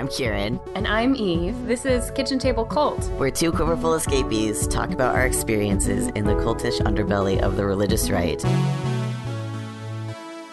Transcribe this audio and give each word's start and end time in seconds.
I'm 0.00 0.08
Kieran. 0.08 0.58
And 0.74 0.86
I'm 0.86 1.14
Eve. 1.14 1.66
This 1.66 1.84
is 1.84 2.10
Kitchen 2.12 2.38
Table 2.38 2.64
Cult. 2.64 3.06
We're 3.18 3.28
two 3.28 3.52
quiverful 3.52 3.92
escapees 3.92 4.66
talk 4.66 4.92
about 4.92 5.14
our 5.14 5.26
experiences 5.26 6.08
in 6.14 6.24
the 6.24 6.32
cultish 6.36 6.80
underbelly 6.80 7.38
of 7.38 7.56
the 7.56 7.66
religious 7.66 8.08
right. 8.08 8.42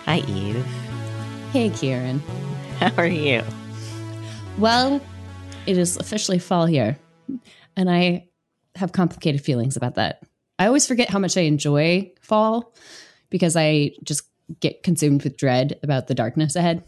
Hi, 0.04 0.18
Eve. 0.28 0.66
Hey, 1.54 1.70
Kieran. 1.70 2.20
How 2.80 2.92
are 2.98 3.08
you? 3.08 3.42
Well, 4.58 5.00
it 5.66 5.78
is 5.78 5.96
officially 5.96 6.40
fall 6.40 6.66
here, 6.66 7.00
and 7.78 7.90
I 7.90 8.28
have 8.76 8.92
complicated 8.92 9.40
feelings 9.40 9.78
about 9.78 9.96
that. 9.96 10.24
I 10.60 10.68
always 10.68 10.86
forget 10.86 11.10
how 11.10 11.20
much 11.20 11.38
I 11.38 11.44
enjoy 11.44 12.12
fall 12.20 12.76
because 13.30 13.56
I 13.56 13.92
just 14.04 14.24
get 14.60 14.84
consumed 14.84 15.24
with 15.24 15.38
dread 15.38 15.80
about 15.84 16.08
the 16.08 16.16
darkness 16.16 16.58
ahead. 16.58 16.84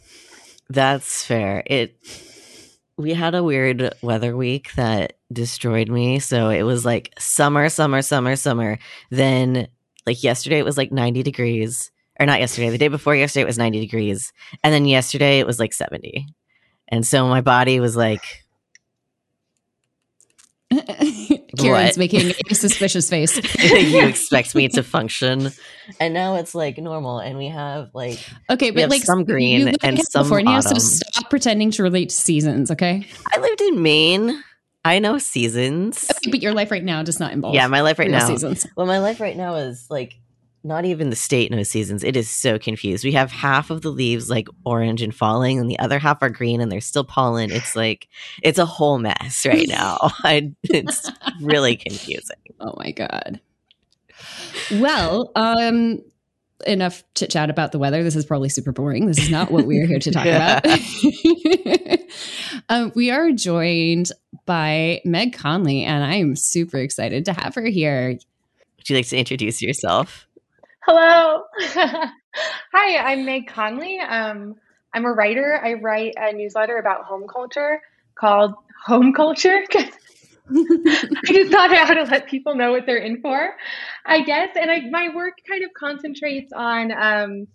That's 0.70 1.24
fair. 1.24 1.64
It 1.66 1.96
we 3.00 3.14
had 3.14 3.34
a 3.34 3.42
weird 3.42 3.94
weather 4.02 4.36
week 4.36 4.74
that 4.74 5.14
destroyed 5.32 5.88
me. 5.88 6.20
So 6.20 6.50
it 6.50 6.64
was 6.64 6.84
like 6.84 7.14
summer, 7.18 7.70
summer, 7.70 8.02
summer, 8.02 8.36
summer. 8.36 8.78
Then 9.10 9.70
like 10.06 10.22
yesterday 10.22 10.60
it 10.60 10.66
was 10.66 10.78
like 10.78 10.92
90 10.92 11.24
degrees. 11.24 11.92
Or 12.20 12.26
not 12.26 12.42
yesterday, 12.42 12.70
the 12.70 12.78
day 12.78 12.90
before 12.90 13.16
yesterday 13.16 13.44
it 13.44 13.48
was 13.48 13.58
90 13.58 13.80
degrees. 13.80 14.34
And 14.66 14.74
then 14.74 14.86
yesterday 14.86 15.40
it 15.40 15.48
was 15.48 15.60
like 15.62 15.72
70. 15.72 16.28
And 16.90 17.08
so 17.08 17.26
my 17.30 17.40
body 17.40 17.80
was 17.80 17.96
like 17.96 18.44
Kieran's 21.58 21.98
making 21.98 22.34
a 22.50 22.56
suspicious 22.56 23.10
face. 23.10 23.36
you 23.64 24.06
expect 24.06 24.56
me 24.56 24.68
to 24.70 24.84
function, 24.84 25.52
and 26.00 26.14
now 26.14 26.36
it's 26.36 26.56
like 26.56 26.78
normal, 26.78 27.20
and 27.20 27.38
we 27.38 27.48
have 27.48 27.90
like 27.94 28.20
okay, 28.50 28.72
but 28.72 28.90
like 28.90 29.04
some 29.04 29.24
green 29.24 29.76
and 29.84 30.00
some 30.00 30.24
California, 30.24 30.52
autumn. 30.54 30.80
so 30.80 31.00
stop 31.04 31.30
pretending 31.30 31.72
to 31.72 31.84
relate 31.84 32.10
to 32.10 32.16
seasons. 32.16 32.72
Okay, 32.72 33.06
I 33.32 33.40
lived 33.40 33.62
in 33.62 33.82
Maine. 33.82 34.44
I 34.86 35.00
know 35.00 35.18
seasons. 35.18 36.10
okay, 36.10 36.32
but 36.32 36.42
your 36.42 36.54
life 36.54 36.72
right 36.72 36.84
now 36.84 37.04
does 37.04 37.20
not 37.20 37.34
involve. 37.34 37.54
Yeah, 37.54 37.68
my 37.68 37.82
life 37.82 38.00
right 38.00 38.10
now. 38.10 38.26
seasons. 38.26 38.66
Well, 38.76 38.88
my 38.88 39.00
life 39.00 39.20
right 39.20 39.36
now 39.36 39.56
is 39.56 39.88
like 39.90 40.16
not 40.64 40.86
even 40.86 41.10
the 41.10 41.16
state 41.16 41.52
knows 41.52 41.70
seasons. 41.70 42.04
It 42.04 42.18
is 42.18 42.30
so 42.30 42.60
confused. 42.60 43.04
We 43.04 43.14
have 43.14 43.32
half 43.32 43.70
of 43.70 43.82
the 43.82 43.90
leaves 43.90 44.30
like 44.30 44.48
orange 44.66 45.02
and 45.02 45.16
falling, 45.16 45.60
and 45.60 45.70
the 45.70 45.80
other 45.80 46.00
half 46.00 46.22
are 46.22 46.30
green, 46.30 46.62
and 46.62 46.72
there's 46.72 46.86
still 46.86 47.04
pollen. 47.04 47.52
It's 47.52 47.76
like 47.76 48.08
it's 48.44 48.60
a 48.60 48.66
whole 48.66 49.00
mess 49.00 49.46
right 49.46 49.68
now. 49.70 49.98
I, 50.24 50.54
it's 50.64 51.10
really 51.42 51.76
confusing. 51.76 52.38
Oh 52.60 52.74
my 52.78 52.92
god. 52.92 53.40
Well, 54.72 55.32
um, 55.36 56.00
enough 56.68 57.04
chit 57.16 57.30
chat 57.32 57.50
about 57.50 57.72
the 57.72 57.80
weather. 57.80 58.04
This 58.04 58.16
is 58.16 58.26
probably 58.26 58.50
super 58.50 58.72
boring. 58.72 59.06
This 59.06 59.18
is 59.18 59.30
not 59.30 59.52
what 59.52 59.66
we're 59.66 59.88
here 59.88 60.00
to 60.00 60.12
talk 60.12 60.26
about. 60.26 60.66
um, 62.70 62.92
we 62.96 63.12
are 63.12 63.32
joined 63.32 64.12
by 64.46 65.02
Meg 65.06 65.34
Conley, 65.34 65.84
and 65.84 66.04
I 66.04 66.16
am 66.16 66.36
super 66.36 66.78
excited 66.78 67.26
to 67.26 67.34
have 67.34 67.56
her 67.56 67.66
here. 67.66 68.18
Would 68.78 68.90
you 68.90 68.96
like 68.96 69.08
to 69.08 69.18
introduce 69.18 69.62
yourself? 69.62 70.28
Hello. 70.92 71.44
Hi, 72.74 72.98
I'm 72.98 73.24
Meg 73.24 73.46
Conley. 73.46 74.00
Um, 74.00 74.56
I'm 74.92 75.06
a 75.06 75.12
writer. 75.12 75.62
I 75.64 75.74
write 75.74 76.16
a 76.18 76.34
newsletter 76.34 76.80
about 76.80 77.06
home 77.06 77.28
culture 77.32 77.80
called 78.16 78.56
Home 78.88 79.14
Culture. 79.14 79.64
I 79.76 79.92
just 81.28 81.52
thought 81.52 81.70
how 81.70 81.94
to 81.94 82.06
let 82.06 82.26
people 82.26 82.56
know 82.56 82.72
what 82.72 82.88
they're 82.88 82.98
in 82.98 83.22
for, 83.22 83.52
I 84.04 84.24
guess. 84.24 84.50
And 84.60 84.72
I, 84.72 84.90
my 84.90 85.10
work 85.14 85.36
kind 85.48 85.64
of 85.64 85.70
concentrates 85.78 86.52
on 86.54 86.92
um, 86.92 87.48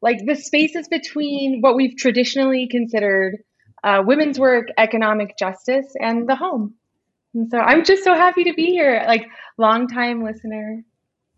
like 0.00 0.18
the 0.26 0.34
spaces 0.34 0.88
between 0.88 1.60
what 1.60 1.76
we've 1.76 1.96
traditionally 1.96 2.66
considered 2.66 3.44
uh, 3.84 4.02
women's 4.04 4.40
work, 4.40 4.66
economic 4.76 5.38
justice, 5.38 5.94
and 6.00 6.28
the 6.28 6.34
home. 6.34 6.74
And 7.32 7.48
so 7.48 7.58
I'm 7.58 7.84
just 7.84 8.02
so 8.02 8.14
happy 8.14 8.42
to 8.42 8.54
be 8.54 8.66
here. 8.66 9.04
Like 9.06 9.28
long 9.56 9.86
time 9.86 10.24
listener, 10.24 10.82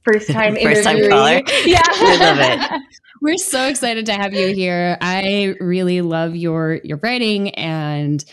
first 0.04 0.31
time 0.31 0.56
First 0.62 0.84
time 0.84 1.09
caller. 1.09 1.42
Yeah, 1.65 1.82
I 1.84 2.16
love 2.20 2.38
it. 2.72 2.82
We're 3.20 3.38
so 3.38 3.66
excited 3.66 4.06
to 4.06 4.12
have 4.12 4.34
you 4.34 4.54
here. 4.54 4.98
I 5.00 5.54
really 5.60 6.03
love 6.03 6.37
your 6.37 6.81
your 6.84 6.98
writing 7.03 7.50
and 7.50 8.25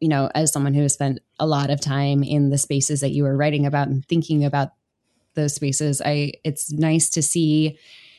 you 0.00 0.08
know, 0.08 0.30
as 0.32 0.52
someone 0.52 0.74
who 0.74 0.82
has 0.82 0.94
spent 0.94 1.18
a 1.40 1.46
lot 1.46 1.70
of 1.70 1.80
time 1.80 2.22
in 2.22 2.50
the 2.50 2.58
spaces 2.58 3.00
that 3.00 3.10
you 3.10 3.24
were 3.24 3.36
writing 3.36 3.66
about 3.66 3.88
and 3.88 4.06
thinking 4.06 4.44
about 4.44 4.70
those 5.34 5.54
spaces, 5.54 6.00
I 6.04 6.32
it's 6.44 6.72
nice 6.72 7.10
to 7.10 7.22
see 7.22 7.78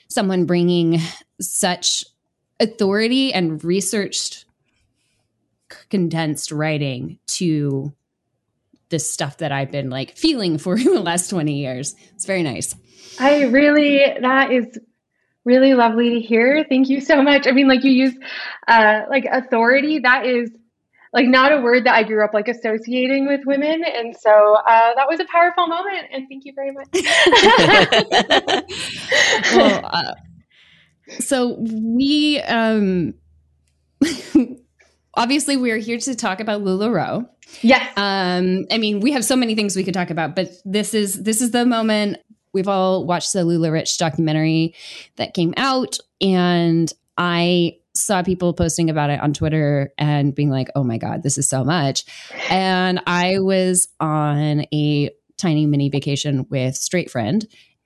someone 0.09 0.45
bringing 0.45 0.99
such 1.39 2.03
authority 2.59 3.33
and 3.33 3.63
researched 3.63 4.45
condensed 5.89 6.51
writing 6.51 7.19
to 7.27 7.93
this 8.89 9.11
stuff 9.11 9.37
that 9.37 9.51
I've 9.51 9.71
been 9.71 9.89
like 9.89 10.17
feeling 10.17 10.57
for 10.57 10.77
the 10.77 10.99
last 10.99 11.29
20 11.29 11.53
years. 11.53 11.95
It's 12.15 12.25
very 12.25 12.43
nice. 12.43 12.75
I 13.19 13.43
really 13.43 14.03
that 14.21 14.51
is 14.51 14.77
really 15.45 15.73
lovely 15.73 16.09
to 16.11 16.19
hear. 16.19 16.65
Thank 16.67 16.89
you 16.89 16.99
so 17.01 17.21
much. 17.21 17.47
I 17.47 17.51
mean, 17.51 17.67
like 17.67 17.83
you 17.83 17.91
use 17.91 18.17
uh, 18.67 19.01
like 19.09 19.25
authority. 19.29 19.99
That 19.99 20.25
is 20.25 20.51
like 21.11 21.25
not 21.25 21.51
a 21.51 21.61
word 21.61 21.85
that 21.85 21.95
I 21.95 22.03
grew 22.03 22.23
up 22.23 22.33
like 22.33 22.47
associating 22.47 23.27
with 23.27 23.41
women, 23.45 23.83
and 23.83 24.15
so 24.15 24.55
uh, 24.55 24.93
that 24.95 25.07
was 25.07 25.19
a 25.19 25.25
powerful 25.25 25.67
moment. 25.67 26.07
And 26.11 26.27
thank 26.29 26.45
you 26.45 26.53
very 26.55 26.71
much. 26.71 26.87
well, 29.55 29.81
uh, 29.85 30.13
so 31.19 31.57
we 31.59 32.39
um 32.41 33.15
obviously 35.15 35.57
we're 35.57 35.77
here 35.77 35.97
to 35.97 36.15
talk 36.15 36.39
about 36.39 36.61
LuLaRoe. 36.61 37.27
yes. 37.61 37.91
Um 37.97 38.67
I 38.71 38.77
mean, 38.77 38.99
we 38.99 39.11
have 39.13 39.25
so 39.25 39.35
many 39.35 39.55
things 39.55 39.75
we 39.75 39.83
could 39.83 39.95
talk 39.95 40.11
about, 40.11 40.35
but 40.35 40.51
this 40.63 40.93
is 40.93 41.23
this 41.23 41.41
is 41.41 41.49
the 41.51 41.65
moment 41.65 42.17
we've 42.53 42.67
all 42.67 43.05
watched 43.05 43.33
the 43.33 43.39
LuLaRich 43.39 43.97
documentary 43.97 44.75
that 45.17 45.33
came 45.33 45.53
out 45.57 45.97
and 46.21 46.91
I 47.17 47.79
saw 47.93 48.23
people 48.23 48.53
posting 48.53 48.89
about 48.89 49.09
it 49.09 49.19
on 49.19 49.33
Twitter 49.33 49.91
and 49.97 50.33
being 50.33 50.49
like, 50.49 50.69
"Oh 50.75 50.83
my 50.83 50.97
god, 50.97 51.21
this 51.21 51.37
is 51.37 51.49
so 51.49 51.63
much." 51.63 52.05
And 52.49 53.01
I 53.05 53.39
was 53.39 53.89
on 53.99 54.65
a 54.73 55.11
tiny 55.37 55.65
mini 55.65 55.89
vacation 55.89 56.45
with 56.49 56.75
Straight 56.75 57.11
Friend. 57.11 57.45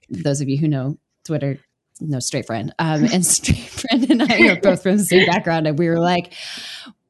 Those 0.10 0.42
of 0.42 0.50
you 0.50 0.58
who 0.58 0.68
know 0.68 0.98
Twitter 1.26 1.60
know 2.00 2.20
Straight 2.20 2.46
Friend. 2.46 2.74
Um, 2.80 3.06
and 3.14 3.26
Straight 3.26 3.58
Friend 3.58 4.10
and 4.10 4.24
I 4.24 4.48
are 4.50 4.60
both 4.60 4.84
from 4.84 4.98
the 4.98 5.04
same 5.04 5.26
background, 5.26 5.68
and 5.68 5.80
we 5.80 5.90
were 5.90 6.00
like 6.00 6.34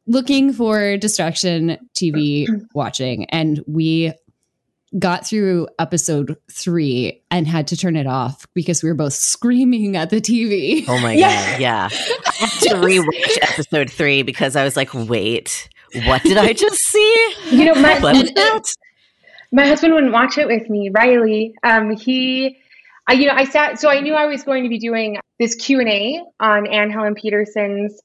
looking 0.06 0.54
for 0.54 0.98
distraction 0.98 1.78
TV 1.94 2.48
watching, 2.74 3.26
and 3.26 3.62
we 3.68 4.14
got 5.00 5.26
through 5.28 5.68
episode 5.80 6.38
three 6.52 7.22
and 7.32 7.48
had 7.48 7.68
to 7.68 7.78
turn 7.78 7.96
it 7.96 8.06
off 8.08 8.46
because 8.54 8.84
we 8.84 8.90
were 8.90 8.96
both 8.96 9.14
screaming 9.14 9.98
at 9.98 10.10
the 10.10 10.22
TV. 10.22 10.86
Oh 10.88 11.00
my 11.00 11.14
Yeah. 11.14 11.50
god, 11.52 11.60
yeah. 11.60 11.90
I 11.92 12.32
had 12.36 12.50
to 12.62 12.76
rewatch 12.76 13.38
episode 13.42 13.90
three 13.90 14.22
because 14.22 14.56
I 14.56 14.64
was 14.64 14.76
like, 14.78 14.94
wait, 14.94 15.68
what 16.06 16.22
did 16.24 16.38
I 16.38 16.54
just 16.54 16.78
see? 16.80 17.34
You 17.52 17.66
know, 17.66 17.76
my 17.76 18.00
What 18.00 18.16
was 18.16 18.32
that? 18.34 18.62
my 19.52 19.66
husband 19.68 19.94
wouldn't 19.94 20.14
watch 20.14 20.38
it 20.38 20.48
with 20.48 20.70
me. 20.70 20.90
Riley, 20.94 21.54
um, 21.64 21.96
he, 21.96 22.58
I, 23.08 23.14
you 23.14 23.28
know, 23.28 23.34
I 23.34 23.46
sat. 23.46 23.80
So 23.80 23.90
I 23.90 24.00
knew 24.00 24.14
I 24.14 24.26
was 24.26 24.44
going 24.44 24.64
to 24.64 24.70
be 24.70 24.80
doing 24.80 25.18
this 25.40 25.56
Q 25.56 25.80
and 25.80 25.90
A 25.90 26.22
on 26.40 26.68
Anne 26.68 26.90
Helen 26.92 27.16
Petersen's 27.16 28.00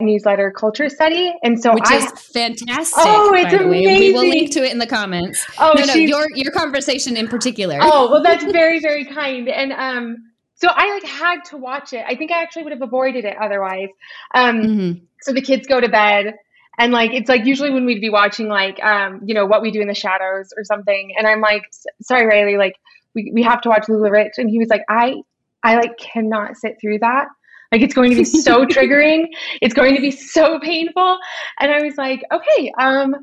newsletter 0.00 0.50
Culture 0.50 0.88
Study, 0.88 1.34
and 1.42 1.60
so 1.60 1.74
Which 1.74 1.84
I. 1.86 1.96
is 1.96 2.06
fantastic. 2.32 2.94
Oh, 2.98 3.32
it's 3.34 3.52
way. 3.64 3.98
We 3.98 4.12
will 4.12 4.28
link 4.28 4.50
to 4.52 4.64
it 4.64 4.72
in 4.72 4.78
the 4.78 4.86
comments. 4.86 5.44
oh, 5.58 5.72
no, 5.76 5.84
no, 5.84 5.94
your 5.94 6.26
your 6.34 6.52
conversation 6.52 7.16
in 7.16 7.28
particular. 7.28 7.78
Oh, 7.80 8.10
well, 8.10 8.22
that's 8.22 8.44
very, 8.44 8.80
very 8.80 9.04
kind. 9.04 9.48
And 9.48 9.72
um, 9.72 10.16
so 10.54 10.68
I 10.70 10.92
like 10.94 11.04
had 11.04 11.44
to 11.46 11.56
watch 11.56 11.92
it. 11.92 12.04
I 12.06 12.14
think 12.16 12.30
I 12.32 12.42
actually 12.42 12.64
would 12.64 12.72
have 12.72 12.82
avoided 12.82 13.24
it 13.24 13.36
otherwise. 13.40 13.88
Um, 14.34 14.56
Mhm. 14.62 15.00
so 15.22 15.32
the 15.32 15.42
kids 15.42 15.66
go 15.66 15.80
to 15.80 15.88
bed, 15.88 16.34
and 16.78 16.92
like 16.92 17.12
it's 17.12 17.28
like 17.28 17.44
usually 17.44 17.70
when 17.70 17.84
we'd 17.86 18.00
be 18.00 18.10
watching 18.10 18.48
like 18.48 18.82
um, 18.82 19.20
you 19.24 19.34
know, 19.34 19.46
what 19.46 19.62
we 19.62 19.70
do 19.70 19.80
in 19.80 19.88
the 19.88 19.94
shadows 19.94 20.52
or 20.56 20.64
something, 20.64 21.12
and 21.18 21.26
I'm 21.26 21.40
like, 21.40 21.62
sorry, 22.02 22.26
Riley, 22.26 22.56
like 22.56 22.74
we 23.14 23.30
we 23.34 23.42
have 23.42 23.60
to 23.62 23.68
watch 23.68 23.86
LuLaRich, 23.88 24.38
and 24.38 24.48
he 24.50 24.58
was 24.58 24.68
like, 24.68 24.82
I 24.88 25.14
I 25.62 25.76
like 25.76 25.98
cannot 25.98 26.56
sit 26.56 26.76
through 26.80 27.00
that. 27.00 27.26
Like 27.72 27.82
it's 27.82 27.94
going 27.94 28.10
to 28.10 28.16
be 28.16 28.24
so 28.24 28.64
triggering. 28.66 29.26
It's 29.60 29.74
going 29.74 29.94
to 29.94 30.00
be 30.00 30.10
so 30.10 30.58
painful. 30.60 31.18
And 31.60 31.70
I 31.72 31.82
was 31.82 31.96
like, 31.96 32.22
okay, 32.32 32.72
um, 32.80 33.14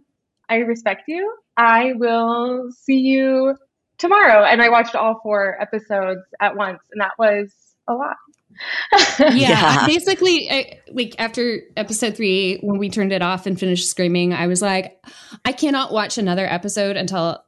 I 0.50 0.58
respect 0.58 1.04
you. 1.08 1.34
I 1.58 1.94
will 1.96 2.70
see 2.72 3.00
you 3.00 3.56
tomorrow. 3.98 4.44
And 4.46 4.62
I 4.62 4.70
watched 4.70 4.96
all 4.96 5.20
four 5.24 5.60
episodes 5.62 6.22
at 6.40 6.56
once, 6.56 6.80
and 6.92 7.02
that 7.02 7.12
was 7.18 7.52
a 7.88 7.94
lot. 7.94 8.16
yeah, 9.20 9.30
Yeah. 9.34 9.78
I 9.82 9.88
basically 9.88 10.50
I, 10.52 10.80
like 10.92 11.16
after 11.20 11.62
episode 11.76 12.16
three 12.16 12.60
when 12.62 12.78
we 12.80 12.90
turned 12.90 13.12
it 13.14 13.22
off 13.22 13.46
and 13.46 13.60
finished 13.60 13.90
screaming 13.90 14.34
i 14.34 14.48
was 14.48 14.62
like 14.62 15.00
i 15.46 15.52
cannot 15.52 15.92
watch 15.94 16.18
another 16.18 16.46
episode 16.46 16.98
until 16.98 17.44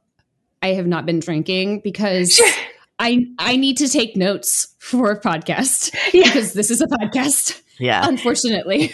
i 0.62 0.68
have 0.68 0.86
not 0.86 1.06
been 1.06 1.18
drinking 1.18 1.80
because 1.80 2.34
Sure. 2.36 2.46
i 3.00 3.18
i 3.40 3.56
need 3.56 3.76
to 3.76 3.88
take 3.88 4.16
notes 4.16 4.76
for 4.78 5.10
a 5.10 5.20
podcast 5.20 5.92
Yeah. 6.12 6.24
because 6.24 6.52
this 6.52 6.70
is 6.70 6.80
a 6.80 6.86
podcast 6.86 7.60
Yeah. 7.80 8.06
unfortunately 8.06 8.92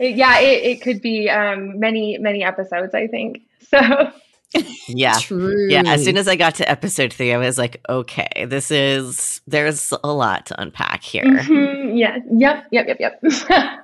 yeah, 0.00 0.38
it, 0.38 0.62
it 0.62 0.80
could 0.82 1.02
be 1.02 1.28
um, 1.28 1.80
many 1.80 2.18
many 2.18 2.44
episodes. 2.44 2.94
I 2.94 3.08
think 3.08 3.40
so. 3.68 4.12
Yeah. 4.86 5.18
True. 5.18 5.66
Yeah, 5.68 5.82
as 5.84 6.04
soon 6.04 6.16
as 6.16 6.28
I 6.28 6.36
got 6.36 6.54
to 6.54 6.70
episode 6.70 7.12
three, 7.12 7.34
I 7.34 7.36
was 7.36 7.58
like, 7.58 7.82
okay, 7.88 8.46
this 8.46 8.70
is 8.70 9.40
there's 9.48 9.92
a 10.04 10.12
lot 10.12 10.46
to 10.46 10.62
unpack 10.62 11.02
here. 11.02 11.24
Mhm, 11.24 11.98
Yeah. 11.98 12.18
Yep. 12.30 12.66
Yep. 12.70 12.86
Yep. 13.00 13.20
Yep. 13.20 13.22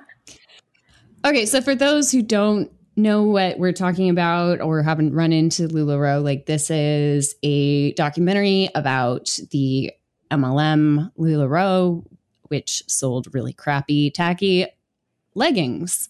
Okay, 1.25 1.45
so 1.47 1.59
for 1.59 1.75
those 1.75 2.11
who 2.11 2.21
don't 2.21 2.71
know 2.95 3.23
what 3.23 3.59
we're 3.59 3.73
talking 3.73 4.09
about 4.09 4.61
or 4.61 4.81
haven't 4.81 5.13
run 5.13 5.33
into 5.33 5.67
LuLaRoe, 5.67 6.23
like 6.23 6.45
this 6.45 6.69
is 6.69 7.35
a 7.43 7.91
documentary 7.93 8.69
about 8.75 9.37
the 9.51 9.91
MLM 10.31 11.11
LuLaRoe, 11.17 12.05
which 12.47 12.83
sold 12.87 13.33
really 13.33 13.53
crappy, 13.53 14.09
tacky 14.11 14.67
leggings 15.35 16.09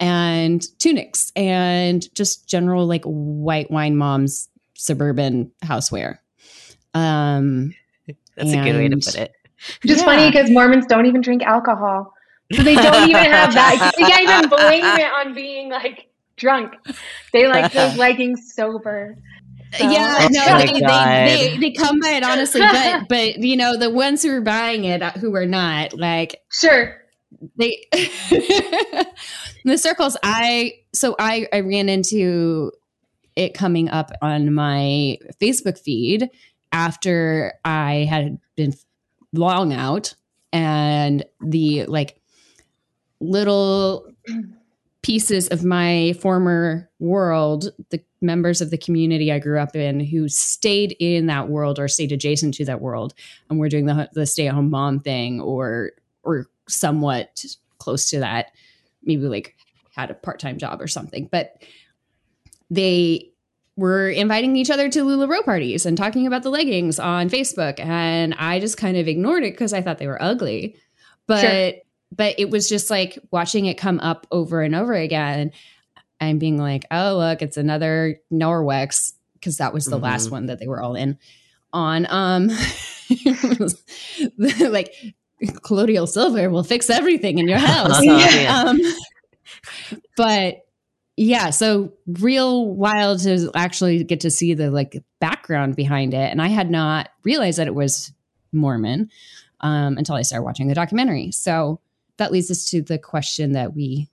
and 0.00 0.64
tunics 0.78 1.32
and 1.34 2.12
just 2.14 2.48
general 2.48 2.86
like 2.86 3.02
white 3.04 3.70
wine 3.70 3.96
moms 3.96 4.48
suburban 4.74 5.50
houseware. 5.64 6.18
Um, 6.94 7.74
That's 8.36 8.52
a 8.52 8.62
good 8.62 8.76
way 8.76 8.88
to 8.88 8.96
put 8.96 9.16
it. 9.16 9.32
Which 9.82 9.92
is 9.92 9.98
Yeah. 9.98 10.04
funny 10.04 10.30
because 10.30 10.50
Mormons 10.50 10.86
don't 10.86 11.06
even 11.06 11.20
drink 11.20 11.42
alcohol, 11.42 12.14
so 12.52 12.62
they 12.62 12.74
don't 12.76 13.08
even 13.08 13.24
have 13.30 13.54
that. 13.54 13.92
They 13.98 14.04
can't 14.04 14.22
even 14.22 14.48
blame 14.48 14.84
it 14.84 15.12
on 15.12 15.34
being 15.34 15.68
like 15.70 16.08
drunk. 16.36 16.74
They 17.32 17.46
like 17.48 17.72
those 17.72 17.96
leggings 17.98 18.52
sober. 18.54 19.16
So- 19.78 19.90
yeah, 19.90 20.18
Oh 20.20 20.28
no, 20.30 20.44
my 20.46 20.66
they, 20.66 20.72
they, 20.80 21.50
they, 21.50 21.58
they 21.58 21.70
come 21.72 21.98
by 22.00 22.10
it 22.10 22.22
honestly, 22.22 22.60
but 22.72 23.08
but 23.08 23.38
you 23.38 23.56
know 23.56 23.76
the 23.78 23.88
ones 23.90 24.22
who 24.22 24.30
are 24.30 24.40
buying 24.42 24.84
it 24.84 25.00
uh, 25.02 25.12
who 25.12 25.34
are 25.34 25.46
not 25.46 25.94
like 25.94 26.42
Sure. 26.50 26.94
they 27.56 27.86
the 29.64 29.78
circles 29.78 30.16
I 30.22 30.74
so 30.92 31.16
I 31.18 31.48
I 31.52 31.60
ran 31.60 31.88
into 31.88 32.72
it 33.34 33.54
coming 33.54 33.88
up 33.88 34.10
on 34.20 34.52
my 34.52 35.16
Facebook 35.40 35.78
feed 35.78 36.28
after 36.70 37.54
I 37.64 38.06
had 38.10 38.38
been 38.56 38.74
long 39.32 39.72
out 39.72 40.14
and 40.52 41.24
the 41.40 41.86
like 41.86 42.20
little 43.20 44.06
pieces 45.02 45.48
of 45.48 45.64
my 45.64 46.14
former 46.20 46.88
world, 47.00 47.72
the 47.90 48.00
members 48.20 48.60
of 48.60 48.70
the 48.70 48.78
community 48.78 49.32
I 49.32 49.40
grew 49.40 49.58
up 49.58 49.74
in 49.74 49.98
who 50.00 50.28
stayed 50.28 50.96
in 51.00 51.26
that 51.26 51.48
world 51.48 51.78
or 51.78 51.88
stayed 51.88 52.12
adjacent 52.12 52.54
to 52.54 52.64
that 52.66 52.80
world 52.80 53.14
and 53.50 53.58
we're 53.58 53.68
doing 53.68 53.86
the, 53.86 54.08
the 54.12 54.26
stay 54.26 54.46
at 54.46 54.54
home 54.54 54.70
mom 54.70 55.00
thing 55.00 55.40
or 55.40 55.92
or 56.22 56.46
somewhat 56.68 57.44
close 57.78 58.10
to 58.10 58.20
that, 58.20 58.52
maybe 59.02 59.22
like 59.22 59.56
had 59.94 60.10
a 60.10 60.14
part 60.14 60.38
time 60.38 60.56
job 60.56 60.80
or 60.80 60.86
something. 60.86 61.28
But 61.30 61.62
they 62.70 63.32
were 63.76 64.08
inviting 64.08 64.56
each 64.56 64.70
other 64.70 64.88
to 64.88 65.04
LuLaRoe 65.04 65.44
parties 65.44 65.84
and 65.84 65.96
talking 65.96 66.26
about 66.26 66.42
the 66.42 66.50
leggings 66.50 66.98
on 66.98 67.28
Facebook. 67.28 67.80
And 67.80 68.34
I 68.34 68.60
just 68.60 68.76
kind 68.76 68.96
of 68.96 69.08
ignored 69.08 69.42
it 69.44 69.52
because 69.52 69.72
I 69.72 69.82
thought 69.82 69.98
they 69.98 70.06
were 70.06 70.22
ugly. 70.22 70.76
But 71.26 71.40
Sure. 71.40 71.72
But 72.14 72.34
it 72.38 72.50
was 72.50 72.68
just 72.68 72.90
like 72.90 73.18
watching 73.30 73.66
it 73.66 73.74
come 73.78 73.98
up 74.00 74.26
over 74.30 74.62
and 74.62 74.74
over 74.74 74.92
again 74.92 75.52
and 76.20 76.38
being 76.38 76.58
like, 76.58 76.84
oh 76.90 77.16
look, 77.16 77.42
it's 77.42 77.56
another 77.56 78.20
Norwex, 78.32 79.12
because 79.34 79.56
that 79.56 79.72
was 79.74 79.86
the 79.86 79.98
Mhm. 79.98 80.02
last 80.02 80.30
one 80.30 80.46
that 80.46 80.58
they 80.60 80.66
were 80.68 80.80
all 80.82 80.94
in 80.94 81.18
on. 81.72 82.06
Um 82.10 82.50
like 84.60 84.94
colloidal 85.62 86.06
silver 86.06 86.48
will 86.50 86.62
fix 86.64 86.88
everything 86.90 87.38
in 87.38 87.48
your 87.48 87.58
house. 87.58 87.98
Yeah. 88.02 88.64
Um, 88.72 88.78
but 90.16 90.66
yeah, 91.16 91.50
so 91.50 91.92
real 92.06 92.66
wild 92.74 93.20
to 93.20 93.50
actually 93.54 94.02
get 94.04 94.20
to 94.20 94.30
see 94.30 94.54
the 94.54 94.70
like 94.70 95.02
background 95.20 95.76
behind 95.76 96.14
it. 96.14 96.30
And 96.30 96.40
I 96.40 96.48
had 96.48 96.70
not 96.70 97.10
realized 97.24 97.58
that 97.58 97.66
it 97.66 97.74
was 97.74 98.12
Mormon 98.52 99.10
um, 99.60 99.98
until 99.98 100.14
I 100.14 100.22
started 100.22 100.44
watching 100.44 100.68
the 100.68 100.74
documentary. 100.74 101.32
So 101.32 101.80
that 102.18 102.32
leads 102.32 102.50
us 102.50 102.64
to 102.70 102.82
the 102.82 102.98
question 102.98 103.52
that 103.52 103.74
we 103.74 104.08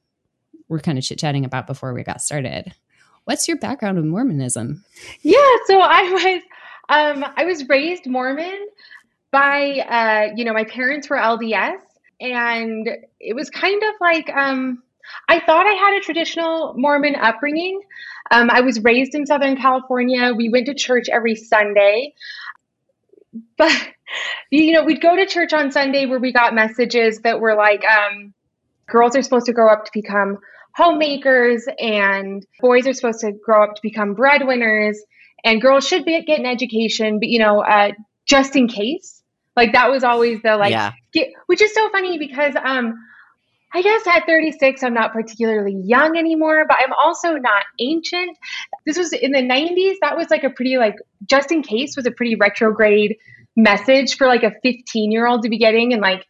were 0.68 0.80
kind 0.80 0.98
of 0.98 1.04
chit 1.04 1.20
chatting 1.20 1.46
about 1.46 1.68
before 1.68 1.94
we 1.94 2.04
got 2.04 2.22
started. 2.22 2.74
What's 3.26 3.48
your 3.48 3.58
background 3.58 3.98
with 3.98 4.06
Mormonism? 4.06 4.84
Yeah, 5.22 5.38
so 5.68 5.80
I 5.80 6.10
was 6.12 6.42
um 6.90 7.26
I 7.36 7.46
was 7.46 7.68
raised 7.68 8.08
Mormon 8.08 8.68
by 9.32 9.80
uh 9.80 10.34
you 10.36 10.46
know 10.46 10.54
my 10.54 10.64
parents 10.64 11.10
were 11.10 11.18
LDS 11.18 11.80
and 12.20 12.90
it 13.20 13.36
was 13.36 13.50
kind 13.50 13.82
of 13.84 13.94
like 14.02 14.30
um 14.30 14.82
I 15.28 15.40
thought 15.40 15.66
I 15.66 15.74
had 15.74 15.98
a 15.98 16.02
traditional 16.02 16.74
Mormon 16.78 17.16
upbringing. 17.16 17.82
Um 18.32 18.50
I 18.50 18.62
was 18.62 18.80
raised 18.80 19.14
in 19.14 19.26
Southern 19.26 19.58
California. 19.58 20.34
We 20.36 20.50
went 20.50 20.66
to 20.68 20.74
church 20.74 21.06
every 21.12 21.36
Sunday. 21.36 22.14
But 23.58 23.72
you 24.52 24.74
know, 24.74 24.84
we'd 24.84 25.02
go 25.02 25.16
to 25.16 25.26
church 25.26 25.54
on 25.54 25.72
Sunday 25.72 26.06
where 26.06 26.20
we 26.20 26.34
got 26.34 26.54
messages 26.54 27.20
that 27.20 27.40
were 27.40 27.56
like 27.56 27.84
um 27.86 28.34
girls 28.88 29.16
are 29.16 29.22
supposed 29.22 29.46
to 29.46 29.54
grow 29.54 29.72
up 29.72 29.86
to 29.86 29.92
become 29.94 30.38
homemakers 30.76 31.68
and 31.80 32.46
boys 32.60 32.88
are 32.88 32.94
supposed 32.94 33.20
to 33.20 33.32
grow 33.32 33.64
up 33.64 33.76
to 33.76 33.82
become 33.82 34.14
breadwinners 34.14 35.00
and 35.44 35.62
girls 35.62 35.88
should 35.88 36.06
be 36.06 36.24
get 36.24 36.40
an 36.40 36.46
education 36.46 37.20
but 37.20 37.28
you 37.28 37.40
know 37.40 37.62
uh, 37.62 37.92
just 38.26 38.56
in 38.56 38.68
case 38.68 39.22
like 39.56 39.74
that 39.74 39.90
was 39.90 40.04
always 40.04 40.42
the 40.42 40.56
like 40.56 40.72
yeah. 40.72 40.92
get, 41.12 41.30
which 41.48 41.62
is 41.62 41.74
so 41.74 41.90
funny 41.90 42.18
because 42.18 42.54
um 42.64 42.94
I 43.74 43.82
guess 43.82 44.06
at 44.08 44.26
36 44.26 44.84
I'm 44.84 44.94
not 44.94 45.14
particularly 45.14 45.80
young 45.84 46.18
anymore 46.18 46.66
but 46.68 46.78
I'm 46.84 46.94
also 46.94 47.36
not 47.36 47.64
ancient 47.80 48.38
this 48.86 48.98
was 48.98 49.14
in 49.14 49.32
the 49.32 49.42
90s 49.42 49.96
that 50.02 50.18
was 50.18 50.30
like 50.30 50.44
a 50.44 50.50
pretty 50.50 50.78
like 50.78 50.96
just 51.26 51.52
in 51.52 51.62
case 51.62 51.96
was 51.96 52.06
a 52.06 52.12
pretty 52.12 52.36
retrograde 52.36 53.18
message 53.56 54.18
for 54.18 54.28
like 54.28 54.44
a 54.44 54.52
15 54.64 55.12
year 55.12 55.28
old 55.28 55.44
to 55.44 55.50
be 55.50 55.58
getting 55.58 55.92
in 55.92 56.02
like 56.02 56.26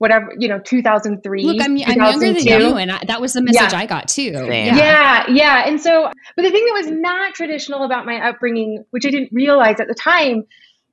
whatever 0.00 0.32
you 0.38 0.48
know 0.48 0.58
2003 0.58 1.42
Look, 1.44 1.60
I'm, 1.60 1.72
I'm 1.84 1.96
younger 1.98 2.32
than 2.32 2.46
you, 2.46 2.76
and 2.76 2.90
I, 2.90 3.04
that 3.06 3.20
was 3.20 3.34
the 3.34 3.42
message 3.42 3.72
Yeah. 3.72 3.78
I 3.78 3.84
got 3.84 4.08
too. 4.08 4.32
Same. 4.32 4.74
Yeah. 4.74 5.26
yeah, 5.28 5.68
And 5.68 5.78
so, 5.78 6.10
but 6.36 6.42
the 6.42 6.50
thing 6.50 6.64
that 6.64 6.72
was 6.72 6.90
not 6.90 7.34
traditional 7.34 7.84
about 7.84 8.06
my 8.06 8.28
upbringing, 8.28 8.82
which 8.92 9.04
I 9.04 9.10
didn't 9.10 9.28
realize 9.30 9.78
at 9.78 9.88
the 9.88 9.94
time, 9.94 10.44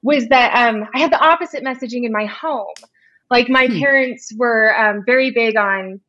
was 0.01 0.27
that 0.27 0.53
um, 0.55 0.83
I 0.93 0.99
had 0.99 1.11
the 1.11 1.19
opposite 1.19 1.63
messaging 1.63 2.03
in 2.03 2.11
my 2.11 2.25
home. 2.25 2.67
Like 3.29 3.49
my 3.49 3.67
Hmm. 3.67 3.79
parents 3.79 4.31
were 4.37 4.75
um, 4.77 5.03
very 5.05 5.31
big 5.31 5.57
on 5.57 5.99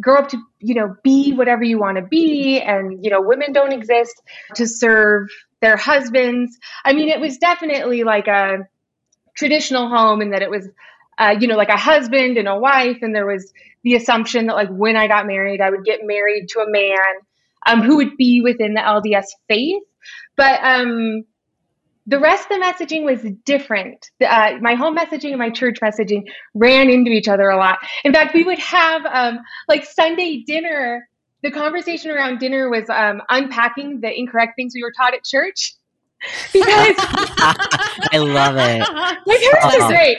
grow 0.00 0.18
up 0.18 0.28
to, 0.30 0.38
you 0.60 0.74
know, 0.74 0.96
be 1.04 1.32
whatever 1.32 1.62
you 1.62 1.78
want 1.78 1.96
to 1.96 2.02
be. 2.02 2.60
And, 2.60 3.04
you 3.04 3.10
know, 3.10 3.20
women 3.20 3.52
don't 3.52 3.72
exist 3.72 4.20
to 4.56 4.66
serve 4.66 5.28
their 5.60 5.76
husbands. 5.76 6.58
I 6.84 6.92
mean, 6.92 7.08
it 7.08 7.20
was 7.20 7.38
definitely 7.38 8.02
like 8.04 8.26
a 8.26 8.58
traditional 9.36 9.88
home 9.88 10.20
and 10.20 10.32
that 10.32 10.42
it 10.42 10.50
was, 10.50 10.68
uh, 11.18 11.36
you 11.38 11.46
know, 11.46 11.56
like 11.56 11.68
a 11.68 11.76
husband 11.76 12.38
and 12.38 12.48
a 12.48 12.56
wife. 12.58 12.98
And 13.02 13.14
there 13.14 13.26
was 13.26 13.52
the 13.84 13.94
assumption 13.94 14.46
that 14.46 14.54
like 14.56 14.70
when 14.70 14.96
I 14.96 15.08
got 15.08 15.26
married, 15.26 15.60
I 15.60 15.70
would 15.70 15.84
get 15.84 16.00
married 16.02 16.48
to 16.50 16.60
a 16.60 16.70
man 16.70 16.98
um, 17.66 17.82
who 17.82 17.96
would 17.96 18.16
be 18.16 18.40
within 18.42 18.74
the 18.74 18.80
LDS 18.80 19.26
faith. 19.48 19.82
But 20.36 20.60
um, 20.64 21.24
the 22.06 22.18
rest 22.18 22.50
of 22.50 22.58
the 22.58 22.64
messaging 22.64 23.04
was 23.04 23.22
different. 23.44 24.10
Uh, 24.20 24.54
my 24.60 24.74
home 24.74 24.96
messaging 24.96 25.30
and 25.30 25.38
my 25.38 25.50
church 25.50 25.78
messaging 25.80 26.24
ran 26.54 26.90
into 26.90 27.10
each 27.10 27.28
other 27.28 27.48
a 27.48 27.56
lot. 27.56 27.78
In 28.04 28.12
fact, 28.12 28.34
we 28.34 28.42
would 28.42 28.58
have 28.58 29.06
um, 29.06 29.38
like 29.68 29.84
Sunday 29.84 30.42
dinner. 30.46 31.08
The 31.42 31.50
conversation 31.50 32.10
around 32.10 32.38
dinner 32.38 32.70
was 32.70 32.88
um, 32.88 33.20
unpacking 33.28 34.00
the 34.00 34.16
incorrect 34.16 34.52
things 34.56 34.72
we 34.74 34.82
were 34.82 34.92
taught 34.96 35.14
at 35.14 35.24
church. 35.24 35.74
Because 36.52 36.94
I 38.12 38.18
love 38.18 38.54
it. 38.56 38.78
my 39.26 39.50
parents 39.50 39.76
are 39.76 39.88
great. 39.88 40.18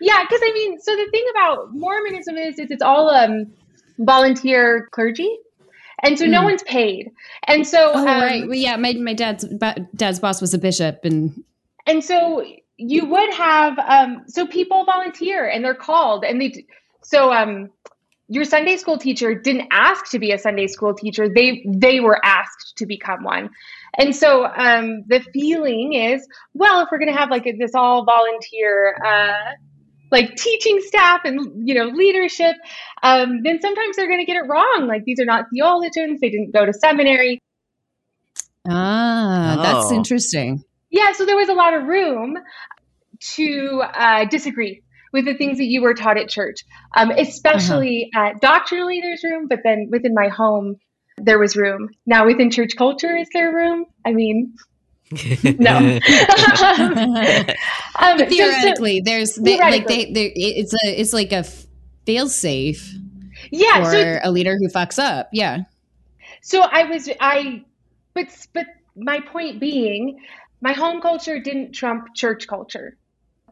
Yeah, 0.00 0.22
because 0.22 0.40
I 0.42 0.50
mean, 0.54 0.80
so 0.80 0.96
the 0.96 1.06
thing 1.10 1.24
about 1.30 1.74
Mormonism 1.74 2.38
is, 2.38 2.58
is 2.58 2.70
it's 2.70 2.80
all 2.80 3.10
um, 3.10 3.52
volunteer 3.98 4.88
clergy, 4.92 5.36
and 6.02 6.18
so 6.18 6.26
no 6.26 6.40
Mm. 6.40 6.44
one's 6.44 6.62
paid. 6.64 7.10
And 7.46 7.66
so, 7.66 7.92
Oh, 7.94 7.98
um, 7.98 8.06
right. 8.06 8.46
Well, 8.46 8.56
yeah, 8.56 8.76
my, 8.76 8.92
my 8.94 9.14
dad's 9.14 9.44
dad's 9.94 10.20
boss 10.20 10.40
was 10.40 10.54
a 10.54 10.58
bishop, 10.58 11.04
and 11.04 11.44
and 11.86 12.04
so 12.04 12.44
you 12.76 13.06
would 13.06 13.32
have 13.34 13.78
um, 13.78 14.22
so 14.26 14.46
people 14.46 14.84
volunteer 14.84 15.46
and 15.48 15.64
they're 15.64 15.74
called, 15.74 16.24
and 16.24 16.40
they 16.40 16.66
so 17.02 17.32
um, 17.32 17.70
your 18.28 18.44
Sunday 18.44 18.76
school 18.76 18.98
teacher 18.98 19.34
didn't 19.34 19.68
ask 19.70 20.10
to 20.10 20.18
be 20.18 20.32
a 20.32 20.38
Sunday 20.38 20.66
school 20.66 20.94
teacher; 20.94 21.28
they 21.28 21.64
they 21.68 22.00
were 22.00 22.18
asked 22.24 22.74
to 22.78 22.86
become 22.86 23.24
one. 23.24 23.50
And 23.98 24.16
so 24.16 24.46
um, 24.46 25.04
the 25.08 25.20
feeling 25.34 25.92
is, 25.92 26.26
well, 26.54 26.80
if 26.80 26.88
we're 26.90 26.98
going 26.98 27.12
to 27.12 27.18
have 27.18 27.30
like 27.30 27.44
this 27.58 27.74
all 27.74 28.06
volunteer, 28.06 28.96
uh, 29.04 29.52
like 30.12 30.36
teaching 30.36 30.78
staff 30.82 31.22
and 31.24 31.66
you 31.68 31.74
know 31.74 31.86
leadership, 31.86 32.54
um, 33.02 33.40
then 33.42 33.60
sometimes 33.60 33.96
they're 33.96 34.06
going 34.08 34.20
to 34.20 34.26
get 34.26 34.36
it 34.36 34.46
wrong. 34.48 34.86
Like 34.86 35.04
these 35.04 35.18
are 35.18 35.24
not 35.24 35.46
theologians; 35.52 36.20
they 36.20 36.30
didn't 36.30 36.52
go 36.52 36.64
to 36.64 36.72
seminary. 36.72 37.40
ah, 38.68 39.58
that's 39.62 39.90
Oh. 39.90 39.96
interesting. 39.96 40.62
Yeah, 40.90 41.12
so 41.12 41.24
there 41.24 41.36
was 41.36 41.48
a 41.48 41.54
lot 41.54 41.74
of 41.74 41.84
room 41.84 42.36
to 43.36 43.82
uh, 43.82 44.24
disagree 44.26 44.82
with 45.12 45.24
the 45.24 45.34
things 45.34 45.58
that 45.58 45.64
you 45.64 45.82
were 45.82 45.94
taught 45.94 46.18
at 46.18 46.28
church. 46.28 46.58
Um, 46.96 47.10
especially 47.10 48.10
uh, 48.16 48.30
doctrinally, 48.40 49.00
there's 49.00 49.22
room, 49.24 49.46
but 49.48 49.60
then 49.64 49.88
within 49.90 50.14
my 50.14 50.28
home, 50.28 50.76
there 51.16 51.38
was 51.38 51.56
room. 51.56 51.88
Now, 52.06 52.26
within 52.26 52.50
church 52.50 52.72
culture, 52.76 53.16
is 53.16 53.28
there 53.32 53.54
room? 53.54 53.86
I 54.06 54.12
mean, 54.12 54.54
no. 55.58 55.76
um, 57.98 58.18
theoretically, 58.28 58.98
so, 58.98 59.02
there's 59.04 59.34
they, 59.36 59.58
like 59.58 59.86
they, 59.86 60.12
they, 60.12 60.32
it's 60.34 60.74
a 60.74 61.00
it's 61.00 61.12
like 61.12 61.32
a 61.32 61.44
fail 62.06 62.28
safe. 62.28 62.94
Yeah, 63.50 63.84
for 63.84 63.90
so, 63.90 64.20
a 64.22 64.30
leader 64.30 64.56
who 64.56 64.68
fucks 64.68 64.98
up. 64.98 65.28
Yeah. 65.32 65.64
So 66.42 66.62
I 66.62 66.84
was 66.84 67.08
I, 67.20 67.64
but 68.14 68.26
but 68.52 68.66
my 68.96 69.20
point 69.20 69.60
being, 69.60 70.20
my 70.60 70.72
home 70.72 71.00
culture 71.00 71.38
didn't 71.38 71.72
trump 71.72 72.14
church 72.14 72.46
culture. 72.46 72.96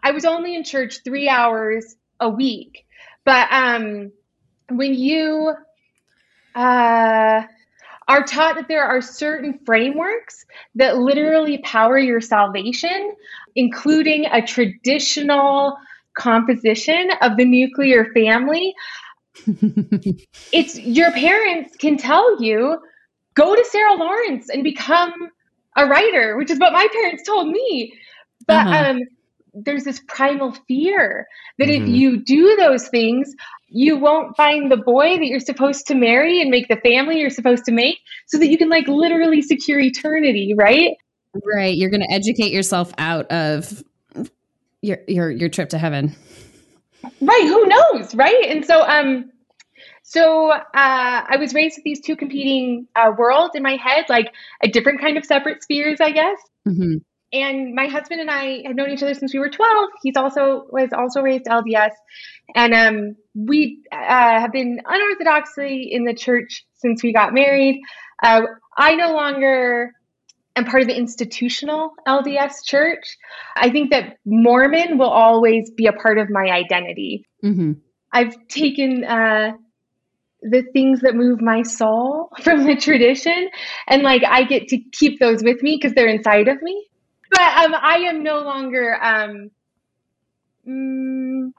I 0.02 0.12
was 0.12 0.24
only 0.24 0.54
in 0.54 0.64
church 0.64 1.02
three 1.04 1.28
hours 1.28 1.96
a 2.18 2.28
week, 2.28 2.86
but 3.24 3.48
um, 3.52 4.12
when 4.68 4.94
you 4.94 5.54
uh 6.54 7.42
are 8.10 8.24
taught 8.24 8.56
that 8.56 8.66
there 8.66 8.82
are 8.82 9.00
certain 9.00 9.60
frameworks 9.64 10.44
that 10.74 10.98
literally 10.98 11.58
power 11.58 11.96
your 11.96 12.20
salvation, 12.20 13.14
including 13.54 14.26
a 14.26 14.42
traditional 14.42 15.76
composition 16.14 17.10
of 17.22 17.36
the 17.36 17.44
nuclear 17.44 18.06
family. 18.12 18.74
it's 20.52 20.76
your 20.80 21.12
parents 21.12 21.76
can 21.76 21.96
tell 21.96 22.42
you 22.42 22.80
go 23.34 23.54
to 23.54 23.64
Sarah 23.66 23.94
Lawrence 23.94 24.48
and 24.50 24.64
become 24.64 25.12
a 25.76 25.86
writer, 25.86 26.36
which 26.36 26.50
is 26.50 26.58
what 26.58 26.72
my 26.72 26.88
parents 26.92 27.22
told 27.22 27.46
me. 27.46 27.92
But 28.48 28.66
uh-huh. 28.66 28.90
um, 28.90 29.00
there's 29.54 29.84
this 29.84 30.00
primal 30.08 30.50
fear 30.66 31.28
that 31.58 31.68
mm-hmm. 31.68 31.84
if 31.84 31.88
you 31.88 32.24
do 32.24 32.56
those 32.56 32.88
things, 32.88 33.32
you 33.70 33.96
won't 33.96 34.36
find 34.36 34.70
the 34.70 34.76
boy 34.76 35.16
that 35.16 35.26
you're 35.26 35.40
supposed 35.40 35.86
to 35.86 35.94
marry 35.94 36.40
and 36.40 36.50
make 36.50 36.68
the 36.68 36.76
family 36.76 37.20
you're 37.20 37.30
supposed 37.30 37.64
to 37.64 37.72
make 37.72 37.98
so 38.26 38.38
that 38.38 38.48
you 38.48 38.58
can 38.58 38.68
like 38.68 38.88
literally 38.88 39.40
secure 39.40 39.78
eternity, 39.78 40.54
right? 40.56 40.96
Right. 41.54 41.76
You're 41.76 41.90
going 41.90 42.02
to 42.02 42.12
educate 42.12 42.52
yourself 42.52 42.92
out 42.98 43.30
of 43.30 43.82
your 44.82 44.98
your 45.06 45.30
your 45.30 45.48
trip 45.48 45.68
to 45.70 45.78
heaven. 45.78 46.16
Right, 47.20 47.44
who 47.44 47.66
knows, 47.66 48.14
right? 48.14 48.46
And 48.48 48.64
so 48.64 48.82
um 48.82 49.30
so 50.02 50.50
uh, 50.50 50.60
I 50.74 51.36
was 51.38 51.54
raised 51.54 51.76
with 51.76 51.84
these 51.84 52.00
two 52.00 52.16
competing 52.16 52.88
uh, 52.96 53.12
worlds 53.16 53.54
in 53.54 53.62
my 53.62 53.76
head, 53.76 54.06
like 54.08 54.32
a 54.60 54.66
different 54.66 55.00
kind 55.00 55.16
of 55.16 55.24
separate 55.24 55.62
spheres, 55.62 56.00
I 56.00 56.10
guess. 56.10 56.38
Mm-hmm 56.66 56.96
and 57.32 57.74
my 57.74 57.86
husband 57.86 58.20
and 58.20 58.30
I 58.30 58.62
have 58.66 58.74
known 58.74 58.90
each 58.90 59.02
other 59.02 59.14
since 59.14 59.32
we 59.32 59.38
were 59.38 59.48
12. 59.48 59.90
He's 60.02 60.16
also 60.16 60.66
was 60.70 60.90
also 60.92 61.20
raised 61.20 61.44
LDS, 61.44 61.92
and 62.54 62.74
um, 62.74 63.16
we 63.34 63.82
uh, 63.92 63.96
have 64.40 64.52
been 64.52 64.80
unorthodoxly 64.84 65.88
in 65.90 66.04
the 66.04 66.14
church 66.14 66.64
since 66.74 67.02
we 67.02 67.12
got 67.12 67.32
married. 67.32 67.80
Uh, 68.22 68.42
I 68.76 68.96
no 68.96 69.14
longer 69.14 69.92
am 70.56 70.64
part 70.64 70.82
of 70.82 70.88
the 70.88 70.96
institutional 70.96 71.92
LDS 72.06 72.64
church. 72.64 73.16
I 73.56 73.70
think 73.70 73.90
that 73.90 74.16
Mormon 74.24 74.98
will 74.98 75.10
always 75.10 75.70
be 75.70 75.86
a 75.86 75.92
part 75.92 76.18
of 76.18 76.28
my 76.30 76.50
identity. 76.50 77.24
Mm-hmm. 77.44 77.72
I've 78.12 78.34
taken 78.48 79.04
uh, 79.04 79.52
the 80.42 80.64
things 80.72 81.00
that 81.02 81.14
move 81.14 81.40
my 81.40 81.62
soul 81.62 82.30
from 82.42 82.64
the 82.64 82.74
tradition, 82.74 83.48
and 83.86 84.02
like 84.02 84.22
I 84.26 84.42
get 84.42 84.68
to 84.68 84.78
keep 84.92 85.20
those 85.20 85.44
with 85.44 85.62
me 85.62 85.78
because 85.80 85.94
they're 85.94 86.08
inside 86.08 86.48
of 86.48 86.60
me 86.60 86.89
but 87.30 87.40
um, 87.40 87.74
I 87.74 88.06
am 88.08 88.22
no 88.22 88.40
longer. 88.40 88.98
Um, 89.00 89.50
mm, 90.66 91.52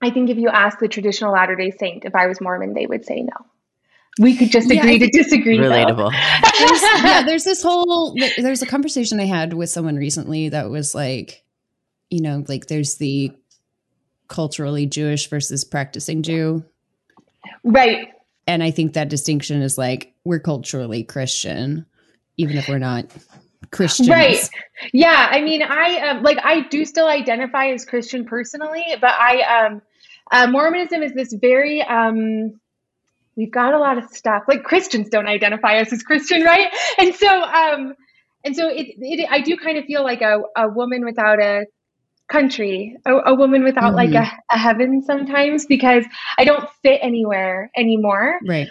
I 0.00 0.10
think 0.10 0.30
if 0.30 0.38
you 0.38 0.48
ask 0.48 0.78
the 0.78 0.88
traditional 0.88 1.32
Latter 1.32 1.56
Day 1.56 1.70
Saint 1.70 2.04
if 2.04 2.14
I 2.14 2.26
was 2.26 2.40
Mormon, 2.40 2.74
they 2.74 2.86
would 2.86 3.04
say 3.04 3.22
no. 3.22 3.46
We 4.20 4.36
could 4.36 4.50
just 4.50 4.70
agree 4.70 4.94
yeah, 4.94 4.98
to 4.98 5.10
disagree. 5.10 5.58
Relatable. 5.58 6.12
there's, 6.58 6.82
yeah, 6.82 7.22
there's 7.24 7.44
this 7.44 7.62
whole. 7.62 8.16
There's 8.36 8.62
a 8.62 8.66
conversation 8.66 9.20
I 9.20 9.26
had 9.26 9.54
with 9.54 9.70
someone 9.70 9.96
recently 9.96 10.48
that 10.48 10.70
was 10.70 10.94
like, 10.94 11.44
you 12.10 12.20
know, 12.20 12.44
like 12.48 12.66
there's 12.66 12.96
the 12.96 13.32
culturally 14.26 14.86
Jewish 14.86 15.28
versus 15.28 15.64
practicing 15.64 16.22
Jew. 16.22 16.64
Right. 17.64 18.08
And 18.46 18.62
I 18.62 18.70
think 18.70 18.94
that 18.94 19.08
distinction 19.08 19.62
is 19.62 19.78
like 19.78 20.14
we're 20.24 20.40
culturally 20.40 21.04
Christian, 21.04 21.86
even 22.36 22.56
if 22.56 22.68
we're 22.68 22.78
not 22.78 23.06
Christians. 23.70 24.08
Right. 24.08 24.48
Yeah. 24.92 25.28
I 25.30 25.40
mean, 25.40 25.62
I 25.62 26.08
um, 26.08 26.22
like 26.22 26.38
I 26.42 26.66
do 26.68 26.84
still 26.84 27.06
identify 27.06 27.66
as 27.68 27.84
Christian 27.84 28.24
personally, 28.24 28.84
but 29.00 29.10
I 29.10 29.66
um, 29.66 29.82
uh, 30.30 30.46
Mormonism 30.46 31.02
is 31.02 31.12
this 31.14 31.32
very 31.32 31.82
um, 31.82 32.58
we've 33.36 33.50
got 33.50 33.74
a 33.74 33.78
lot 33.78 33.98
of 33.98 34.04
stuff 34.10 34.44
like 34.48 34.64
Christians 34.64 35.08
don't 35.08 35.28
identify 35.28 35.78
us 35.78 35.92
as 35.92 36.02
Christian, 36.02 36.42
right? 36.42 36.68
And 36.98 37.14
so 37.14 37.42
um, 37.42 37.94
and 38.44 38.54
so 38.56 38.68
it, 38.68 38.86
it 38.98 39.28
I 39.30 39.40
do 39.40 39.56
kind 39.56 39.78
of 39.78 39.84
feel 39.84 40.02
like 40.02 40.22
a, 40.22 40.40
a 40.56 40.68
woman 40.68 41.04
without 41.04 41.40
a 41.40 41.66
country, 42.30 42.96
a, 43.06 43.12
a 43.26 43.34
woman 43.34 43.64
without 43.64 43.94
mm-hmm. 43.94 44.12
like 44.12 44.14
a, 44.14 44.30
a 44.50 44.58
heaven 44.58 45.02
sometimes 45.02 45.66
because 45.66 46.04
I 46.38 46.44
don't 46.44 46.68
fit 46.82 47.00
anywhere 47.02 47.70
anymore. 47.76 48.38
Right. 48.46 48.68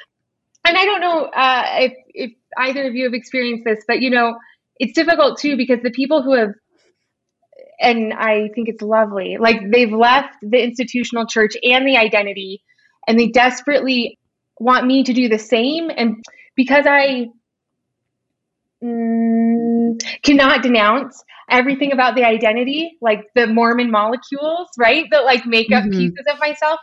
And 0.66 0.78
I 0.78 0.86
don't 0.86 1.02
know 1.02 1.26
uh, 1.26 1.64
if 1.80 1.94
if 2.08 2.32
either 2.58 2.88
of 2.88 2.96
you 2.96 3.06
have 3.06 3.14
experienced 3.14 3.64
this, 3.66 3.84
but 3.88 4.02
you 4.02 4.10
know 4.10 4.38
it's 4.80 4.94
difficult 4.94 5.40
too 5.40 5.58
because 5.58 5.80
the 5.84 5.92
people 5.92 6.22
who 6.22 6.34
have 6.36 6.54
and 7.80 8.14
I 8.14 8.50
think 8.56 8.70
it's 8.70 8.82
lovely. 8.82 9.38
Like 9.40 9.72
they've 9.72 9.92
left 9.92 10.36
the 10.42 10.62
institutional 10.62 11.28
church 11.28 11.56
and 11.64 11.88
the 11.88 11.98
identity, 11.98 12.64
and 13.08 13.20
they 13.20 13.28
desperately 13.28 14.18
want 14.60 14.86
me 14.86 15.04
to 15.04 15.14
do 15.14 15.30
the 15.30 15.40
same. 15.40 15.92
And 15.96 16.24
because 16.56 16.86
I 16.88 17.28
mm, 18.84 20.22
cannot 20.24 20.64
denounce 20.64 21.24
everything 21.50 21.94
about 21.94 22.16
the 22.16 22.24
identity, 22.24 22.98
like 23.02 23.26
the 23.36 23.48
Mormon 23.48 23.92
molecules, 23.92 24.68
right, 24.78 25.06
that 25.12 25.24
like 25.24 25.46
make 25.46 25.72
up 25.72 25.84
mm-hmm. 25.84 26.00
pieces 26.00 26.26
of 26.30 26.40
myself, 26.40 26.80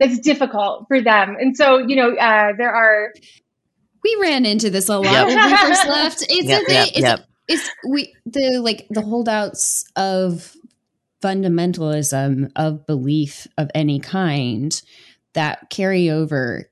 that's 0.00 0.18
difficult 0.18 0.86
for 0.88 1.00
them. 1.00 1.36
And 1.38 1.56
so, 1.56 1.78
you 1.78 1.94
know, 1.94 2.14
uh, 2.16 2.52
there 2.58 2.74
are 2.74 3.12
we 4.04 4.16
ran 4.20 4.46
into 4.46 4.70
this 4.70 4.88
a 4.88 4.98
lot 4.98 5.04
yep. 5.04 5.26
when 5.26 5.50
we 5.50 5.56
first 5.56 5.88
left. 5.88 6.26
It's 6.28 6.48
yep, 6.48 6.62
a 6.62 6.64
thing. 6.66 6.76
Yep, 6.76 6.88
it's, 6.88 7.00
yep. 7.00 7.20
it's 7.48 7.70
we 7.88 8.14
the 8.26 8.60
like 8.60 8.86
the 8.90 9.00
holdouts 9.00 9.84
of 9.96 10.54
fundamentalism 11.22 12.52
of 12.54 12.86
belief 12.86 13.46
of 13.56 13.70
any 13.74 13.98
kind 13.98 14.80
that 15.32 15.70
carry 15.70 16.10
over 16.10 16.70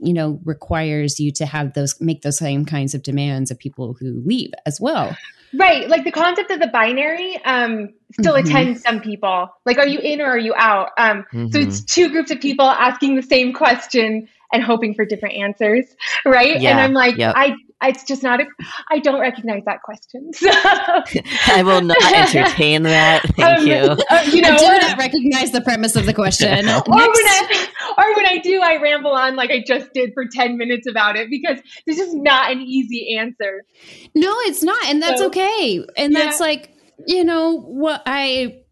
you 0.00 0.12
know 0.12 0.40
requires 0.44 1.18
you 1.18 1.32
to 1.32 1.46
have 1.46 1.72
those 1.74 1.98
make 2.00 2.22
those 2.22 2.38
same 2.38 2.64
kinds 2.64 2.94
of 2.94 3.02
demands 3.02 3.50
of 3.50 3.58
people 3.58 3.96
who 3.98 4.22
leave 4.24 4.50
as 4.66 4.80
well 4.80 5.16
right 5.54 5.88
like 5.88 6.04
the 6.04 6.10
concept 6.10 6.50
of 6.50 6.60
the 6.60 6.66
binary 6.66 7.36
um 7.44 7.88
still 8.12 8.34
mm-hmm. 8.34 8.46
attends 8.46 8.82
some 8.82 9.00
people 9.00 9.48
like 9.64 9.78
are 9.78 9.86
you 9.86 9.98
in 10.00 10.20
or 10.20 10.26
are 10.26 10.38
you 10.38 10.54
out 10.56 10.90
um 10.98 11.24
mm-hmm. 11.32 11.48
so 11.48 11.58
it's 11.58 11.82
two 11.82 12.10
groups 12.10 12.30
of 12.30 12.40
people 12.40 12.66
asking 12.66 13.16
the 13.16 13.22
same 13.22 13.52
question 13.52 14.28
and 14.52 14.62
hoping 14.62 14.94
for 14.94 15.04
different 15.04 15.36
answers, 15.36 15.86
right? 16.24 16.60
Yeah, 16.60 16.70
and 16.70 16.80
I'm 16.80 16.92
like, 16.92 17.16
yep. 17.16 17.34
I 17.36 17.54
it's 17.84 18.04
just 18.04 18.22
not 18.22 18.40
a 18.40 18.46
I 18.90 18.98
don't 18.98 19.20
recognize 19.20 19.62
that 19.66 19.82
question. 19.82 20.30
So. 20.42 20.50
I 21.46 21.62
will 21.62 21.82
not 21.82 22.02
entertain 22.12 22.82
that. 22.82 23.22
Thank 23.36 23.60
um, 23.60 23.66
you. 23.66 23.74
Uh, 23.74 24.22
you 24.32 24.40
know, 24.40 24.50
I 24.50 24.56
do 24.58 24.86
not 24.86 24.98
recognize 24.98 25.52
the 25.52 25.60
premise 25.60 25.94
of 25.94 26.06
the 26.06 26.14
question. 26.14 26.68
or 26.68 26.82
when 26.82 26.98
I 26.98 27.68
or 27.96 28.16
when 28.16 28.26
I 28.26 28.38
do, 28.38 28.60
I 28.60 28.80
ramble 28.80 29.12
on 29.12 29.36
like 29.36 29.50
I 29.50 29.62
just 29.64 29.92
did 29.92 30.12
for 30.14 30.24
10 30.26 30.58
minutes 30.58 30.88
about 30.88 31.16
it 31.16 31.30
because 31.30 31.60
this 31.86 31.98
is 31.98 32.14
not 32.14 32.50
an 32.50 32.60
easy 32.60 33.16
answer. 33.16 33.64
No, 34.14 34.34
it's 34.40 34.62
not. 34.62 34.84
And 34.86 35.00
that's 35.00 35.20
so, 35.20 35.26
okay. 35.28 35.84
And 35.96 36.12
yeah. 36.12 36.18
that's 36.18 36.40
like, 36.40 36.74
you 37.06 37.24
know, 37.24 37.60
what 37.60 38.02
I 38.04 38.62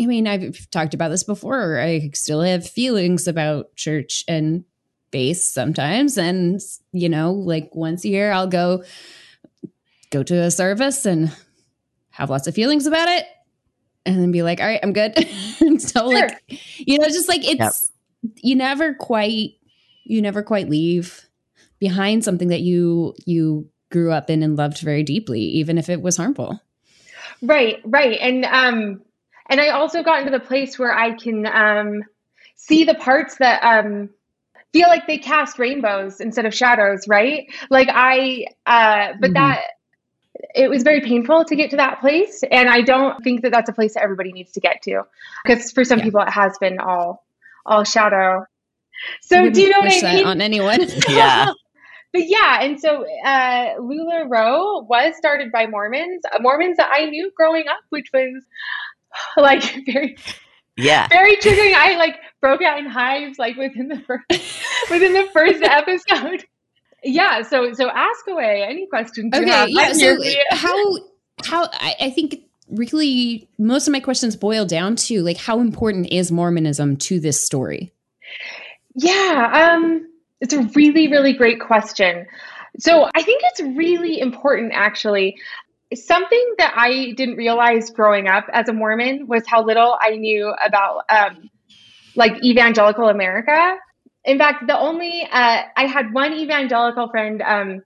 I 0.00 0.06
mean, 0.06 0.26
I've 0.26 0.70
talked 0.70 0.94
about 0.94 1.08
this 1.08 1.24
before. 1.24 1.78
I 1.78 2.10
still 2.14 2.40
have 2.40 2.68
feelings 2.68 3.26
about 3.26 3.74
church 3.76 4.24
and 4.28 4.64
base 5.10 5.50
sometimes 5.50 6.18
and 6.18 6.60
you 6.92 7.08
know 7.08 7.32
like 7.32 7.70
once 7.74 8.04
a 8.04 8.08
year 8.08 8.30
i'll 8.30 8.46
go 8.46 8.82
go 10.10 10.22
to 10.22 10.34
a 10.34 10.50
service 10.50 11.06
and 11.06 11.34
have 12.10 12.30
lots 12.30 12.46
of 12.46 12.54
feelings 12.54 12.86
about 12.86 13.08
it 13.08 13.26
and 14.04 14.20
then 14.20 14.30
be 14.30 14.42
like 14.42 14.60
all 14.60 14.66
right 14.66 14.80
i'm 14.82 14.92
good 14.92 15.14
so 15.80 16.10
sure. 16.10 16.12
like 16.12 16.42
you 16.76 16.98
know 16.98 17.06
just 17.06 17.28
like 17.28 17.44
it's 17.44 17.90
yep. 18.22 18.32
you 18.42 18.54
never 18.54 18.94
quite 18.94 19.52
you 20.04 20.20
never 20.20 20.42
quite 20.42 20.68
leave 20.68 21.28
behind 21.78 22.24
something 22.24 22.48
that 22.48 22.60
you 22.60 23.14
you 23.24 23.68
grew 23.90 24.12
up 24.12 24.28
in 24.28 24.42
and 24.42 24.56
loved 24.56 24.78
very 24.80 25.02
deeply 25.02 25.40
even 25.40 25.78
if 25.78 25.88
it 25.88 26.02
was 26.02 26.16
harmful 26.16 26.60
right 27.42 27.80
right 27.84 28.18
and 28.20 28.44
um 28.44 29.00
and 29.48 29.60
i 29.60 29.68
also 29.68 30.02
got 30.02 30.20
into 30.20 30.32
the 30.32 30.44
place 30.44 30.78
where 30.78 30.92
i 30.92 31.12
can 31.12 31.46
um 31.46 32.02
see 32.56 32.84
the 32.84 32.94
parts 32.94 33.36
that 33.36 33.62
um 33.62 34.10
feel 34.72 34.88
like 34.88 35.06
they 35.06 35.18
cast 35.18 35.58
rainbows 35.58 36.20
instead 36.20 36.46
of 36.46 36.54
shadows, 36.54 37.08
right? 37.08 37.46
Like 37.70 37.88
I, 37.90 38.46
uh, 38.66 39.14
but 39.20 39.30
mm-hmm. 39.30 39.34
that 39.34 39.62
it 40.54 40.68
was 40.68 40.82
very 40.82 41.00
painful 41.00 41.44
to 41.44 41.56
get 41.56 41.70
to 41.70 41.76
that 41.76 42.00
place. 42.00 42.42
And 42.50 42.68
I 42.68 42.82
don't 42.82 43.22
think 43.24 43.42
that 43.42 43.50
that's 43.52 43.68
a 43.68 43.72
place 43.72 43.94
that 43.94 44.02
everybody 44.02 44.32
needs 44.32 44.52
to 44.52 44.60
get 44.60 44.82
to 44.82 45.02
because 45.44 45.72
for 45.72 45.84
some 45.84 45.98
Yeah. 45.98 46.04
people 46.04 46.20
it 46.20 46.30
has 46.30 46.56
been 46.58 46.78
all, 46.78 47.24
all 47.66 47.84
shadow. 47.84 48.44
So 49.22 49.48
do 49.50 49.60
you 49.60 49.70
know 49.70 49.80
what 49.80 49.88
Wish 49.88 50.02
I 50.02 50.14
mean? 50.14 50.26
on 50.26 50.40
anyone? 50.40 50.80
Yeah. 51.08 51.52
but 52.12 52.22
yeah, 52.26 52.62
and 52.62 52.80
so 52.80 53.04
uh, 53.24 53.76
LuLaRoe 53.78 54.86
was 54.88 55.16
started 55.16 55.52
by 55.52 55.66
Mormons, 55.66 56.22
uh, 56.32 56.38
Mormons 56.40 56.76
that 56.78 56.90
I 56.92 57.06
knew 57.06 57.30
growing 57.36 57.68
up, 57.68 57.80
which 57.90 58.10
was 58.12 58.44
like 59.36 59.62
very, 59.92 60.16
Yeah. 60.78 61.08
very 61.08 61.36
triggering. 61.36 61.74
I 61.74 61.96
like 61.98 62.16
broke 62.40 62.62
out 62.62 62.78
in 62.78 62.86
hives 62.86 63.38
like 63.38 63.56
within 63.56 63.88
the 63.88 64.00
first 64.00 64.24
within 64.90 65.12
the 65.12 65.28
first 65.32 65.62
episode. 65.62 66.44
Yeah, 67.04 67.42
so 67.42 67.72
so 67.74 67.90
ask 67.90 68.26
away 68.28 68.64
any 68.68 68.86
questions 68.86 69.32
you 69.34 69.42
okay 69.42 69.50
have. 69.50 69.68
yeah 69.70 69.92
so 69.92 70.20
here 70.22 70.42
how 70.50 70.96
how 71.44 71.68
I, 71.72 71.94
I 72.00 72.10
think 72.10 72.40
really 72.70 73.48
most 73.58 73.86
of 73.86 73.92
my 73.92 74.00
questions 74.00 74.36
boil 74.36 74.64
down 74.66 74.96
to 74.96 75.22
like 75.22 75.36
how 75.36 75.60
important 75.60 76.12
is 76.12 76.30
mormonism 76.32 76.96
to 76.96 77.20
this 77.20 77.40
story 77.40 77.92
Yeah, 78.94 79.70
um, 79.74 80.08
it's 80.40 80.52
a 80.54 80.62
really, 80.74 81.08
really 81.08 81.32
great 81.32 81.60
question. 81.60 82.26
So 82.78 83.08
I 83.14 83.22
think 83.22 83.42
it's 83.44 83.60
really 83.76 84.20
important, 84.20 84.72
actually. 84.74 85.36
Something 85.94 86.54
that 86.58 86.74
I 86.76 87.12
didn't 87.16 87.36
realize 87.36 87.90
growing 87.90 88.28
up 88.28 88.46
as 88.52 88.68
a 88.68 88.72
Mormon 88.72 89.26
was 89.26 89.44
how 89.46 89.64
little 89.64 89.96
I 90.00 90.16
knew 90.16 90.52
about 90.64 91.04
um, 91.08 91.48
like 92.14 92.42
evangelical 92.44 93.08
America. 93.08 93.76
In 94.24 94.38
fact, 94.38 94.66
the 94.66 94.78
only 94.78 95.22
uh, 95.30 95.62
I 95.76 95.86
had 95.86 96.12
one 96.12 96.34
evangelical 96.34 97.08
friend. 97.08 97.40
Um, 97.40 97.82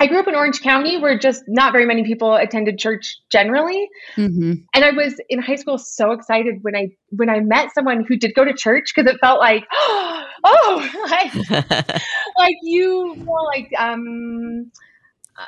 I 0.00 0.06
grew 0.06 0.18
up 0.18 0.28
in 0.28 0.34
Orange 0.34 0.62
County, 0.62 0.96
where 0.96 1.18
just 1.18 1.44
not 1.46 1.72
very 1.72 1.84
many 1.84 2.04
people 2.04 2.34
attended 2.34 2.78
church 2.78 3.18
generally 3.30 3.86
mm-hmm. 4.16 4.52
and 4.74 4.84
I 4.84 4.92
was 4.92 5.14
in 5.28 5.42
high 5.42 5.56
school 5.56 5.76
so 5.76 6.12
excited 6.12 6.56
when 6.62 6.74
I 6.74 6.88
when 7.10 7.28
I 7.28 7.40
met 7.40 7.74
someone 7.74 8.06
who 8.08 8.16
did 8.16 8.32
go 8.34 8.42
to 8.44 8.54
church 8.54 8.92
because 8.94 9.12
it 9.12 9.20
felt 9.20 9.40
like 9.40 9.64
oh 9.72 10.90
like 11.10 11.50
like 12.38 12.56
you 12.62 13.14
will 13.26 13.46
like 13.46 13.70
um 13.78 14.72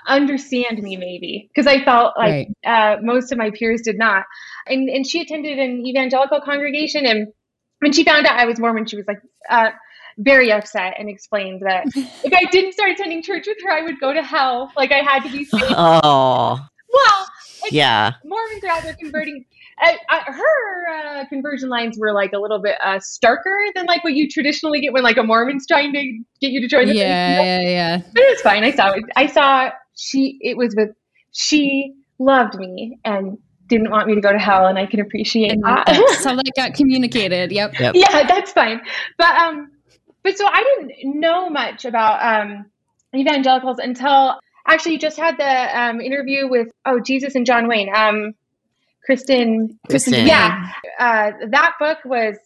understand 0.06 0.78
me 0.78 0.96
maybe 0.96 1.50
because 1.52 1.66
I 1.66 1.84
felt 1.84 2.14
like 2.16 2.48
uh, 2.64 2.96
most 3.02 3.32
of 3.32 3.38
my 3.38 3.50
peers 3.50 3.82
did 3.82 3.98
not 3.98 4.24
and 4.66 4.88
and 4.88 5.06
she 5.06 5.20
attended 5.20 5.58
an 5.58 5.84
evangelical 5.86 6.40
congregation 6.40 7.06
and 7.06 7.28
when 7.80 7.92
she 7.92 8.04
found 8.04 8.26
out 8.26 8.38
I 8.38 8.46
was 8.46 8.58
Mormon 8.58 8.86
she 8.86 8.96
was 8.96 9.06
like 9.06 9.20
uh 9.50 9.70
very 10.18 10.52
upset 10.52 10.94
and 10.98 11.08
explained 11.08 11.62
that 11.66 11.84
if 11.96 12.32
I 12.32 12.44
didn't 12.50 12.72
start 12.72 12.90
attending 12.90 13.22
church 13.22 13.46
with 13.46 13.58
her 13.64 13.70
I 13.70 13.82
would 13.82 14.00
go 14.00 14.12
to 14.12 14.22
hell 14.22 14.72
like 14.76 14.92
I 14.92 14.98
had 14.98 15.24
to 15.24 15.30
be 15.30 15.44
saved 15.44 15.64
oh. 15.76 16.58
well 16.92 17.26
Yeah. 17.70 18.12
Mormons 18.24 18.64
are 18.64 18.70
out 18.70 18.82
there 18.82 18.94
converting. 18.94 19.44
Uh, 19.82 19.92
uh, 20.10 20.32
her 20.32 20.88
uh, 20.88 21.24
conversion 21.26 21.68
lines 21.68 21.98
were 21.98 22.12
like 22.12 22.32
a 22.32 22.38
little 22.38 22.60
bit 22.60 22.76
uh, 22.82 22.98
starker 22.98 23.72
than 23.74 23.86
like 23.86 24.04
what 24.04 24.14
you 24.14 24.28
traditionally 24.28 24.80
get 24.80 24.92
when 24.92 25.02
like 25.02 25.16
a 25.16 25.22
Mormon's 25.22 25.66
trying 25.66 25.92
to 25.92 26.00
get 26.40 26.50
you 26.50 26.60
to 26.60 26.68
join 26.68 26.86
the 26.86 26.94
yeah 26.94 27.40
yeah 27.40 27.60
yeah 27.60 27.96
But 28.12 28.22
it 28.22 28.30
was 28.30 28.40
fine. 28.42 28.64
I 28.64 28.70
saw 28.72 28.92
it. 28.92 29.04
I 29.16 29.26
saw 29.26 29.70
she. 29.96 30.38
It 30.40 30.56
was 30.56 30.74
with 30.76 30.90
she 31.32 31.94
loved 32.18 32.54
me 32.56 32.98
and 33.04 33.38
didn't 33.68 33.90
want 33.90 34.06
me 34.06 34.14
to 34.14 34.20
go 34.20 34.32
to 34.32 34.38
hell, 34.38 34.66
and 34.66 34.78
I 34.78 34.86
can 34.86 35.00
appreciate 35.00 35.52
and 35.52 35.62
that. 35.64 35.84
that's 35.86 36.24
how 36.24 36.34
that 36.36 36.50
got 36.56 36.74
communicated 36.74 37.52
yep 37.52 37.72
Yep. 37.78 37.94
yeah, 37.96 38.26
that's 38.26 38.52
fine. 38.52 38.80
But 39.18 39.34
um, 39.36 39.70
but 40.22 40.36
so 40.36 40.46
I 40.46 40.62
didn't 40.62 41.20
know 41.20 41.48
much 41.50 41.84
about 41.84 42.22
um 42.22 42.66
evangelicals 43.14 43.78
until 43.78 44.38
actually 44.66 44.92
you 44.92 44.98
just 44.98 45.18
had 45.18 45.36
the 45.38 45.80
um 45.80 46.00
interview 46.00 46.48
with 46.48 46.68
oh 46.86 47.00
Jesus 47.00 47.34
and 47.34 47.44
John 47.46 47.68
Wayne 47.68 47.94
um 47.94 48.32
Kristin 49.08 49.76
Kristin. 49.90 50.26
yeah 50.26 50.70
uh 50.98 51.32
that 51.50 51.72
book 51.78 51.98
was 52.04 52.36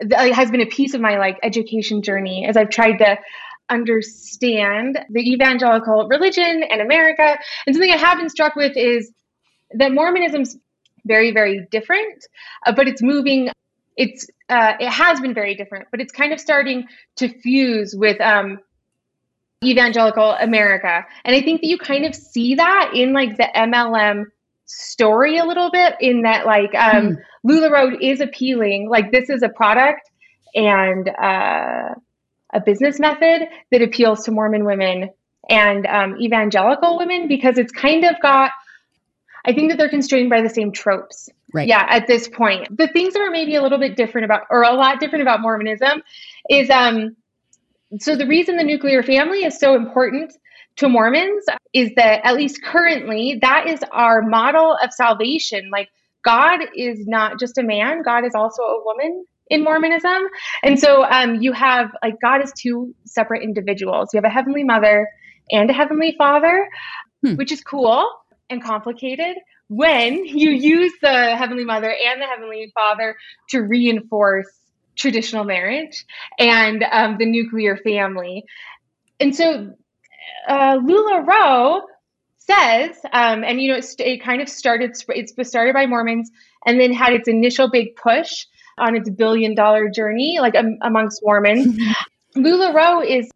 th- 0.00 0.34
has 0.34 0.50
been 0.50 0.60
a 0.62 0.66
piece 0.66 0.94
of 0.94 1.00
my 1.00 1.18
like 1.18 1.38
education 1.42 2.02
journey 2.02 2.46
as 2.48 2.56
I've 2.56 2.70
tried 2.70 2.96
to 2.98 3.18
understand 3.70 4.98
the 5.10 5.20
evangelical 5.20 6.08
religion 6.08 6.62
and 6.70 6.80
America 6.80 7.38
and 7.66 7.74
something 7.74 7.92
I 7.92 7.96
have 7.96 8.18
been 8.18 8.28
struck 8.28 8.56
with 8.56 8.76
is 8.76 9.12
that 9.72 9.92
Mormonism's 9.92 10.56
very 11.06 11.30
very 11.32 11.66
different 11.70 12.26
uh, 12.66 12.72
but 12.72 12.86
it's 12.86 13.02
moving 13.02 13.50
it's 14.00 14.26
uh, 14.48 14.72
it 14.80 14.88
has 14.88 15.20
been 15.20 15.34
very 15.34 15.54
different, 15.54 15.88
but 15.90 16.00
it's 16.00 16.10
kind 16.10 16.32
of 16.32 16.40
starting 16.40 16.86
to 17.16 17.28
fuse 17.28 17.94
with 17.94 18.18
um, 18.20 18.58
evangelical 19.62 20.30
America, 20.40 21.04
and 21.24 21.36
I 21.36 21.42
think 21.42 21.60
that 21.60 21.66
you 21.66 21.76
kind 21.76 22.06
of 22.06 22.14
see 22.14 22.54
that 22.54 22.92
in 22.94 23.12
like 23.12 23.36
the 23.36 23.46
MLM 23.54 24.24
story 24.64 25.36
a 25.36 25.44
little 25.44 25.70
bit. 25.70 25.96
In 26.00 26.22
that, 26.22 26.46
like 26.46 26.74
um, 26.74 27.18
LuLaRoe 27.46 27.98
is 28.00 28.20
appealing, 28.20 28.88
like 28.88 29.12
this 29.12 29.28
is 29.28 29.42
a 29.42 29.50
product 29.50 30.10
and 30.54 31.08
uh, 31.08 31.94
a 32.52 32.60
business 32.60 32.98
method 32.98 33.48
that 33.70 33.82
appeals 33.82 34.24
to 34.24 34.30
Mormon 34.30 34.64
women 34.64 35.10
and 35.48 35.86
um, 35.86 36.16
evangelical 36.20 36.98
women 36.98 37.28
because 37.28 37.58
it's 37.58 37.72
kind 37.72 38.04
of 38.04 38.16
got. 38.20 38.50
I 39.42 39.54
think 39.54 39.70
that 39.70 39.78
they're 39.78 39.88
constrained 39.88 40.28
by 40.28 40.42
the 40.42 40.50
same 40.50 40.70
tropes 40.70 41.30
right 41.52 41.68
yeah, 41.68 41.86
at 41.88 42.06
this 42.06 42.28
point. 42.28 42.76
The 42.76 42.88
things 42.88 43.14
that 43.14 43.20
are 43.20 43.30
maybe 43.30 43.54
a 43.54 43.62
little 43.62 43.78
bit 43.78 43.96
different 43.96 44.24
about, 44.24 44.42
or 44.50 44.62
a 44.62 44.72
lot 44.72 45.00
different 45.00 45.22
about 45.22 45.40
Mormonism 45.40 46.02
is, 46.48 46.70
um, 46.70 47.16
so 47.98 48.16
the 48.16 48.26
reason 48.26 48.56
the 48.56 48.64
nuclear 48.64 49.02
family 49.02 49.44
is 49.44 49.58
so 49.58 49.74
important 49.74 50.32
to 50.76 50.88
Mormons 50.88 51.44
is 51.72 51.90
that, 51.96 52.20
at 52.24 52.36
least 52.36 52.62
currently, 52.62 53.38
that 53.42 53.66
is 53.66 53.80
our 53.90 54.22
model 54.22 54.76
of 54.82 54.92
salvation. 54.92 55.70
Like, 55.70 55.88
God 56.22 56.60
is 56.76 57.06
not 57.06 57.40
just 57.40 57.58
a 57.58 57.62
man, 57.62 58.02
God 58.02 58.24
is 58.24 58.34
also 58.34 58.62
a 58.62 58.84
woman 58.84 59.24
in 59.50 59.62
Mormonism. 59.62 60.22
And 60.62 60.80
so 60.80 61.04
um, 61.04 61.42
you 61.42 61.52
have, 61.52 61.90
like, 62.02 62.14
God 62.22 62.42
is 62.42 62.52
two 62.56 62.94
separate 63.04 63.42
individuals. 63.42 64.08
You 64.12 64.18
have 64.18 64.24
a 64.24 64.34
heavenly 64.34 64.64
mother 64.64 65.08
and 65.50 65.68
a 65.68 65.74
heavenly 65.74 66.14
father, 66.16 66.68
Hmm. 67.22 67.34
which 67.34 67.52
is 67.52 67.60
cool 67.60 68.08
and 68.48 68.64
complicated 68.64 69.36
when 69.68 70.24
you 70.24 70.48
use 70.48 70.90
the 71.02 71.36
Heavenly 71.36 71.64
Mother 71.64 71.90
and 71.90 72.18
the 72.18 72.24
Heavenly 72.24 72.72
Father 72.74 73.14
to 73.50 73.60
reinforce 73.60 74.48
traditional 74.96 75.44
marriage 75.44 76.06
and 76.38 76.82
um, 76.90 77.18
the 77.18 77.26
nuclear 77.26 77.76
family. 77.76 78.44
And 79.20 79.36
so 79.36 79.74
uh, 80.48 80.78
LuLaRoe 80.78 81.82
says, 82.38 82.96
um, 83.12 83.44
and 83.44 83.60
you 83.60 83.70
know, 83.70 83.76
it, 83.76 83.84
it 83.98 84.22
kind 84.22 84.40
of 84.40 84.48
started, 84.48 84.96
it's 85.10 85.34
was 85.36 85.48
started 85.48 85.74
by 85.74 85.84
Mormons 85.84 86.30
and 86.64 86.80
then 86.80 86.92
had 86.94 87.12
its 87.12 87.28
initial 87.28 87.68
big 87.70 87.96
push 87.96 88.46
on 88.78 88.96
its 88.96 89.10
billion 89.10 89.54
dollar 89.54 89.88
journey, 89.90 90.38
like 90.40 90.54
um, 90.56 90.76
amongst 90.82 91.20
Mormons. 91.22 91.76
LuLaRoe 92.36 93.04
is 93.06 93.30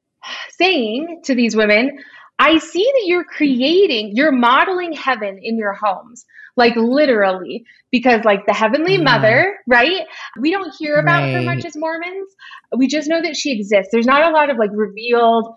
saying 0.58 1.22
to 1.24 1.34
these 1.34 1.56
women, 1.56 1.98
I 2.38 2.58
see 2.58 2.84
that 2.84 3.02
you're 3.06 3.24
creating, 3.24 4.12
you're 4.14 4.32
modeling 4.32 4.92
heaven 4.92 5.38
in 5.42 5.56
your 5.56 5.72
homes, 5.74 6.24
like 6.56 6.74
literally, 6.76 7.64
because 7.90 8.24
like 8.24 8.46
the 8.46 8.52
Heavenly 8.54 8.98
Mhm. 8.98 9.04
Mother, 9.04 9.56
right? 9.68 10.06
We 10.40 10.50
don't 10.50 10.72
hear 10.78 10.98
about 10.98 11.30
her 11.30 11.42
much 11.42 11.64
as 11.64 11.76
Mormons. 11.76 12.28
We 12.76 12.88
just 12.88 13.08
know 13.08 13.22
that 13.22 13.36
she 13.36 13.52
exists. 13.52 13.90
There's 13.92 14.06
not 14.06 14.26
a 14.26 14.30
lot 14.30 14.50
of 14.50 14.56
like 14.58 14.70
revealed, 14.72 15.54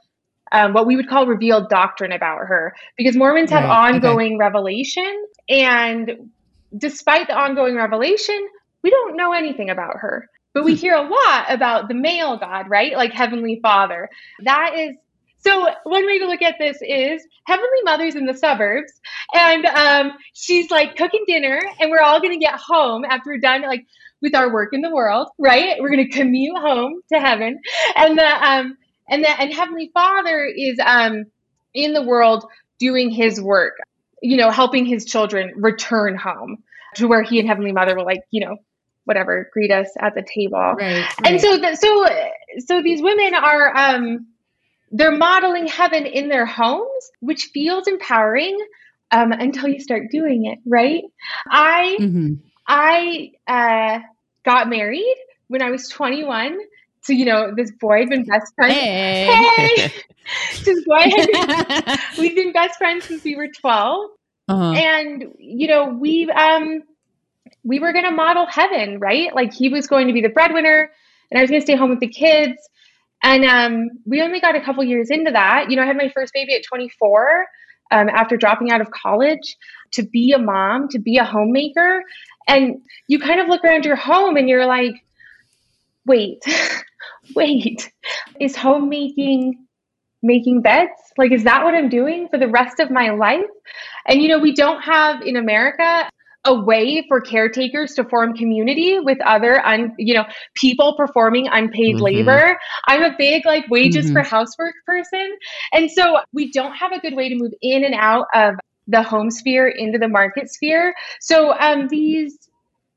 um, 0.52 0.74
what 0.74 0.86
we 0.88 0.96
would 0.96 1.10
call 1.10 1.26
revealed 1.28 1.70
doctrine 1.70 2.12
about 2.12 2.40
her, 2.40 2.74
because 2.98 3.16
Mormons 3.18 3.52
have 3.52 3.64
Right, 3.64 3.96
okay. 3.96 4.16
ongoing 4.16 4.38
revelation. 4.38 5.26
And 5.50 6.32
despite 6.78 7.28
the 7.28 7.36
ongoing 7.36 7.76
revelation, 7.76 8.48
we 8.84 8.90
don't 8.90 9.18
know 9.18 9.34
anything 9.34 9.70
about 9.70 9.98
her. 9.98 10.30
But 10.54 10.64
we 10.64 10.76
hear 10.76 10.96
a 10.96 11.08
lot 11.08 11.46
about 11.50 11.88
the 11.88 11.94
male 11.94 12.38
God, 12.38 12.70
right? 12.70 12.96
Like 12.96 13.14
Heavenly 13.14 13.60
Father. 13.62 14.10
That 14.44 14.74
is 14.76 14.96
so 15.40 15.68
one 15.84 16.06
way 16.06 16.20
to 16.20 16.26
look 16.28 16.42
at 16.42 16.56
this 16.60 16.78
is 16.82 17.24
Heavenly 17.46 17.82
Mother's 17.84 18.16
in 18.16 18.26
the 18.26 18.34
suburbs, 18.34 18.92
and 19.34 19.66
um, 19.66 20.12
she's 20.34 20.72
like 20.72 20.96
cooking 20.96 21.24
dinner, 21.28 21.62
and 21.80 21.92
we're 21.92 22.02
all 22.02 22.20
gonna 22.22 22.38
get 22.38 22.56
home 22.56 23.06
after 23.06 23.32
we're 23.32 23.40
done 23.40 23.62
like 23.62 23.86
with 24.22 24.36
our 24.36 24.52
work 24.52 24.74
in 24.74 24.82
the 24.82 24.90
world, 24.90 25.28
right? 25.38 25.76
We're 25.80 25.90
gonna 25.90 26.10
commute 26.10 26.58
home 26.58 27.02
to 27.14 27.20
heaven, 27.20 27.60
and 27.96 28.18
the 28.18 28.26
um, 28.26 28.78
and 29.10 29.24
the 29.24 29.30
and 29.40 29.54
Heavenly 29.54 29.92
Father 29.94 30.44
is 30.46 30.80
um 30.84 31.26
in 31.74 31.94
the 31.94 32.04
world 32.04 32.46
doing 32.80 33.12
His 33.12 33.40
work, 33.40 33.76
you 34.22 34.38
know, 34.38 34.50
helping 34.50 34.86
His 34.86 35.06
children 35.06 35.54
return 35.56 36.18
home 36.18 36.64
to 36.98 37.08
where 37.08 37.24
He 37.24 37.40
and 37.40 37.48
Heavenly 37.48 37.72
Mother 37.72 37.96
will 37.96 38.06
like 38.06 38.22
you 38.32 38.46
know 38.46 38.58
whatever 39.06 39.50
greet 39.54 39.72
us 39.72 39.90
at 40.00 40.14
the 40.16 40.22
table, 40.22 40.76
right, 40.78 41.06
and 41.26 41.40
so 41.40 41.58
the, 41.58 41.76
so 41.76 42.06
so 42.66 42.82
these 42.84 43.02
women 43.02 43.34
are 43.34 43.76
um 43.76 44.28
they're 44.92 45.16
modeling 45.16 45.68
heaven 45.68 46.06
in 46.06 46.30
their 46.30 46.46
homes 46.46 47.12
which 47.22 47.50
feels 47.54 47.88
empowering 47.88 48.58
um 49.12 49.32
until 49.32 49.68
you 49.68 49.80
start 49.80 50.04
doing 50.12 50.46
it 50.46 50.60
right? 50.66 51.04
I 51.50 51.98
Mhm. 52.00 52.40
i 52.68 53.32
uh 53.48 54.00
got 54.44 54.70
married 54.70 55.16
when 55.48 55.62
i 55.62 55.72
was 55.72 55.88
21 55.90 56.58
so 57.02 57.14
you 57.14 57.26
know 57.26 57.54
this 57.56 57.72
boy 57.80 58.00
had 58.00 58.10
been 58.10 58.26
best 58.26 58.54
friends. 58.56 58.74
Hey. 58.76 59.34
Hey! 59.34 59.92
This 60.66 60.84
boy 60.86 61.00
had 61.00 61.28
been, 61.32 61.98
we've 62.18 62.36
been 62.36 62.52
best 62.52 62.78
friends 62.78 63.06
since 63.08 63.24
we 63.24 63.38
were 63.38 63.48
12 63.48 64.10
Uh-huh. 64.48 64.72
and 64.72 65.26
you 65.40 65.68
know 65.68 65.90
we 65.90 66.30
um 66.32 66.82
we 67.64 67.80
were 67.80 67.92
going 67.92 68.06
to 68.06 68.12
model 68.12 68.46
heaven 68.46 69.00
right? 69.00 69.34
Like 69.36 69.54
he 69.54 69.70
was 69.70 69.88
going 69.88 70.08
to 70.08 70.14
be 70.14 70.22
the 70.22 70.30
breadwinner 70.30 70.90
and 71.30 71.38
i 71.38 71.42
was 71.42 71.50
going 71.50 71.62
to 71.62 71.66
stay 71.66 71.76
home 71.76 71.90
with 71.90 72.00
the 72.00 72.08
kids. 72.08 72.58
And 73.24 73.44
um 73.46 73.90
we 74.06 74.22
only 74.22 74.40
got 74.40 74.56
a 74.56 74.62
couple 74.62 74.84
years 74.84 75.10
into 75.10 75.32
that. 75.32 75.70
You 75.70 75.76
know 75.76 75.84
i 75.84 75.86
had 75.86 75.98
my 75.98 76.10
first 76.10 76.34
baby 76.34 76.54
at 76.56 76.64
24 76.64 77.46
um, 77.92 78.10
after 78.10 78.38
dropping 78.38 78.72
out 78.72 78.82
of 78.82 78.92
college 78.92 79.58
to 79.94 80.04
be 80.04 80.34
a 80.34 80.38
mom 80.38 80.88
to 80.90 81.00
be 81.00 81.18
a 81.18 81.24
homemaker. 81.26 82.04
And 82.48 82.82
you 83.08 83.20
kind 83.20 83.40
of 83.40 83.48
look 83.48 83.64
around 83.64 83.86
your 83.86 83.96
home 83.96 84.38
and 84.38 84.48
you're 84.48 84.66
like 84.66 84.96
wait 86.06 86.42
wait 87.36 87.92
is 88.40 88.56
homemaking 88.56 89.67
making 90.24 90.62
beds? 90.62 90.92
Like 91.18 91.32
is 91.32 91.44
that 91.44 91.64
what 91.64 91.74
i'm 91.76 91.90
doing 91.90 92.28
for 92.30 92.38
the 92.40 92.48
rest 92.48 92.80
of 92.80 92.92
my 92.92 93.10
life? 93.12 93.46
And 94.08 94.22
you 94.22 94.28
know, 94.30 94.40
we 94.40 94.54
don't 94.54 94.82
have 94.82 95.22
in 95.22 95.36
America 95.36 96.10
a 96.46 96.54
way 96.64 97.04
for 97.10 97.20
caretakers 97.20 97.94
to 97.96 98.06
form 98.06 98.34
community 98.34 99.00
with 99.00 99.18
other 99.26 99.66
un, 99.66 99.94
you 99.98 100.14
know 100.14 100.24
people 100.56 100.96
performing 100.96 101.48
unpaid 101.52 102.00
Mhm. 102.00 102.00
labor. 102.00 102.58
I'm 102.88 103.04
a 103.04 103.16
big 103.18 103.46
like 103.46 103.66
wages 103.70 104.10
Mhm. 104.10 104.12
for 104.12 104.24
housework 104.24 104.74
person. 104.86 105.36
And 105.74 105.92
so 105.92 106.20
we 106.34 106.52
don't 106.52 106.74
have 106.74 106.92
a 106.94 107.00
good 107.00 107.16
way 107.16 107.30
to 107.30 107.36
move 107.36 107.52
in 107.62 107.84
and 107.84 107.96
out 107.96 108.28
of 108.34 108.56
the 108.88 109.04
home 109.04 109.30
sphere 109.30 109.68
into 109.68 109.98
the 109.98 110.08
market 110.08 110.50
sphere. 110.50 110.94
So 111.20 111.54
um 111.60 111.88
these 111.90 112.38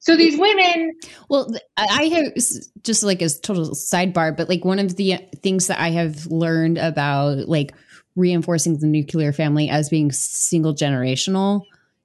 so 0.00 0.16
these 0.16 0.38
women 0.38 0.92
Well, 1.28 1.54
I 1.76 2.04
have 2.04 2.34
just 2.82 3.02
like 3.02 3.22
as 3.22 3.38
total 3.38 3.70
sidebar, 3.70 4.36
but 4.36 4.48
like 4.48 4.64
one 4.64 4.78
of 4.78 4.96
the 4.96 5.18
things 5.42 5.68
that 5.68 5.78
I 5.78 5.90
have 5.90 6.26
learned 6.26 6.78
about 6.78 7.48
like 7.48 7.72
reinforcing 8.16 8.78
the 8.78 8.86
nuclear 8.86 9.32
family 9.32 9.68
as 9.68 9.88
being 9.88 10.10
single 10.10 10.74
generational 10.74 11.62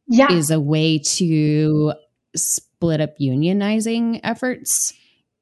yeah. 0.08 0.32
is 0.32 0.52
a 0.52 0.60
way 0.60 1.00
to 1.00 1.94
split 2.36 3.02
up 3.02 3.18
unionizing 3.20 4.20
efforts 4.24 4.94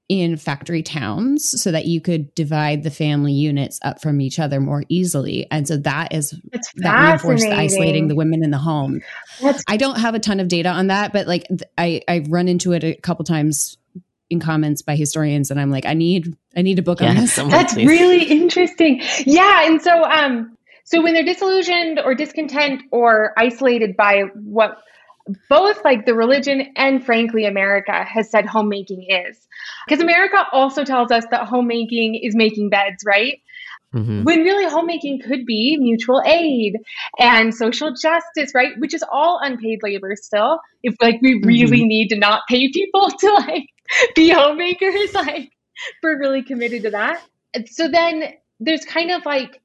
in 0.09 0.35
factory 0.37 0.83
towns 0.83 1.61
so 1.61 1.71
that 1.71 1.85
you 1.85 2.01
could 2.01 2.33
divide 2.35 2.83
the 2.83 2.91
family 2.91 3.31
units 3.31 3.79
up 3.83 4.01
from 4.01 4.19
each 4.19 4.37
other 4.37 4.59
more 4.59 4.83
easily. 4.89 5.47
And 5.49 5.67
so 5.67 5.77
that 5.77 6.13
is 6.13 6.35
it's 6.51 6.71
that 6.77 7.07
reinforced 7.07 7.43
the 7.45 7.53
isolating 7.55 8.09
the 8.09 8.15
women 8.15 8.43
in 8.43 8.51
the 8.51 8.57
home. 8.57 9.01
That's 9.41 9.63
I 9.67 9.77
don't 9.77 9.99
have 9.99 10.13
a 10.13 10.19
ton 10.19 10.39
of 10.39 10.49
data 10.49 10.69
on 10.69 10.87
that, 10.87 11.13
but 11.13 11.25
like 11.27 11.45
I 11.77 12.01
I've 12.07 12.27
run 12.27 12.47
into 12.47 12.73
it 12.73 12.83
a 12.83 12.95
couple 12.95 13.23
times 13.25 13.77
in 14.29 14.39
comments 14.39 14.81
by 14.81 14.95
historians, 14.95 15.51
and 15.51 15.59
I'm 15.59 15.71
like, 15.71 15.85
I 15.85 15.93
need 15.93 16.35
I 16.55 16.61
need 16.63 16.79
a 16.79 16.83
book 16.83 17.01
on 17.01 17.15
Yeah, 17.15 17.21
this. 17.21 17.33
someone 17.33 17.51
That's 17.57 17.73
please. 17.73 17.87
really 17.87 18.23
interesting. 18.25 19.01
Yeah, 19.25 19.65
and 19.67 19.81
so 19.81 20.03
um 20.03 20.57
so 20.83 21.01
when 21.01 21.13
they're 21.13 21.23
disillusioned 21.23 21.99
or 21.99 22.13
discontent 22.13 22.83
or 22.91 23.33
isolated 23.37 23.95
by 23.95 24.23
what 24.35 24.77
both 25.49 25.83
like 25.85 26.05
the 26.05 26.13
religion 26.13 26.73
and 26.75 27.05
frankly 27.05 27.45
America 27.45 28.03
has 28.03 28.29
said 28.29 28.45
homemaking 28.45 29.05
is. 29.09 29.47
Because 29.87 30.01
America 30.01 30.45
also 30.51 30.83
tells 30.83 31.11
us 31.11 31.25
that 31.31 31.47
homemaking 31.47 32.15
is 32.15 32.35
making 32.35 32.69
beds, 32.69 33.03
right? 33.05 33.41
Mhm. 33.93 34.23
When 34.23 34.43
really 34.43 34.65
homemaking 34.65 35.21
could 35.21 35.45
be 35.45 35.77
mutual 35.79 36.21
aid 36.25 36.77
and 37.19 37.53
social 37.53 37.93
justice, 37.93 38.53
right? 38.55 38.71
Which 38.79 38.93
is 38.93 39.03
all 39.11 39.39
unpaid 39.41 39.79
labor 39.83 40.15
still. 40.15 40.59
If 40.81 40.95
like 40.99 41.21
we 41.21 41.41
really 41.45 41.85
need 41.85 42.07
to 42.09 42.17
not 42.17 42.41
pay 42.49 42.71
people 42.71 43.09
to 43.19 43.33
like 43.33 43.67
be 44.15 44.29
homemakers, 44.29 45.13
like 45.13 45.51
we're 46.01 46.19
really 46.19 46.43
committed 46.43 46.83
to 46.83 46.91
that. 46.91 47.21
So 47.67 47.87
then 47.87 48.33
there's 48.59 48.85
kind 48.85 49.11
of 49.11 49.25
like 49.25 49.61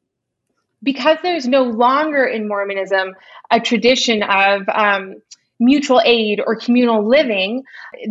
because 0.83 1.19
there's 1.23 1.47
no 1.47 1.63
longer 1.63 2.25
in 2.25 2.47
Mormonism 2.47 3.15
a 3.51 3.61
tradition 3.61 4.23
of 4.23 4.69
um, 4.69 5.17
mutual 5.61 6.01
aid 6.05 6.41
or 6.45 6.57
communal 6.57 7.09
living, 7.09 7.63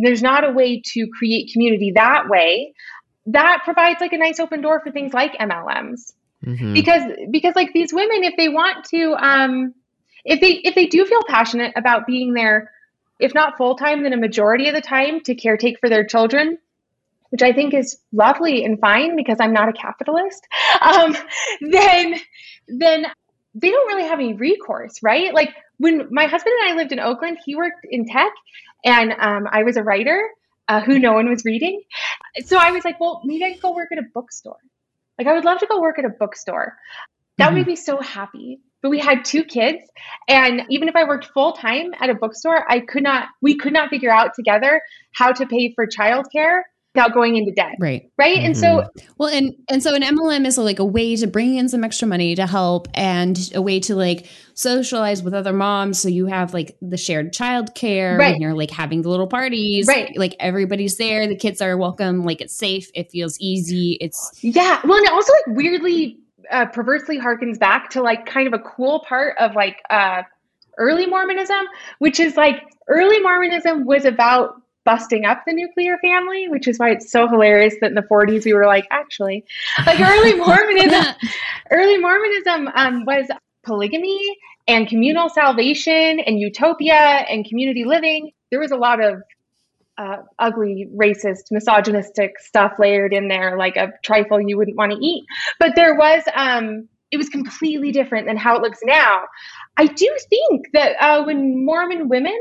there's 0.02 0.22
not 0.22 0.48
a 0.48 0.52
way 0.52 0.82
to 0.84 1.06
create 1.18 1.50
community 1.52 1.92
that 1.94 2.28
way. 2.28 2.74
That 3.26 3.60
provides 3.64 4.00
like 4.00 4.12
a 4.12 4.18
nice 4.18 4.40
open 4.40 4.60
door 4.60 4.80
for 4.84 4.90
things 4.90 5.12
like 5.12 5.36
MLMs 5.38 6.12
Mhm. 6.44 6.72
because 6.72 7.02
because 7.30 7.56
like 7.56 7.72
these 7.72 7.92
women 7.92 8.22
if 8.22 8.34
they 8.36 8.48
want 8.48 8.84
to 8.84 9.14
um 9.14 9.74
if 10.24 10.40
they 10.40 10.52
if 10.52 10.74
they 10.76 10.86
do 10.86 11.04
feel 11.04 11.22
passionate 11.26 11.72
about 11.74 12.06
being 12.06 12.32
there 12.32 12.70
if 13.18 13.34
not 13.34 13.56
full 13.56 13.74
time 13.74 14.04
then 14.04 14.12
a 14.12 14.16
majority 14.16 14.68
of 14.68 14.74
the 14.74 14.80
time 14.80 15.20
to 15.22 15.34
caretake 15.34 15.80
for 15.80 15.88
their 15.88 16.04
children 16.04 16.56
which 17.30 17.42
i 17.42 17.52
think 17.52 17.74
is 17.74 17.98
lovely 18.12 18.64
and 18.64 18.78
fine 18.78 19.16
because 19.16 19.38
i'm 19.40 19.52
not 19.52 19.68
a 19.68 19.72
capitalist 19.72 20.46
um 20.80 21.16
then 21.60 22.14
then 22.68 23.06
they 23.54 23.70
don't 23.70 23.86
really 23.88 24.08
have 24.08 24.18
any 24.18 24.34
recourse 24.34 25.02
right 25.02 25.34
like 25.34 25.54
when 25.78 26.08
my 26.10 26.26
husband 26.26 26.54
and 26.60 26.72
i 26.72 26.76
lived 26.76 26.92
in 26.92 27.00
oakland 27.00 27.38
he 27.44 27.56
worked 27.56 27.86
in 27.90 28.06
tech 28.06 28.32
and 28.84 29.12
um, 29.12 29.46
i 29.50 29.62
was 29.62 29.76
a 29.76 29.82
writer 29.82 30.28
uh, 30.68 30.80
who 30.80 30.98
no 30.98 31.12
one 31.12 31.28
was 31.28 31.44
reading 31.44 31.80
so 32.44 32.58
i 32.58 32.70
was 32.70 32.84
like 32.84 33.00
well 33.00 33.20
maybe 33.24 33.44
i 33.44 33.52
could 33.52 33.62
go 33.62 33.74
work 33.74 33.88
at 33.90 33.98
a 33.98 34.06
bookstore 34.14 34.58
like 35.18 35.26
I 35.26 35.32
would 35.32 35.44
love 35.44 35.58
to 35.58 35.66
go 35.66 35.80
work 35.80 35.98
at 35.98 36.04
a 36.04 36.10
bookstore. 36.10 36.76
That 37.36 37.50
would 37.50 37.58
make 37.58 37.66
me 37.66 37.76
so 37.76 38.00
happy. 38.00 38.60
But 38.80 38.90
we 38.90 39.00
had 39.00 39.24
two 39.24 39.42
kids, 39.42 39.82
and 40.28 40.62
even 40.70 40.88
if 40.88 40.94
I 40.94 41.02
worked 41.02 41.32
full 41.34 41.52
time 41.52 41.92
at 41.98 42.10
a 42.10 42.14
bookstore, 42.14 42.64
I 42.70 42.78
could 42.78 43.02
not. 43.02 43.28
We 43.42 43.56
could 43.56 43.72
not 43.72 43.90
figure 43.90 44.10
out 44.10 44.34
together 44.34 44.80
how 45.12 45.32
to 45.32 45.46
pay 45.46 45.72
for 45.74 45.88
childcare 45.88 46.60
without 46.94 47.12
going 47.14 47.36
into 47.36 47.52
debt. 47.52 47.76
Right. 47.78 48.10
Right. 48.18 48.38
And 48.38 48.56
so 48.56 48.84
Well, 49.18 49.28
and 49.28 49.54
and 49.68 49.82
so 49.82 49.94
an 49.94 50.02
MLM 50.02 50.46
is 50.46 50.58
like 50.58 50.78
a 50.78 50.84
way 50.84 51.16
to 51.16 51.26
bring 51.26 51.56
in 51.56 51.68
some 51.68 51.84
extra 51.84 52.08
money 52.08 52.34
to 52.34 52.46
help, 52.46 52.88
and 52.94 53.38
a 53.54 53.62
way 53.62 53.78
to 53.80 53.94
like 53.94 54.26
socialize 54.54 55.22
with 55.22 55.34
other 55.34 55.52
moms. 55.52 56.00
So 56.00 56.08
you 56.08 56.26
have 56.26 56.54
like 56.54 56.76
the 56.82 56.96
shared 56.96 57.32
childcare 57.32 58.18
Right. 58.18 58.32
when 58.32 58.40
you're 58.40 58.54
like 58.54 58.70
having 58.70 59.02
the 59.02 59.08
little 59.10 59.26
parties. 59.28 59.86
Right. 59.86 60.16
Like 60.16 60.34
everybody's 60.40 60.96
there. 60.96 61.26
The 61.28 61.36
kids 61.36 61.60
are 61.60 61.76
welcome. 61.76 62.24
Like 62.24 62.40
it's 62.40 62.54
safe. 62.54 62.90
It 62.94 63.10
feels 63.10 63.38
easy. 63.38 63.98
It's 64.00 64.32
Yeah. 64.42 64.80
Well, 64.84 64.96
and 64.98 65.06
it 65.06 65.12
also 65.12 65.32
like 65.32 65.56
weirdly, 65.56 66.18
uh, 66.50 66.66
perversely 66.66 67.18
harkens 67.18 67.58
back 67.58 67.90
to 67.90 68.02
like 68.02 68.24
kind 68.26 68.46
of 68.46 68.54
a 68.54 68.58
cool 68.60 69.04
part 69.06 69.36
of 69.38 69.54
like 69.54 69.76
uh, 69.90 70.22
early 70.78 71.06
Mormonism, 71.06 71.66
which 71.98 72.18
is 72.18 72.36
like 72.36 72.62
early 72.88 73.20
Mormonism 73.20 73.84
was 73.84 74.04
about 74.06 74.54
busting 74.88 75.26
up 75.26 75.42
the 75.46 75.52
nuclear 75.52 75.98
family, 75.98 76.48
which 76.48 76.66
is 76.66 76.78
why 76.78 76.88
it's 76.88 77.12
so 77.12 77.28
hilarious 77.28 77.74
that 77.82 77.88
in 77.88 77.94
the 77.94 78.00
40s 78.00 78.46
we 78.46 78.54
were 78.54 78.64
like, 78.64 78.86
actually, 78.90 79.44
like 79.84 80.00
early 80.00 80.34
Mormonism, 80.46 81.14
early 81.70 81.98
Mormonism 81.98 82.68
um, 82.74 83.04
was 83.04 83.26
polygamy 83.64 84.18
and 84.66 84.88
communal 84.88 85.28
salvation 85.28 86.20
and 86.20 86.40
utopia 86.40 86.94
and 86.94 87.44
community 87.44 87.84
living. 87.84 88.30
There 88.50 88.60
was 88.60 88.70
a 88.70 88.76
lot 88.76 89.04
of 89.04 89.20
uh, 89.98 90.22
ugly, 90.38 90.88
racist, 90.96 91.50
misogynistic 91.50 92.38
stuff 92.38 92.78
layered 92.78 93.12
in 93.12 93.28
there, 93.28 93.58
like 93.58 93.76
a 93.76 93.92
trifle 94.02 94.40
you 94.40 94.56
wouldn't 94.56 94.78
want 94.78 94.92
to 94.92 94.98
eat. 95.04 95.26
But 95.60 95.76
there 95.76 95.96
was, 95.96 96.22
um, 96.34 96.88
it 97.10 97.18
was 97.18 97.28
completely 97.28 97.92
different 97.92 98.26
than 98.26 98.38
how 98.38 98.56
it 98.56 98.62
looks 98.62 98.78
now. 98.84 99.24
I 99.76 99.84
do 99.84 100.16
think 100.30 100.68
that 100.72 100.96
uh, 100.98 101.24
when 101.24 101.66
Mormon 101.66 102.08
women 102.08 102.38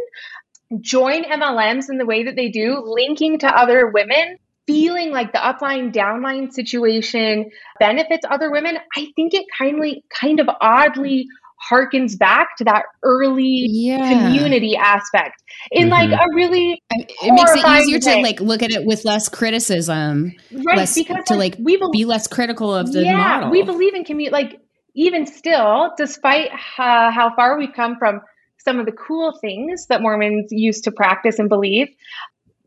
join 0.82 1.24
MLMs 1.24 1.90
in 1.90 1.98
the 1.98 2.06
way 2.06 2.24
that 2.24 2.36
they 2.36 2.50
do, 2.50 2.82
linking 2.86 3.40
to 3.40 3.48
other 3.48 3.88
women, 3.88 4.38
feeling 4.66 5.12
like 5.12 5.32
the 5.32 5.38
upline 5.40 5.94
downline 5.94 6.52
situation 6.52 7.50
benefits 7.80 8.26
other 8.30 8.52
women, 8.52 8.78
I 8.96 9.08
think 9.16 9.34
it 9.34 9.46
kindly, 9.58 10.04
kind 10.14 10.40
of 10.42 10.50
oddly 10.60 11.26
harkens 11.72 12.18
back 12.20 12.56
to 12.58 12.64
that 12.66 12.84
early 13.02 13.66
yeah. 13.68 14.10
community 14.28 14.76
aspect 14.76 15.42
in 15.72 15.90
like 15.90 16.10
Mhm. 16.10 16.20
a 16.24 16.36
really 16.36 16.80
I- 16.92 16.96
It 16.98 17.08
makes 17.32 17.52
it 17.52 17.60
horrifying 17.62 17.82
easier 17.90 18.00
to 18.00 18.22
like 18.22 18.40
look 18.42 18.62
at 18.62 18.70
it 18.70 18.86
with 18.86 19.04
less 19.06 19.28
criticism, 19.28 20.34
right 20.52 20.78
less 20.78 20.94
because 20.94 21.26
to 21.26 21.36
like 21.36 21.56
we 21.60 21.78
believe 21.78 21.94
be 21.94 22.06
less 22.06 22.28
critical 22.28 22.76
of 22.76 22.92
the 22.92 23.04
yeah 23.04 23.18
model. 23.18 23.50
we 23.50 23.64
believe 23.64 23.96
in 23.96 24.04
community 24.04 24.32
like 24.32 24.60
even 24.94 25.26
still 25.26 25.94
despite 25.98 26.52
how, 26.52 27.10
how 27.10 27.34
far 27.36 27.58
we've 27.58 27.74
come 27.74 27.96
from 27.98 28.22
some 28.68 28.80
of 28.80 28.86
the 28.86 28.92
cool 28.92 29.32
things 29.40 29.88
that 29.88 30.02
mormons 30.02 30.48
used 30.52 30.84
to 30.84 30.92
practice 30.92 31.40
and 31.40 31.48
believe. 31.48 31.88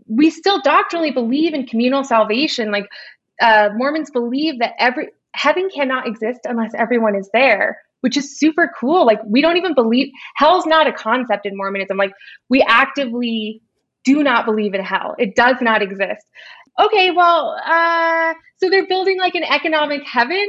We 0.07 0.31
still 0.31 0.61
doctrinally 0.63 1.11
believe 1.11 1.53
in 1.53 1.67
communal 1.67 2.05
salvation. 2.05 2.71
Like 2.71 2.87
uh, 3.43 3.69
mormons 3.77 4.11
believe 4.11 4.61
that 4.61 4.73
every 4.79 5.09
heaven 5.35 5.69
cannot 5.75 6.07
exist 6.07 6.41
unless 6.45 6.73
everyone 6.75 7.15
is 7.15 7.29
there 7.35 7.79
which 8.01 8.17
is 8.17 8.39
super 8.39 8.71
cool. 8.79 9.05
Like 9.05 9.21
we 9.27 9.43
don't 9.43 9.59
even 9.59 9.75
believe 9.75 10.09
hell's 10.37 10.67
not 10.67 10.87
a 10.87 10.93
concept 10.93 11.45
in 11.47 11.57
mormonism. 11.57 11.97
Like 11.97 12.13
we 12.49 12.65
actively 12.67 13.61
do 14.05 14.23
not 14.23 14.47
believe 14.47 14.73
in 14.75 14.83
hell. 14.83 15.15
It 15.19 15.37
does 15.37 15.57
not 15.61 15.83
exist. 15.83 16.25
Okay 16.81 17.11
well 17.11 17.57
uh 17.67 18.33
so 18.59 18.71
they're 18.71 18.87
building 18.87 19.19
like 19.19 19.35
an 19.35 19.45
economic 19.45 20.03
heaven 20.07 20.47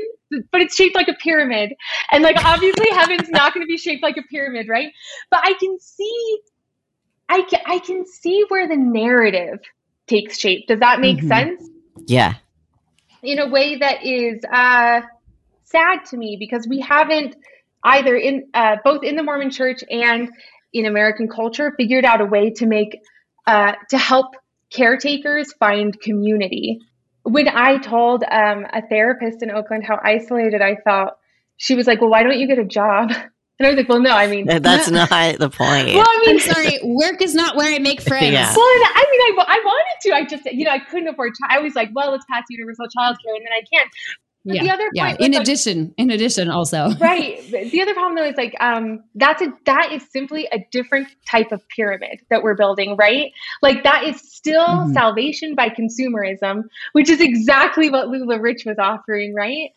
but 0.51 0.61
it's 0.61 0.75
shaped 0.75 0.95
like 0.95 1.07
a 1.07 1.13
pyramid 1.13 1.73
and 2.11 2.23
like 2.23 2.37
obviously 2.45 2.87
heaven's 2.91 3.29
not 3.29 3.53
going 3.53 3.65
to 3.65 3.67
be 3.67 3.77
shaped 3.77 4.01
like 4.03 4.17
a 4.17 4.23
pyramid 4.29 4.67
right 4.69 4.91
but 5.29 5.39
i 5.43 5.53
can 5.59 5.77
see 5.79 6.37
i 7.29 7.41
can, 7.41 7.59
I 7.65 7.79
can 7.79 8.05
see 8.05 8.45
where 8.49 8.67
the 8.67 8.77
narrative 8.77 9.59
takes 10.07 10.37
shape 10.39 10.67
does 10.67 10.79
that 10.79 10.99
make 10.99 11.17
Mhm. 11.17 11.27
sense 11.27 11.69
Yeah. 12.07 12.33
in 13.23 13.39
a 13.39 13.47
way 13.49 13.77
that 13.77 14.03
is 14.05 14.43
uh, 14.51 15.01
sad 15.63 16.05
to 16.09 16.17
me 16.17 16.37
because 16.39 16.67
we 16.67 16.79
haven't 16.79 17.35
either 17.83 18.15
in 18.15 18.47
uh, 18.53 18.77
both 18.83 19.03
in 19.03 19.15
the 19.15 19.23
Mormon 19.23 19.51
Church 19.51 19.83
and 19.89 20.29
in 20.73 20.85
American 20.85 21.27
culture 21.27 21.73
figured 21.77 22.05
out 22.05 22.21
a 22.21 22.25
way 22.25 22.51
to 22.51 22.65
make 22.65 22.97
uh, 23.47 23.73
to 23.89 23.97
help 23.97 24.35
caretakers 24.71 25.53
find 25.53 25.99
community. 26.01 26.79
When 27.23 27.47
I 27.47 27.77
told 27.77 28.23
um, 28.23 28.65
a 28.73 28.81
therapist 28.87 29.43
in 29.43 29.51
Oakland 29.51 29.83
how 29.85 29.99
isolated 30.03 30.61
I 30.61 30.77
felt, 30.83 31.11
she 31.57 31.75
was 31.75 31.87
like, 31.87 32.01
"Well, 32.01 32.09
why 32.09 32.23
don't 32.23 32.39
you 32.39 32.47
get 32.47 32.59
a 32.59 32.65
job?" 32.65 33.11
And 33.59 33.67
I 33.67 33.69
was 33.73 33.77
like, 33.77 33.89
"Well, 33.89 34.01
no, 34.01 34.09
I 34.09 34.25
mean, 34.25 34.47
That's 34.47 34.89
not 34.89 35.09
the 35.09 35.49
point. 35.51 35.93
well, 35.93 36.03
I 36.07 36.23
mean, 36.25 36.39
sorry, 36.39 36.79
work 36.83 37.21
is 37.21 37.35
not 37.35 37.55
where 37.55 37.71
I 37.71 37.77
make 37.77 38.01
friends. 38.11 38.31
Yeah. 38.33 38.51
Well, 38.55 38.65
and 38.65 38.83
I 38.85 39.05
mean, 39.11 39.39
I, 39.39 39.45
I 39.47 39.61
wanted 39.63 40.01
to. 40.01 40.15
I 40.15 40.25
just, 40.25 40.45
you 40.45 40.65
know, 40.65 40.71
I 40.71 40.79
couldn't 40.79 41.09
afford. 41.09 41.33
Chi- 41.39 41.57
I 41.57 41.59
was 41.59 41.75
like, 41.75 41.89
well, 41.93 42.09
let's 42.09 42.25
pass 42.27 42.43
universal 42.49 42.85
childcare, 42.85 43.35
and 43.35 43.45
then 43.45 43.53
I 43.53 43.61
can't. 43.71 43.87
But 44.43 44.55
Yeah, 44.55 44.63
the 44.63 44.69
other 44.71 44.89
yeah. 44.93 45.15
In 45.19 45.31
like- 45.33 45.41
addition, 45.41 45.93
in 45.97 46.09
addition, 46.09 46.49
also, 46.49 46.89
right. 46.99 47.39
The 47.51 47.81
other 47.81 47.93
problem 47.93 48.15
though 48.15 48.27
is 48.29 48.35
like, 48.37 48.55
um, 48.59 49.03
that's 49.15 49.41
a 49.41 49.53
that 49.65 49.91
is 49.91 50.03
simply 50.11 50.47
a 50.51 50.59
different 50.71 51.07
type 51.29 51.51
of 51.51 51.61
pyramid 51.69 52.21
that 52.29 52.41
we're 52.41 52.55
building, 52.55 52.95
right? 52.97 53.31
Like 53.61 53.83
that 53.83 54.03
is 54.05 54.19
still 54.19 54.65
Mhm. 54.65 54.93
salvation 54.93 55.53
by 55.53 55.69
consumerism, 55.69 56.63
which 56.93 57.09
is 57.09 57.21
exactly 57.21 57.89
what 57.89 58.07
LuLaRich 58.07 58.65
was 58.65 58.77
offering, 58.79 59.35
right? 59.35 59.69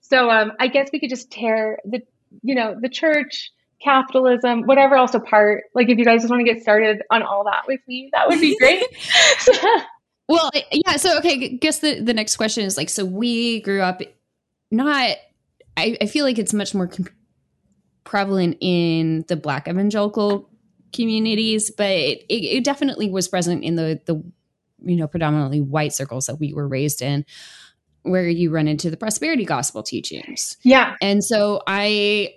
So, 0.00 0.30
um, 0.30 0.52
I 0.58 0.68
guess 0.68 0.88
we 0.92 1.00
could 1.00 1.10
just 1.10 1.30
tear 1.30 1.78
the, 1.84 2.00
you 2.42 2.54
know, 2.54 2.76
the 2.80 2.88
church. 2.88 3.50
Capitalism, 3.80 4.62
whatever 4.64 4.96
else 4.96 5.14
apart. 5.14 5.62
Like, 5.72 5.88
if 5.88 5.98
you 5.98 6.04
guys 6.04 6.22
just 6.22 6.30
want 6.32 6.44
to 6.44 6.52
get 6.52 6.60
started 6.60 7.00
on 7.12 7.22
all 7.22 7.44
that 7.44 7.62
with 7.68 7.78
me, 7.86 8.10
that 8.12 8.26
would 8.28 8.40
be 8.40 8.56
great. 8.58 8.82
Well, 10.28 10.50
yeah. 10.72 10.96
So, 10.96 11.18
okay, 11.18 11.56
guess 11.56 11.78
the, 11.78 12.00
the 12.00 12.14
next 12.14 12.36
question 12.36 12.64
is 12.64 12.76
like, 12.76 12.90
so 12.90 13.04
we 13.04 13.60
grew 13.60 13.80
up 13.80 14.02
not, 14.70 15.16
I, 15.76 15.96
I 16.00 16.06
feel 16.06 16.24
like 16.24 16.38
it's 16.38 16.52
much 16.52 16.74
more 16.74 16.86
com- 16.86 17.08
prevalent 18.04 18.58
in 18.60 19.24
the 19.28 19.36
Black 19.36 19.68
evangelical 19.68 20.50
communities, 20.92 21.70
but 21.70 21.90
it, 21.90 22.24
it, 22.28 22.44
it 22.44 22.64
definitely 22.64 23.10
was 23.10 23.28
present 23.28 23.64
in 23.64 23.76
the, 23.76 24.00
the, 24.04 24.22
you 24.84 24.96
know, 24.96 25.06
predominantly 25.06 25.60
white 25.60 25.92
circles 25.92 26.26
that 26.26 26.36
we 26.36 26.52
were 26.52 26.68
raised 26.68 27.02
in, 27.02 27.24
where 28.02 28.28
you 28.28 28.50
run 28.50 28.68
into 28.68 28.90
the 28.90 28.96
prosperity 28.96 29.44
gospel 29.44 29.82
teachings. 29.82 30.56
yeah. 30.62 30.94
And 31.00 31.24
so 31.24 31.62
I 31.66 32.34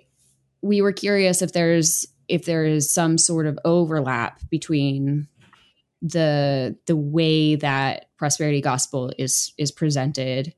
we 0.62 0.80
were 0.80 0.92
curious 0.92 1.42
if 1.42 1.52
there's 1.52 2.06
if 2.28 2.44
there 2.44 2.64
is 2.64 2.92
some 2.92 3.18
sort 3.18 3.46
of 3.46 3.58
overlap 3.64 4.40
between 4.48 5.28
the 6.02 6.76
the 6.86 6.96
way 6.96 7.54
that 7.54 8.06
prosperity 8.18 8.60
gospel 8.60 9.12
is 9.16 9.52
is 9.56 9.70
presented 9.70 10.52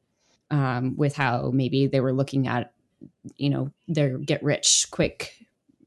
um, 0.50 0.96
with 0.96 1.14
how 1.14 1.50
maybe 1.52 1.86
they 1.86 2.00
were 2.00 2.12
looking 2.12 2.48
at 2.48 2.72
you 3.36 3.50
know 3.50 3.70
their 3.86 4.16
get 4.16 4.42
rich 4.42 4.86
quick 4.90 5.34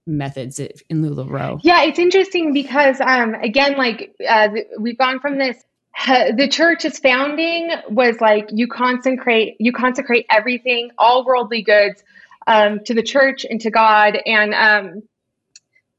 methods 0.05 0.59
in 0.59 1.03
LuLaRoe. 1.03 1.59
Yeah, 1.63 1.83
it's 1.83 1.99
interesting 1.99 2.53
because, 2.53 3.01
um, 3.01 3.33
again, 3.35 3.75
like 3.77 4.15
uh, 4.27 4.49
we've 4.79 4.97
gone 4.97 5.19
from 5.19 5.37
this. 5.37 5.61
the 6.07 6.47
church's 6.49 6.99
founding 6.99 7.71
was 7.89 8.21
like 8.21 8.49
you 8.51 8.67
consecrate 8.67 9.55
you 9.59 9.73
consecrate 9.73 10.27
everything, 10.29 10.91
all 10.99 11.25
worldly 11.25 11.63
goods, 11.63 12.03
um, 12.45 12.79
to 12.85 12.93
the 12.93 13.03
church 13.03 13.45
and 13.49 13.59
to 13.61 13.71
God, 13.71 14.17
and 14.25 14.53
um, 14.53 15.03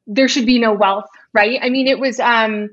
there 0.06 0.28
should 0.28 0.46
be 0.46 0.60
no 0.60 0.72
wealth, 0.72 1.08
right? 1.32 1.58
I 1.60 1.70
mean, 1.70 1.88
it 1.88 1.98
was. 1.98 2.20
Um, 2.20 2.70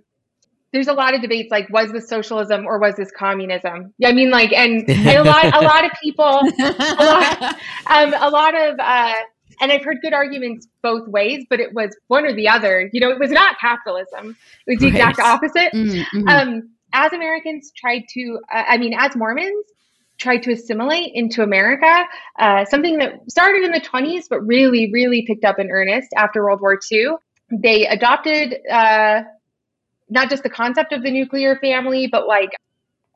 there's 0.75 0.89
a 0.89 0.93
lot 0.93 1.15
of 1.15 1.21
debates 1.21 1.49
like 1.49 1.69
was 1.69 1.91
this 1.93 2.07
socialism 2.09 2.65
or 2.65 2.77
was 2.79 2.95
this 2.95 3.09
communism? 3.11 3.93
I 4.03 4.11
mean, 4.11 4.29
like, 4.29 4.51
and, 4.51 4.87
and 4.89 5.07
a 5.07 5.23
lot 5.23 5.45
a 5.55 5.61
lot 5.61 5.85
of 5.85 5.91
people 6.03 6.41
lot. 6.99 7.55
um, 7.87 8.13
a 8.13 8.29
lot 8.29 8.53
of, 8.53 8.75
uh, 8.77 9.13
and 9.61 9.71
I've 9.71 9.83
heard 9.85 9.99
good 10.01 10.13
arguments 10.13 10.67
both 10.83 11.07
ways, 11.07 11.45
but 11.49 11.61
it 11.61 11.73
was 11.73 11.95
one 12.07 12.25
or 12.25 12.33
the 12.35 12.49
other. 12.49 12.89
You 12.91 12.99
know, 12.99 13.09
it 13.09 13.19
was 13.19 13.31
not 13.31 13.57
capitalism; 13.59 14.35
it 14.67 14.71
was 14.71 14.79
the 14.79 14.91
Right. 14.91 14.95
exact 14.95 15.19
opposite. 15.19 15.71
Mm, 15.73 16.05
mhm. 16.13 16.27
Um, 16.29 16.69
as 16.91 17.13
Americans 17.13 17.71
tried 17.75 18.03
to, 18.13 18.39
uh, 18.53 18.63
I 18.67 18.77
mean, 18.77 18.93
as 18.97 19.15
Mormons 19.15 19.65
tried 20.17 20.43
to 20.43 20.51
assimilate 20.51 21.11
into 21.13 21.41
America, 21.41 22.03
uh, 22.37 22.65
something 22.65 22.97
that 22.97 23.13
started 23.29 23.63
in 23.63 23.71
the 23.71 23.81
20s, 23.81 24.27
but 24.29 24.41
really, 24.41 24.91
really 24.91 25.23
picked 25.25 25.45
up 25.45 25.57
in 25.59 25.69
earnest 25.71 26.09
after 26.17 26.43
World 26.43 26.61
War 26.61 26.77
II. 26.91 27.11
They 27.51 27.85
adopted 27.87 28.55
uh, 28.71 29.21
not 30.09 30.29
just 30.29 30.43
the 30.43 30.49
concept 30.49 30.91
of 30.93 31.03
the 31.03 31.11
nuclear 31.11 31.55
family, 31.57 32.07
but 32.07 32.27
like 32.27 32.49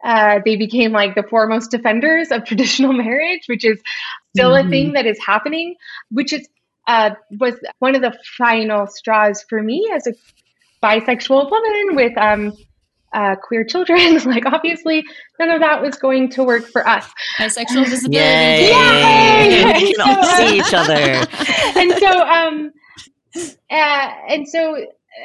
uh, 0.03 0.39
they 0.45 0.55
became 0.55 0.91
like 0.93 1.13
the 1.15 1.23
foremost 1.23 1.71
defenders 1.71 2.31
of 2.31 2.45
traditional 2.45 2.93
marriage, 3.05 3.41
which 3.47 3.65
is 3.65 3.79
still 4.35 4.55
a 4.55 4.63
Mhm. 4.63 4.69
thing 4.69 4.93
that 4.93 5.05
is 5.05 5.19
happening, 5.25 5.75
which 6.11 6.31
is 6.33 6.47
uh, 6.87 7.11
was 7.39 7.53
one 7.79 7.95
of 7.95 8.01
the 8.01 8.17
final 8.37 8.87
straws 8.87 9.45
for 9.47 9.61
me 9.61 9.91
as 9.93 10.07
a 10.07 10.13
bisexual 10.83 11.51
woman 11.51 11.95
with 11.95 12.17
um, 12.17 12.53
uh, 13.13 13.35
queer 13.35 13.63
children. 13.63 14.17
like, 14.25 14.45
obviously, 14.45 15.03
none 15.39 15.49
of 15.51 15.59
that 15.59 15.81
was 15.81 15.95
going 15.97 16.29
to 16.31 16.43
work 16.43 16.65
for 16.65 16.87
us. 16.87 17.05
bisexual 17.39 17.85
disability. 17.89 18.17
Yay! 18.17 18.69
Yay! 18.71 19.73
We 19.83 19.93
can 19.93 20.01
all 20.17 20.23
see 20.23 20.57
each 20.57 20.73
other. 20.73 21.27
and 21.79 21.91
so 21.99 22.21
um 22.21 22.71
uh, 23.69 24.09
and 24.29 24.47
so 24.47 24.75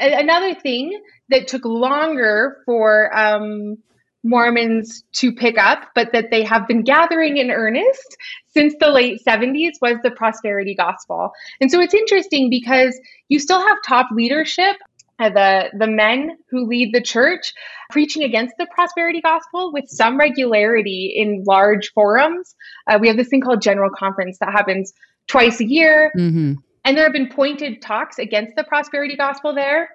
a- 0.00 0.18
another 0.18 0.54
thing 0.54 1.00
that 1.28 1.48
took 1.48 1.64
longer 1.64 2.58
for 2.66 3.16
um 3.16 3.78
Mormons 4.24 5.04
to 5.12 5.32
pick 5.32 5.58
up, 5.58 5.90
but 5.94 6.12
that 6.12 6.30
they 6.30 6.42
have 6.42 6.66
been 6.66 6.82
gathering 6.82 7.36
in 7.36 7.50
earnest 7.50 8.16
since 8.48 8.74
the 8.80 8.88
late 8.88 9.20
70s 9.26 9.72
was 9.82 9.96
the 10.02 10.10
prosperity 10.10 10.74
gospel. 10.74 11.30
And 11.60 11.70
so 11.70 11.78
it's 11.80 11.94
interesting 11.94 12.48
because 12.48 12.98
you 13.28 13.38
still 13.38 13.60
have 13.60 13.76
top 13.86 14.06
leadership, 14.12 14.76
uh, 15.18 15.28
the, 15.28 15.70
the 15.78 15.86
men 15.86 16.38
who 16.50 16.66
lead 16.66 16.94
the 16.94 17.02
church, 17.02 17.52
preaching 17.90 18.24
against 18.24 18.54
the 18.58 18.66
prosperity 18.74 19.20
gospel 19.20 19.72
with 19.72 19.84
some 19.88 20.18
regularity 20.18 21.12
in 21.14 21.44
large 21.46 21.92
forums. 21.92 22.54
Uh, 22.86 22.98
we 23.00 23.08
have 23.08 23.16
this 23.18 23.28
thing 23.28 23.42
called 23.42 23.60
General 23.60 23.90
Conference 23.90 24.38
that 24.38 24.50
happens 24.50 24.94
twice 25.28 25.60
a 25.60 25.66
year. 25.66 26.10
Mhm. 26.16 26.56
And 26.86 26.96
there 26.96 27.04
have 27.04 27.14
been 27.14 27.30
pointed 27.30 27.80
talks 27.80 28.18
against 28.18 28.56
the 28.56 28.64
prosperity 28.64 29.16
gospel 29.16 29.54
there. 29.54 29.88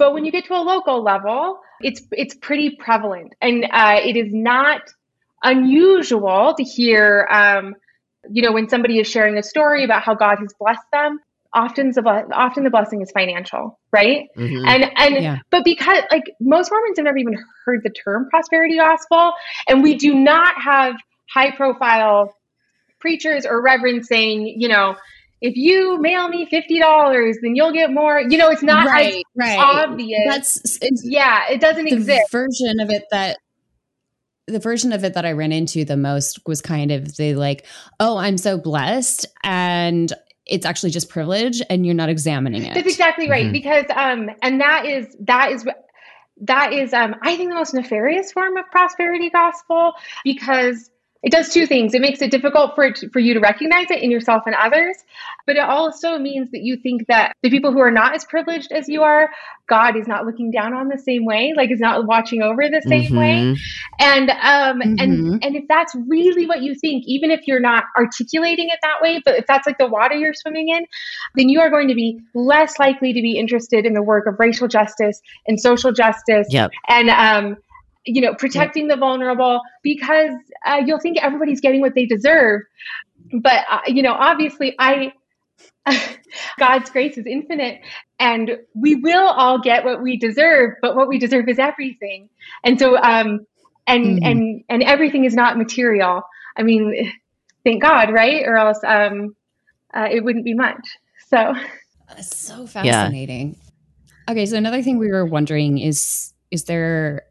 But 0.00 0.14
when 0.14 0.24
you 0.24 0.32
get 0.32 0.46
to 0.46 0.54
a 0.54 0.64
local 0.64 1.02
level, 1.04 1.60
it's 1.82 2.00
it's 2.12 2.34
pretty 2.34 2.70
prevalent, 2.70 3.34
and 3.42 3.66
uh, 3.70 4.00
it 4.02 4.16
is 4.16 4.32
not 4.32 4.80
unusual 5.44 6.54
to 6.56 6.64
hear, 6.64 7.28
um, 7.30 7.74
you 8.30 8.40
know, 8.40 8.50
when 8.50 8.66
somebody 8.70 8.98
is 8.98 9.06
sharing 9.06 9.36
a 9.36 9.42
story 9.42 9.84
about 9.84 10.02
how 10.02 10.14
God 10.14 10.38
has 10.38 10.54
blessed 10.58 10.88
them. 10.90 11.18
Often 11.52 11.90
the 11.90 12.02
often 12.32 12.64
the 12.64 12.70
blessing 12.70 13.02
is 13.02 13.10
financial, 13.10 13.78
right? 13.92 14.28
Mhm. 14.38 14.66
And 14.66 14.90
and 14.96 15.22
Yeah. 15.22 15.38
but 15.50 15.64
because 15.64 16.02
like 16.10 16.24
most 16.40 16.70
Mormons 16.70 16.96
have 16.96 17.04
never 17.04 17.18
even 17.18 17.36
heard 17.66 17.82
the 17.82 17.90
term 17.90 18.26
prosperity 18.30 18.76
gospel, 18.78 19.34
and 19.68 19.82
we 19.82 19.96
do 19.96 20.14
not 20.14 20.54
have 20.62 20.94
high 21.28 21.50
profile 21.50 22.34
preachers 23.00 23.44
or 23.44 23.60
reverends 23.60 24.08
saying, 24.08 24.46
you 24.46 24.68
know, 24.68 24.96
if 25.40 25.56
you 25.56 25.98
mail 26.00 26.28
me 26.28 26.46
fifty 26.46 26.78
dollars, 26.78 27.38
then 27.42 27.54
you'll 27.54 27.72
get 27.72 27.92
more. 27.92 28.20
You 28.20 28.38
know, 28.38 28.50
it's 28.50 28.62
not 28.62 28.86
as 28.86 28.92
right, 28.92 29.24
right. 29.34 29.58
obvious. 29.58 30.20
That's 30.26 30.78
it's, 30.82 31.02
yeah, 31.04 31.48
it 31.50 31.60
doesn't 31.60 31.84
the 31.84 31.94
exist. 31.94 32.30
version 32.30 32.80
of 32.80 32.90
it 32.90 33.04
that 33.10 33.38
the 34.46 34.58
version 34.58 34.92
of 34.92 35.04
it 35.04 35.14
that 35.14 35.24
I 35.24 35.32
ran 35.32 35.52
into 35.52 35.84
the 35.84 35.96
most 35.96 36.40
was 36.46 36.60
kind 36.60 36.90
of 36.90 37.16
the 37.16 37.34
like, 37.34 37.66
oh, 37.98 38.16
I'm 38.16 38.36
so 38.36 38.58
blessed, 38.58 39.26
and 39.42 40.12
it's 40.46 40.66
actually 40.66 40.90
just 40.90 41.08
privilege, 41.08 41.62
and 41.70 41.86
you're 41.86 41.94
not 41.94 42.08
examining 42.08 42.64
it. 42.64 42.74
That's 42.74 42.88
exactly 42.88 43.30
right. 43.30 43.46
Mhm. 43.46 43.52
Because 43.52 43.84
um, 43.94 44.30
and 44.42 44.60
that 44.60 44.84
is 44.84 45.16
that 45.20 45.52
is 45.52 45.66
that 46.42 46.72
is 46.72 46.92
um, 46.92 47.14
I 47.22 47.36
think 47.36 47.50
the 47.50 47.56
most 47.56 47.72
nefarious 47.72 48.32
form 48.32 48.56
of 48.56 48.66
prosperity 48.70 49.30
gospel 49.30 49.94
because 50.24 50.90
it 51.22 51.32
does 51.32 51.50
two 51.50 51.66
things. 51.66 51.92
It 51.92 52.00
makes 52.00 52.22
it 52.22 52.30
difficult 52.30 52.74
for 52.74 52.84
it 52.84 53.04
for 53.12 53.18
you 53.18 53.34
to 53.34 53.40
recognize 53.40 53.90
it 53.90 54.02
in 54.02 54.10
yourself 54.10 54.44
and 54.46 54.54
others, 54.54 54.96
but 55.46 55.56
it 55.56 55.62
also 55.62 56.18
means 56.18 56.50
that 56.52 56.60
you 56.62 56.76
think 56.76 57.06
that 57.08 57.32
the 57.42 57.50
people 57.50 57.72
who 57.72 57.80
are 57.80 57.90
not 57.90 58.14
as 58.14 58.24
privileged 58.24 58.72
as 58.72 58.88
you 58.88 59.02
are, 59.02 59.30
God 59.68 59.96
is 59.96 60.06
not 60.08 60.26
looking 60.26 60.50
down 60.50 60.74
on 60.74 60.88
the 60.88 60.98
same 60.98 61.24
way, 61.24 61.52
like 61.56 61.70
is 61.70 61.80
not 61.80 62.06
watching 62.06 62.42
over 62.42 62.62
the 62.68 62.82
same 62.88 63.16
way. 63.16 63.36
Mhm. 63.36 63.56
And 64.00 64.30
um 64.30 64.80
Mhm. 64.80 65.00
and 65.00 65.44
and 65.44 65.56
if 65.56 65.64
that's 65.68 65.94
really 66.08 66.46
what 66.46 66.62
you 66.62 66.74
think, 66.74 67.04
even 67.06 67.30
if 67.30 67.46
you're 67.46 67.60
not 67.60 67.84
articulating 67.96 68.68
it 68.68 68.78
that 68.82 69.00
way, 69.02 69.20
but 69.24 69.36
if 69.38 69.46
that's 69.46 69.66
like 69.66 69.78
the 69.78 69.88
water 69.88 70.14
you're 70.14 70.34
swimming 70.34 70.68
in, 70.68 70.84
then 71.36 71.48
you 71.48 71.60
are 71.60 71.70
going 71.70 71.88
to 71.88 71.94
be 71.94 72.18
less 72.34 72.78
likely 72.78 73.12
to 73.12 73.20
be 73.22 73.38
interested 73.38 73.86
in 73.86 73.94
the 73.94 74.02
work 74.02 74.26
of 74.26 74.34
racial 74.38 74.68
justice 74.68 75.20
and 75.46 75.60
social 75.60 75.92
justice 75.92 76.46
Yep. 76.50 76.70
and 76.88 77.10
um 77.10 77.56
you 78.06 78.22
know 78.22 78.34
protecting 78.34 78.88
the 78.88 78.96
vulnerable 78.96 79.60
because 79.82 80.30
uh, 80.64 80.80
you'll 80.84 80.98
think 80.98 81.18
everybody's 81.22 81.60
getting 81.60 81.80
what 81.82 81.94
they 81.94 82.06
deserve 82.06 82.62
but 83.42 83.60
uh, 83.70 83.80
you 83.86 84.02
know 84.02 84.12
obviously 84.14 84.74
i 84.78 85.12
god's 86.58 86.90
grace 86.90 87.16
is 87.16 87.26
infinite 87.26 87.80
and 88.18 88.58
we 88.74 88.94
will 88.96 89.26
all 89.26 89.60
get 89.60 89.84
what 89.84 90.02
we 90.02 90.16
deserve 90.18 90.72
but 90.82 90.94
what 90.94 91.08
we 91.08 91.18
deserve 91.18 91.48
is 91.48 91.58
everything 91.58 92.28
and 92.64 92.78
so 92.78 92.96
um 92.96 93.40
and 93.86 94.18
Mhm. 94.18 94.20
and 94.22 94.64
and 94.68 94.82
everything 94.82 95.24
is 95.24 95.34
not 95.34 95.56
material 95.56 96.22
i 96.56 96.62
mean 96.62 97.12
thank 97.64 97.82
god 97.82 98.12
right 98.12 98.44
or 98.46 98.56
else 98.56 98.78
um 98.86 99.34
uh, 99.94 100.06
it 100.10 100.22
wouldn't 100.22 100.44
be 100.44 100.54
much 100.54 100.86
so 101.28 101.54
It's 102.18 102.36
so 102.36 102.66
fascinating. 102.66 103.56
Okay, 104.28 104.46
so 104.46 104.56
another 104.56 104.82
thing 104.82 104.98
we 104.98 105.10
were 105.10 105.24
wondering 105.24 105.78
is 105.78 106.32
is 106.50 106.64
there 106.64 107.22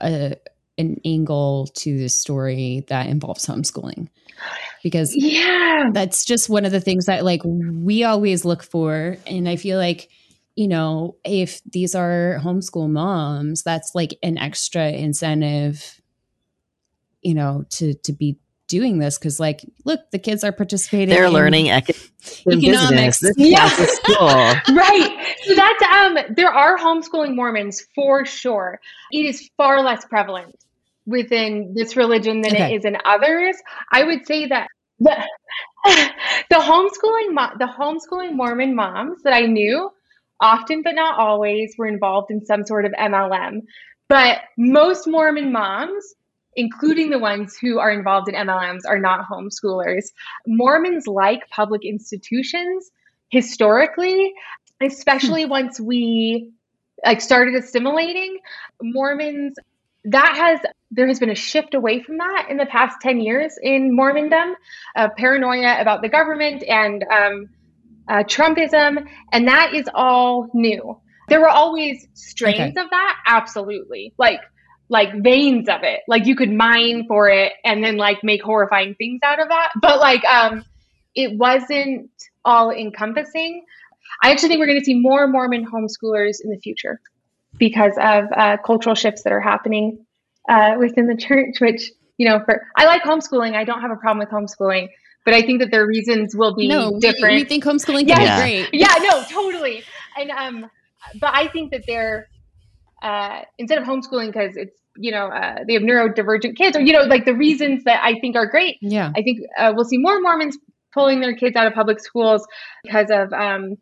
a 0.00 0.36
an 0.76 1.00
angle 1.04 1.68
to 1.74 1.96
this 1.96 2.18
story 2.18 2.84
that 2.88 3.06
involves 3.06 3.46
homeschooling? 3.46 4.08
Because 4.84 5.12
Yeah. 5.16 5.90
that's 5.92 6.24
just 6.24 6.48
one 6.48 6.64
of 6.64 6.70
the 6.70 6.78
things 6.80 7.06
that 7.06 7.24
like 7.24 7.40
we 7.44 8.04
always 8.04 8.44
look 8.44 8.62
for 8.62 9.16
and 9.26 9.48
I 9.48 9.56
feel 9.56 9.78
like 9.78 10.08
you 10.56 10.68
know, 10.68 11.16
if 11.24 11.60
these 11.64 11.96
are 11.96 12.38
homeschool 12.40 12.88
moms, 12.88 13.64
that's 13.64 13.92
like 13.96 14.14
an 14.22 14.38
extra 14.38 14.90
incentive 14.90 16.00
you 17.22 17.34
know, 17.34 17.64
to 17.70 17.94
to 18.04 18.12
be 18.12 18.36
doing 18.68 18.98
this 18.98 19.18
cuz 19.18 19.40
like 19.40 19.60
look, 19.84 20.00
the 20.12 20.18
kids 20.18 20.44
are 20.44 20.52
participating 20.52 21.08
They're 21.08 21.24
in- 21.26 21.32
learning 21.32 21.70
economics. 21.70 22.42
and 22.46 22.62
Economics. 22.62 23.20
business. 23.20 23.36
This 23.36 23.50
Yeah. 23.50 23.68
class 23.68 23.78
is 23.80 24.00
cool. 24.04 24.26
right. 24.76 25.34
So 25.46 25.54
that's 25.54 25.82
um 25.82 26.34
there 26.36 26.52
are 26.52 26.76
homeschooling 26.78 27.34
Mormons 27.34 27.86
for 27.94 28.24
sure. 28.26 28.80
It 29.12 29.24
is 29.26 29.48
far 29.56 29.82
less 29.82 30.04
prevalent 30.04 30.54
within 31.06 31.72
this 31.74 31.96
religion 31.96 32.40
than 32.42 32.52
Okay. 32.54 32.74
it 32.74 32.78
is 32.78 32.84
in 32.84 32.96
others. 33.04 33.56
I 33.92 34.04
would 34.04 34.26
say 34.26 34.46
that 34.46 34.68
the 34.98 35.16
the 36.50 36.56
homeschooling 36.56 37.34
mo- 37.34 37.56
the 37.58 37.66
homeschooling 37.66 38.34
Mormon 38.34 38.74
moms 38.74 39.22
that 39.22 39.34
I 39.34 39.42
knew 39.42 39.90
often 40.40 40.82
but 40.82 40.94
not 40.94 41.18
always 41.18 41.74
were 41.78 41.86
involved 41.86 42.30
in 42.30 42.44
some 42.44 42.64
sort 42.66 42.84
of 42.84 42.92
MLM. 42.92 43.62
But 44.08 44.38
most 44.56 45.06
Mormon 45.06 45.52
moms 45.52 46.14
including 46.56 47.10
the 47.10 47.18
ones 47.18 47.56
who 47.60 47.78
are 47.78 47.90
involved 47.90 48.28
in 48.28 48.34
MLMs 48.34 48.82
are 48.86 48.98
not 48.98 49.26
homeschoolers. 49.28 50.04
Mormons 50.46 51.06
like 51.06 51.40
public 51.50 51.84
institutions 51.84 52.90
historically, 53.30 54.32
especially 54.80 55.44
hmm. 55.44 55.50
once 55.50 55.80
we 55.80 56.52
like 57.04 57.20
started 57.20 57.54
assimilating 57.54 58.38
Mormons 58.82 59.56
that 60.04 60.36
has 60.36 60.60
there 60.90 61.08
has 61.08 61.18
been 61.18 61.30
a 61.30 61.34
shift 61.34 61.74
away 61.74 62.02
from 62.02 62.18
that 62.18 62.46
in 62.50 62.56
the 62.56 62.66
past 62.66 62.96
10 63.02 63.20
years 63.20 63.54
in 63.62 63.96
Mormondom, 63.96 64.54
uh, 64.96 65.08
paranoia 65.16 65.80
about 65.80 66.02
the 66.02 66.08
government 66.08 66.62
and 66.62 67.04
um, 67.10 67.48
uh, 68.08 68.22
Trumpism, 68.24 69.04
and 69.32 69.48
that 69.48 69.74
is 69.74 69.88
all 69.94 70.48
new. 70.54 71.00
There 71.28 71.40
were 71.40 71.48
always 71.48 72.06
strains 72.14 72.76
Okay. 72.76 72.80
of 72.80 72.90
that, 72.90 73.16
absolutely, 73.26 74.14
like 74.18 74.40
like 74.90 75.08
veins 75.22 75.68
of 75.70 75.82
it. 75.82 76.00
Like 76.06 76.26
you 76.26 76.36
could 76.36 76.52
mine 76.52 77.06
for 77.08 77.28
it 77.30 77.52
and 77.64 77.82
then 77.82 77.96
like 77.96 78.18
make 78.22 78.42
horrifying 78.42 78.94
things 78.94 79.20
out 79.24 79.40
of 79.40 79.48
that, 79.48 79.70
but 79.80 79.98
like 79.98 80.24
um, 80.26 80.64
it 81.14 81.38
wasn't 81.38 82.10
all 82.44 82.70
encompassing. 82.70 83.64
I 84.22 84.30
actually 84.30 84.50
think 84.50 84.60
we're 84.60 84.66
going 84.66 84.78
to 84.80 84.84
see 84.84 85.00
more 85.00 85.26
Mormon 85.26 85.64
homeschoolers 85.64 86.36
in 86.44 86.50
the 86.50 86.58
future 86.62 87.00
because 87.58 87.94
of 87.98 88.24
uh, 88.36 88.58
cultural 88.64 88.94
shifts 88.94 89.22
that 89.22 89.32
are 89.32 89.40
happening 89.40 90.04
uh, 90.48 90.76
within 90.78 91.06
the 91.06 91.16
church. 91.16 91.60
Which 91.60 91.90
you 92.18 92.28
know, 92.28 92.40
for 92.44 92.62
I 92.76 92.86
like 92.86 93.02
homeschooling. 93.02 93.54
I 93.54 93.64
don't 93.64 93.80
have 93.80 93.90
a 93.90 93.96
problem 93.96 94.18
with 94.18 94.28
homeschooling, 94.28 94.88
but 95.24 95.34
I 95.34 95.42
think 95.42 95.60
that 95.60 95.70
their 95.70 95.86
reasons 95.86 96.34
will 96.36 96.54
be 96.54 96.68
no, 96.68 96.98
different. 97.00 97.34
We, 97.34 97.44
think 97.44 97.64
homeschooling 97.64 98.06
can 98.06 98.20
Yeah. 98.20 98.36
be 98.36 98.42
great. 98.42 98.68
yeah, 98.72 98.94
no, 99.00 99.22
totally. 99.24 99.82
And 100.16 100.30
um, 100.30 100.70
but 101.20 101.34
I 101.34 101.48
think 101.48 101.72
that 101.72 101.84
they're 101.86 102.28
uh, 103.02 103.42
instead 103.58 103.78
of 103.78 103.84
homeschooling 103.84 104.32
because 104.32 104.56
it's 104.56 104.80
you 104.96 105.10
know 105.10 105.26
uh, 105.26 105.64
they 105.66 105.74
have 105.74 105.82
neurodivergent 105.82 106.56
kids 106.56 106.76
or 106.76 106.80
you 106.80 106.92
know 106.92 107.02
like 107.02 107.24
the 107.24 107.34
reasons 107.34 107.84
that 107.84 108.00
I 108.02 108.18
think 108.20 108.36
are 108.36 108.46
great. 108.46 108.78
Yeah. 108.80 109.12
I 109.16 109.22
think 109.22 109.40
uh, 109.58 109.72
we'll 109.74 109.84
see 109.84 109.98
more 109.98 110.20
Mormons 110.20 110.56
pulling 110.92 111.20
their 111.20 111.34
kids 111.34 111.56
out 111.56 111.66
of 111.66 111.74
public 111.74 112.00
schools 112.00 112.46
because 112.84 113.10
of 113.10 113.32
um, 113.32 113.76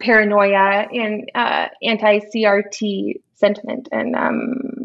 paranoia 0.00 0.86
and 0.92 1.30
uh, 1.34 1.68
anti 1.82 2.20
CRT 2.20 3.20
sentiment 3.34 3.88
and 3.92 4.16
um, 4.16 4.75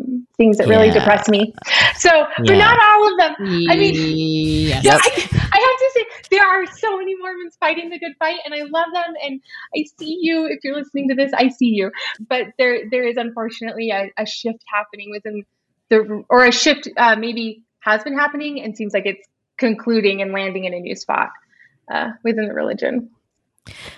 things 0.41 0.57
that 0.57 0.67
really 0.67 0.89
depress 0.89 1.29
me. 1.29 1.53
So, 1.95 2.09
but 2.37 2.57
not 2.57 2.79
all 2.81 3.11
of 3.11 3.17
them. 3.19 3.35
I 3.69 3.75
mean, 3.75 3.93
yes. 3.93 4.83
yeah, 4.83 4.97
I, 4.97 5.09
I 5.53 5.59
have 5.67 5.77
to 5.77 5.91
say 5.93 6.05
there 6.31 6.43
are 6.43 6.65
so 6.65 6.97
many 6.97 7.13
Mormons 7.15 7.55
fighting 7.59 7.91
the 7.91 7.99
good 7.99 8.13
fight, 8.17 8.39
and 8.43 8.53
I 8.53 8.63
love 8.63 8.87
them. 8.91 9.13
And 9.23 9.39
I 9.75 9.85
see 9.99 10.17
you 10.19 10.47
if 10.47 10.59
you're 10.63 10.75
listening 10.75 11.09
to 11.09 11.15
this. 11.15 11.31
I 11.33 11.49
see 11.49 11.67
you, 11.67 11.91
but 12.27 12.47
there 12.57 12.89
there 12.89 13.03
is 13.03 13.17
unfortunately 13.17 13.91
a, 13.91 14.11
a 14.17 14.25
shift 14.25 14.63
happening 14.73 15.11
within 15.11 15.43
the 15.89 16.23
or 16.27 16.45
a 16.45 16.51
shift 16.51 16.89
uh, 16.97 17.15
maybe 17.15 17.63
has 17.81 18.03
been 18.03 18.17
happening 18.17 18.61
and 18.63 18.75
seems 18.75 18.93
like 18.93 19.05
it's 19.05 19.27
concluding 19.57 20.23
and 20.23 20.31
landing 20.31 20.65
in 20.65 20.73
a 20.73 20.79
new 20.79 20.95
spot 20.95 21.29
uh, 21.93 22.09
within 22.23 22.47
the 22.47 22.53
religion. 22.53 23.11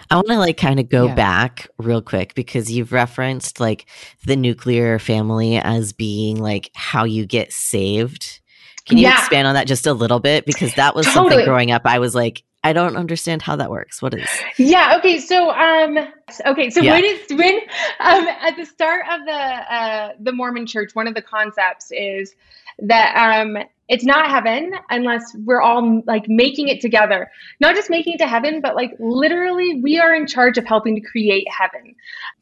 I 0.09 0.15
want 0.15 0.27
to 0.27 0.37
like 0.37 0.57
kind 0.57 0.79
of 0.79 0.89
go 0.89 1.07
Yeah. 1.07 1.15
back 1.15 1.67
real 1.77 2.01
quick 2.01 2.35
because 2.35 2.71
you've 2.71 2.91
referenced 2.91 3.59
like 3.59 3.85
the 4.25 4.35
nuclear 4.35 4.99
family 4.99 5.57
as 5.57 5.93
being 5.93 6.37
like 6.41 6.69
how 6.75 7.05
you 7.05 7.25
get 7.25 7.53
saved. 7.53 8.39
Can 8.85 8.97
you 8.97 9.03
Yeah. 9.05 9.17
expand 9.17 9.47
on 9.47 9.53
that 9.55 9.67
just 9.67 9.87
a 9.87 9.93
little 9.93 10.19
bit? 10.19 10.45
Because 10.45 10.73
that 10.75 10.95
was 10.95 11.07
something 11.11 11.43
growing 11.45 11.71
up. 11.71 11.83
I 11.85 11.99
was 11.99 12.13
like, 12.13 12.43
I 12.65 12.71
don't 12.73 12.95
understand 12.95 13.41
how 13.41 13.55
that 13.57 13.69
works. 13.69 14.01
What 14.01 14.13
is? 14.13 14.27
Yeah. 14.57 14.95
Okay. 14.97 15.19
So, 15.19 15.51
um, 15.51 15.97
okay. 16.45 16.69
So 16.69 16.81
Yeah. 16.81 16.91
when 16.93 17.03
it's 17.05 17.33
when 17.33 17.59
um, 17.99 18.27
at 18.41 18.55
the 18.55 18.65
start 18.65 19.05
of 19.11 19.25
the 19.25 19.31
uh, 19.33 20.09
the 20.19 20.31
Mormon 20.31 20.65
Church, 20.65 20.93
one 20.95 21.07
of 21.07 21.13
the 21.15 21.21
concepts 21.21 21.91
is 21.91 22.35
that 22.79 23.15
um, 23.17 23.57
it's 23.89 24.05
not 24.05 24.29
heaven 24.29 24.73
unless 24.89 25.23
we're 25.45 25.61
all 25.61 26.01
like 26.07 26.23
making 26.27 26.67
it 26.67 26.81
together. 26.81 27.29
Not 27.59 27.75
just 27.75 27.89
making 27.89 28.13
it 28.13 28.17
to 28.19 28.27
heaven, 28.27 28.61
but 28.61 28.75
like 28.75 28.91
literally, 28.99 29.81
we 29.81 29.99
are 29.99 30.13
in 30.13 30.25
charge 30.27 30.57
of 30.57 30.65
helping 30.65 30.95
to 30.95 31.01
create 31.01 31.47
heaven. 31.49 31.95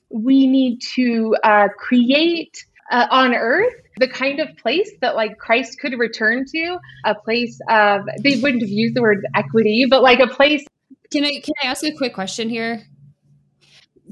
We 0.10 0.47
need 0.47 0.82
to 0.95 1.36
uh, 1.43 1.67
create. 1.77 2.65
Uh, 2.89 3.08
on 3.10 3.34
earth, 3.34 3.73
the 3.99 4.08
kind 4.08 4.41
of 4.41 4.49
place 4.58 4.91
that 4.99 5.15
like 5.15 5.38
Christ 5.38 5.80
could 5.80 5.97
return 5.97 6.43
to, 6.54 6.77
a 7.06 7.15
place 7.15 7.58
of 7.69 8.01
they 8.21 8.36
wouldn't 8.41 8.62
have 8.62 8.69
used 8.69 8.95
the 8.95 9.01
word 9.01 9.25
equity, 9.34 9.86
but 9.89 10.04
like 10.04 10.19
a 10.19 10.27
place 10.27 10.65
Can 11.10 11.23
I 11.23 11.39
can 11.41 11.54
I 11.63 11.67
ask 11.67 11.86
a 11.86 11.91
quick 11.91 12.13
question 12.13 12.49
here? 12.49 12.84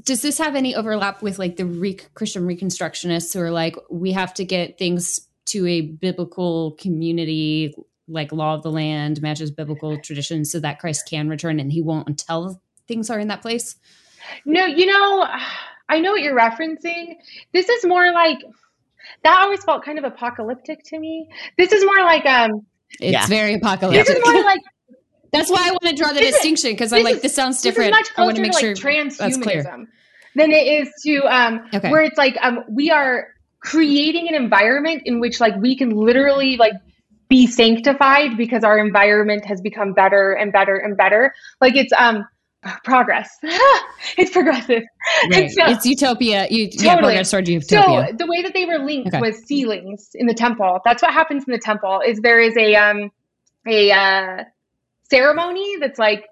Does 0.02 0.22
this 0.22 0.38
have 0.38 0.54
any 0.56 0.74
overlap 0.74 1.22
with 1.22 1.38
like 1.38 1.56
the 1.56 1.66
re- 1.66 1.98
Christian 2.14 2.46
Reconstructionists 2.46 3.34
who 3.34 3.40
are 3.40 3.50
like, 3.50 3.76
we 3.90 4.12
have 4.12 4.32
to 4.34 4.46
get 4.46 4.78
things 4.78 5.28
to 5.46 5.66
a 5.66 5.80
biblical 5.82 6.72
community, 6.72 7.74
like 8.08 8.32
law 8.32 8.54
of 8.54 8.62
the 8.62 8.70
land 8.70 9.20
matches 9.22 9.50
biblical 9.50 9.98
traditions, 10.00 10.50
so 10.52 10.60
that 10.60 10.78
Christ 10.78 11.06
can 11.08 11.28
return 11.28 11.58
and 11.60 11.72
He 11.72 11.82
won't 11.82 12.08
until 12.08 12.60
things 12.88 13.10
are 13.10 13.18
in 13.18 13.28
that 13.28 13.42
place? 13.42 13.76
No, 14.44 14.66
you 14.66 14.86
know, 14.86 15.26
I 15.88 16.00
know 16.00 16.12
what 16.12 16.22
you're 16.22 16.36
referencing. 16.38 17.16
This 17.52 17.68
is 17.68 17.84
more 17.84 18.12
like 18.12 18.38
that 19.24 19.40
always 19.42 19.62
felt 19.64 19.84
kind 19.84 19.98
of 19.98 20.04
apocalyptic 20.04 20.84
to 20.84 20.98
me. 20.98 21.28
This 21.56 21.72
is 21.72 21.84
more 21.84 22.00
like 22.04 22.26
um 22.26 22.66
It's 23.00 23.12
Yeah. 23.12 23.26
very 23.26 23.52
this 23.54 23.60
apocalyptic. 23.62 24.16
is 24.16 24.22
more 24.22 24.42
like 24.44 24.60
That's 25.32 25.50
why 25.50 25.66
I 25.66 25.70
want 25.70 25.82
to 25.84 25.94
draw 25.94 26.12
the 26.12 26.20
distinction 26.20 26.72
because 26.72 26.92
I'm 26.92 27.02
like, 27.04 27.16
is- 27.16 27.22
this 27.22 27.34
sounds 27.34 27.56
this 27.62 27.72
is 27.72 27.76
different. 27.76 27.92
much 27.92 28.08
I 28.16 28.22
want 28.24 28.36
closer 28.36 28.36
to 28.36 28.36
to 28.36 28.42
make 28.42 28.52
like 28.52 28.60
sure 28.60 29.08
that's 29.18 29.36
clear. 29.38 29.62
transhumanism 29.64 29.86
than 30.36 30.50
it 30.52 30.66
is 30.66 30.88
to 31.04 31.22
um 31.26 31.60
Okay. 31.74 31.90
where 31.90 32.02
it's 32.02 32.18
like 32.18 32.36
um 32.42 32.60
we 32.70 32.90
are 32.90 33.28
creating 33.60 34.28
an 34.28 34.34
environment 34.34 35.02
in 35.04 35.20
which 35.20 35.40
like 35.40 35.54
we 35.56 35.76
can 35.76 35.90
literally 35.90 36.56
like 36.56 36.72
be 37.28 37.46
sanctified 37.46 38.36
because 38.36 38.64
our 38.64 38.78
environment 38.78 39.44
has 39.44 39.60
become 39.60 39.92
better 39.92 40.32
and 40.32 40.52
better 40.52 40.76
and 40.76 40.96
better. 40.96 41.32
Like 41.60 41.76
it's 41.76 41.92
um 41.92 42.24
progress. 42.84 43.30
it's 44.18 44.32
progressive. 44.32 44.82
Right. 45.32 45.50
So- 45.50 45.66
it's 45.66 45.86
utopia. 45.86 46.46
You, 46.50 46.64
Yeah, 46.72 46.94
Totally. 46.94 47.12
progress 47.14 47.30
toward 47.30 47.48
utopia. 47.48 48.08
So 48.08 48.16
the 48.18 48.26
way 48.26 48.42
that 48.42 48.52
they 48.52 48.66
were 48.66 48.78
linked 48.78 49.08
Okay. 49.14 49.20
was 49.20 49.38
sealings 49.46 50.10
in 50.14 50.26
the 50.26 50.34
temple. 50.34 50.80
That's 50.84 51.02
what 51.02 51.12
happens 51.12 51.44
in 51.46 51.52
the 51.52 51.58
temple. 51.58 52.02
Is 52.06 52.18
there 52.20 52.40
is 52.40 52.56
a 52.56 52.74
um 52.76 53.10
a 53.66 53.92
uh, 53.92 54.44
ceremony 55.10 55.76
that's 55.80 55.98
like 55.98 56.26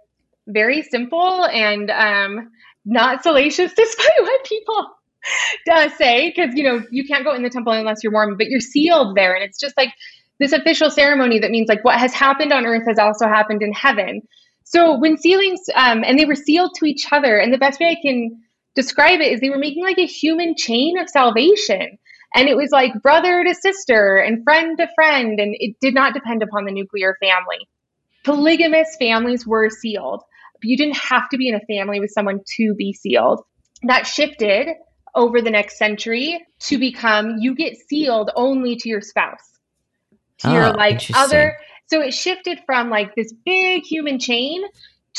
very 0.47 0.83
simple 0.83 1.45
and 1.47 1.91
um 1.91 2.51
not 2.85 3.22
salacious, 3.22 3.72
despite 3.76 4.20
what 4.20 4.45
people 4.45 4.87
uh, 5.72 5.89
say, 5.97 6.33
because 6.35 6.55
you 6.55 6.64
know 6.64 6.83
you 6.91 7.05
can't 7.05 7.24
go 7.24 7.35
in 7.35 7.43
the 7.43 7.51
temple 7.51 7.72
unless 7.72 8.03
you're 8.03 8.12
Mormon, 8.12 8.37
but 8.37 8.49
you're 8.49 8.61
sealed 8.61 9.16
there, 9.16 9.35
and 9.35 9.45
it's 9.45 9.59
just 9.59 9.76
like 9.76 9.93
this 10.39 10.53
official 10.53 10.91
ceremony 10.91 11.39
that 11.41 11.51
means 11.51 11.68
like 11.68 11.85
what 11.85 11.99
has 11.99 12.12
happened 12.12 12.53
on 12.53 12.64
earth 12.64 12.85
has 12.87 12.99
also 12.99 13.26
happened 13.26 13.62
in 13.62 13.72
heaven. 13.72 14.22
So 14.64 14.99
when 14.99 15.16
sealings, 15.16 15.61
um, 15.74 16.05
and 16.05 16.18
they 16.18 16.26
were 16.26 16.35
sealed 16.35 16.72
to 16.76 16.87
each 16.87 17.07
other, 17.11 17.39
and 17.39 17.53
the 17.53 17.59
best 17.59 17.81
way 17.81 17.89
I 17.89 17.97
can 18.01 18.43
describe 18.74 19.20
it 19.20 19.33
is 19.33 19.41
they 19.41 19.51
were 19.51 19.59
making 19.59 19.83
like 19.83 19.99
a 19.99 20.07
human 20.07 20.55
chain 20.57 20.99
of 20.99 21.09
salvation. 21.09 21.99
And 22.35 22.47
it 22.47 22.57
was 22.59 22.70
like 22.70 22.93
brother 23.03 23.43
to 23.43 23.55
sister 23.55 24.16
and 24.16 24.45
friend 24.45 24.76
to 24.79 24.87
friend, 24.95 25.41
and 25.41 25.57
it 25.59 25.76
did 25.81 25.95
not 25.95 26.12
depend 26.12 26.43
upon 26.43 26.66
the 26.66 26.72
nuclear 26.72 27.16
family. 27.20 27.66
Polygamous 28.24 28.97
families 29.01 29.47
were 29.47 29.70
sealed, 29.70 30.22
you 30.62 30.76
didn't 30.76 30.97
have 30.97 31.29
to 31.31 31.37
be 31.37 31.49
in 31.49 31.55
a 31.55 31.61
family 31.61 32.01
with 32.01 32.11
someone 32.11 32.41
to 32.57 32.74
be 32.74 32.93
sealed. 32.93 33.43
That 33.85 34.07
shifted 34.07 34.68
over 35.19 35.43
the 35.43 35.51
next 35.51 35.79
century 35.79 36.41
to 36.61 36.79
become 36.79 37.37
you 37.39 37.55
get 37.55 37.77
sealed 37.89 38.31
only 38.37 38.77
to 38.77 38.89
your 38.89 39.01
spouse. 39.01 39.59
To 40.39 40.49
Oh, 40.49 40.53
your 40.53 40.64
ah, 40.64 40.71
like 40.71 41.03
other 41.14 41.57
so 41.87 42.01
it 42.01 42.12
shifted 42.12 42.61
from 42.66 42.91
like 42.91 43.14
this 43.14 43.33
big 43.45 43.83
human 43.83 44.19
chain 44.19 44.62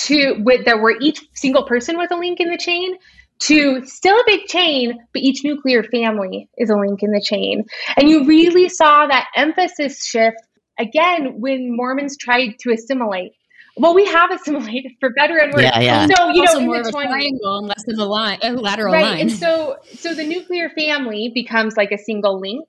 to 0.02 0.36
with 0.44 0.66
that 0.66 0.82
where 0.82 0.96
each 1.02 1.22
single 1.34 1.64
person 1.64 1.98
was 1.98 2.10
a 2.12 2.16
link 2.16 2.40
in 2.40 2.50
the 2.50 2.58
chain 2.58 2.96
to 3.40 3.86
still 3.86 4.20
a 4.20 4.24
big 4.26 4.46
chain, 4.48 4.98
but 5.14 5.22
each 5.22 5.44
nuclear 5.44 5.84
family 5.84 6.50
is 6.58 6.70
a 6.70 6.76
link 6.76 7.02
in 7.02 7.12
the 7.12 7.22
chain. 7.22 7.64
And 7.96 8.10
you 8.10 8.26
really 8.26 8.70
saw 8.70 9.08
that 9.08 9.28
emphasis 9.36 10.06
shift 10.06 10.38
again 10.78 11.40
when 11.40 11.76
Mormons 11.76 12.18
tried 12.18 12.56
to 12.60 12.72
assimilate. 12.72 13.32
Well, 13.80 13.96
we 13.96 14.06
have 14.06 14.32
assimilated 14.32 14.92
for 15.00 15.10
better 15.12 15.38
and 15.38 15.54
worse. 15.54 15.64
Yeah, 15.64 15.80
yeah. 15.80 16.08
So 16.08 16.30
you 16.30 16.42
also 16.42 16.60
know, 16.60 16.66
more 16.66 16.76
in 16.76 16.82
of 16.82 16.88
the 16.88 16.90
a 16.90 16.94
20s, 16.94 17.08
triangle 17.08 17.58
and 17.60 17.68
less 17.68 17.84
than 17.86 18.00
a 18.00 18.06
line, 18.06 18.40
a 18.44 18.52
lateral 18.52 18.94
right? 18.94 19.04
line. 19.04 19.22
And 19.22 19.32
so, 19.32 19.78
so 20.00 20.14
the 20.14 20.26
nuclear 20.26 20.70
family 20.70 21.32
becomes 21.34 21.78
like 21.78 21.92
a 21.92 21.98
single 21.98 22.40
link. 22.40 22.66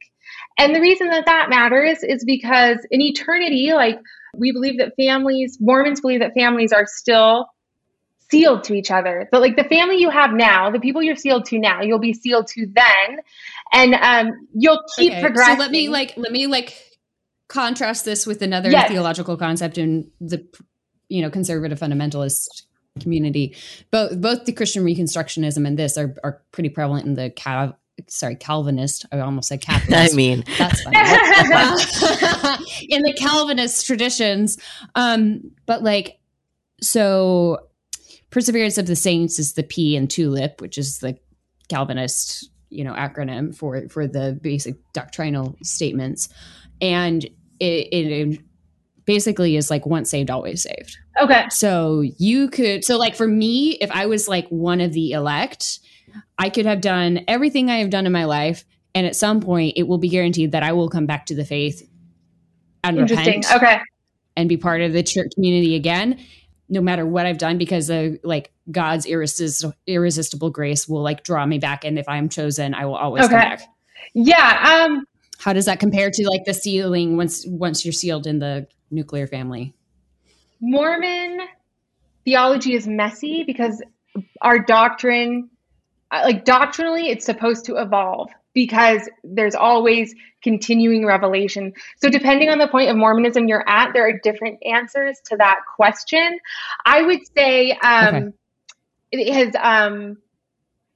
And 0.58 0.74
the 0.74 0.80
reason 0.80 1.08
that 1.08 1.26
that 1.26 1.50
matters 1.50 2.02
is 2.02 2.24
because 2.24 2.78
in 2.90 3.00
eternity, 3.00 3.72
like 3.72 3.98
we 4.36 4.52
believe 4.52 4.78
that 4.78 4.92
families, 4.96 5.58
Mormons 5.60 6.00
believe 6.00 6.20
that 6.20 6.32
families 6.34 6.72
are 6.72 6.86
still 6.86 7.46
sealed 8.30 8.64
to 8.64 8.74
each 8.74 8.90
other. 8.90 9.28
But 9.32 9.40
like 9.40 9.56
the 9.56 9.64
family 9.64 9.96
you 9.96 10.10
have 10.10 10.32
now, 10.32 10.70
the 10.70 10.80
people 10.80 11.02
you're 11.02 11.16
sealed 11.16 11.46
to 11.46 11.58
now, 11.58 11.82
you'll 11.82 11.98
be 11.98 12.14
sealed 12.14 12.46
to 12.48 12.66
then, 12.66 13.18
and 13.72 13.94
um, 13.94 14.48
you'll 14.54 14.82
keep 14.96 15.12
Okay, 15.12 15.20
progressing. 15.20 15.56
So 15.56 15.60
let 15.60 15.70
me 15.70 15.88
like 15.88 16.14
let 16.16 16.30
me 16.32 16.46
like 16.46 16.76
contrast 17.48 18.04
this 18.04 18.26
with 18.26 18.42
another 18.42 18.70
Yes. 18.70 18.88
theological 18.88 19.36
concept 19.36 19.78
in 19.78 20.10
the 20.20 20.46
you 21.10 21.20
know 21.20 21.30
conservative 21.30 21.78
fundamentalist 21.78 22.62
community. 22.98 23.54
Both 23.90 24.20
both 24.20 24.44
the 24.46 24.52
Christian 24.52 24.84
Reconstructionism 24.84 25.66
and 25.66 25.78
this 25.78 25.98
are 25.98 26.14
are 26.24 26.42
pretty 26.52 26.70
prevalent 26.70 27.06
in 27.06 27.14
the 27.14 27.30
Cal- 27.30 27.78
sorry 28.08 28.36
Calvinist. 28.36 29.04
I 29.12 29.18
almost 29.20 29.48
said 29.48 29.60
catholic 29.60 29.98
I 30.12 30.14
mean, 30.14 30.44
That's. 30.58 30.86
Uh, 30.86 30.90
in 32.88 33.02
the 33.02 33.12
Calvinist 33.12 33.86
traditions. 33.86 34.58
Um, 34.94 35.52
but 35.66 35.82
like, 35.82 36.18
so 36.80 37.58
Perseverance 38.30 38.78
of 38.78 38.86
the 38.86 38.96
Saints 38.96 39.38
is 39.38 39.54
the 39.54 39.62
P 39.62 39.96
in 39.96 40.08
TULIP, 40.08 40.60
which 40.60 40.78
is 40.78 40.98
the 40.98 41.18
Calvinist, 41.68 42.48
you 42.70 42.84
know, 42.84 42.94
acronym 42.94 43.54
for 43.54 43.88
for 43.88 44.06
the 44.06 44.38
basic 44.40 44.76
doctrinal 44.92 45.56
statements, 45.62 46.28
and 46.80 47.24
it, 47.58 47.88
it 47.92 48.40
basically 49.10 49.56
is 49.56 49.70
like 49.70 49.84
once 49.86 50.08
saved, 50.08 50.30
always 50.30 50.62
saved. 50.62 50.96
okay. 51.20 51.46
So 51.50 52.02
you 52.16 52.48
could, 52.48 52.84
so 52.84 52.96
like 52.96 53.16
for 53.16 53.26
me, 53.26 53.72
if 53.80 53.90
I 53.90 54.06
was 54.06 54.28
like 54.28 54.46
one 54.50 54.80
of 54.80 54.92
the 54.92 55.10
elect, 55.10 55.80
I 56.38 56.48
could 56.48 56.64
have 56.64 56.80
done 56.80 57.24
everything 57.26 57.70
I 57.70 57.78
have 57.78 57.90
done 57.90 58.06
in 58.06 58.12
my 58.12 58.24
life. 58.24 58.64
And 58.94 59.06
at 59.08 59.16
some 59.16 59.40
point, 59.40 59.74
it 59.76 59.88
will 59.88 59.98
be 59.98 60.08
guaranteed 60.08 60.52
that 60.52 60.62
I 60.62 60.72
will 60.72 60.88
come 60.88 61.06
back 61.06 61.26
to 61.26 61.34
the 61.34 61.44
faith 61.44 61.88
and 62.84 62.98
Interesting. 62.98 63.40
repent 63.40 63.52
Okay. 63.56 63.78
and 64.36 64.48
be 64.48 64.56
part 64.56 64.80
of 64.80 64.92
the 64.92 65.02
church 65.02 65.32
community 65.34 65.74
again, 65.74 66.18
no 66.68 66.80
matter 66.80 67.04
what 67.04 67.26
I've 67.26 67.38
done, 67.38 67.58
because 67.58 67.90
of 67.90 68.16
like 68.22 68.52
God's 68.70 69.06
irresistible, 69.06 69.74
irresistible 69.88 70.50
grace 70.50 70.86
will 70.88 71.02
like 71.02 71.24
draw 71.24 71.44
me 71.46 71.58
back. 71.58 71.84
And 71.84 71.98
if 71.98 72.08
I'm 72.08 72.28
chosen, 72.28 72.74
I 72.74 72.86
will 72.86 72.94
always 72.94 73.22
come 73.22 73.32
back. 73.32 73.62
Yeah. 74.14 74.86
Um, 74.88 75.04
How 75.38 75.52
does 75.52 75.64
that 75.66 75.80
compare 75.80 76.10
to 76.12 76.28
like 76.28 76.44
the 76.44 76.54
sealing 76.54 77.16
once 77.16 77.44
once 77.48 77.84
you're 77.84 77.92
sealed 77.92 78.26
in 78.26 78.38
the 78.38 78.66
nuclear 78.90 79.26
family? 79.26 79.74
Mormon 80.60 81.40
theology 82.24 82.74
is 82.74 82.86
messy 82.86 83.44
because 83.44 83.82
our 84.42 84.58
doctrine, 84.58 85.50
uh, 86.10 86.22
like 86.24 86.44
doctrinally, 86.44 87.08
it's 87.08 87.24
supposed 87.24 87.64
to 87.66 87.76
evolve 87.76 88.30
because 88.52 89.08
there's 89.22 89.54
always 89.54 90.14
continuing 90.42 91.06
revelation. 91.06 91.72
So, 91.98 92.08
depending 92.08 92.48
on 92.48 92.58
the 92.58 92.68
point 92.68 92.90
of 92.90 92.96
Mormonism 92.96 93.48
you're 93.48 93.68
at, 93.68 93.92
there 93.92 94.08
are 94.08 94.18
different 94.22 94.58
answers 94.64 95.18
to 95.26 95.36
that 95.36 95.60
question. 95.76 96.38
I 96.84 97.02
would 97.02 97.20
say 97.36 97.72
um, 97.72 98.14
Okay. 98.14 98.32
it 99.12 99.32
has 99.32 99.54
um, 99.58 100.18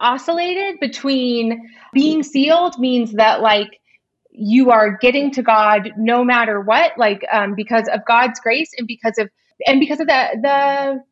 oscillated 0.01 0.80
between 0.80 1.70
being 1.92 2.22
sealed 2.22 2.78
means 2.78 3.12
that, 3.12 3.40
like, 3.40 3.80
you 4.35 4.70
are 4.70 4.99
getting 4.99 5.30
to 5.32 5.43
God 5.43 5.93
no 5.97 6.24
matter 6.24 6.61
what, 6.61 6.93
like 6.99 7.24
um, 7.32 7.55
because 7.55 7.89
of 7.89 8.05
God's 8.07 8.41
grace 8.41 8.70
and 8.76 8.87
because 8.87 9.16
of 9.18 9.30
and 9.66 9.80
because 9.80 10.01
of 10.01 10.09
the 10.09 10.28
the 10.43 11.05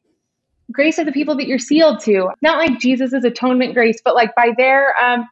grace 0.72 0.98
of 0.98 1.06
the 1.06 1.12
people 1.12 1.36
that 1.36 1.46
you're 1.46 1.58
sealed 1.58 2.00
to. 2.00 2.30
Not 2.42 2.58
like 2.58 2.80
Jesus' 2.80 3.12
atonement 3.12 3.74
grace, 3.74 4.00
but 4.04 4.14
like 4.14 4.34
by 4.34 4.50
their 4.56 4.94
um, 4.98 5.28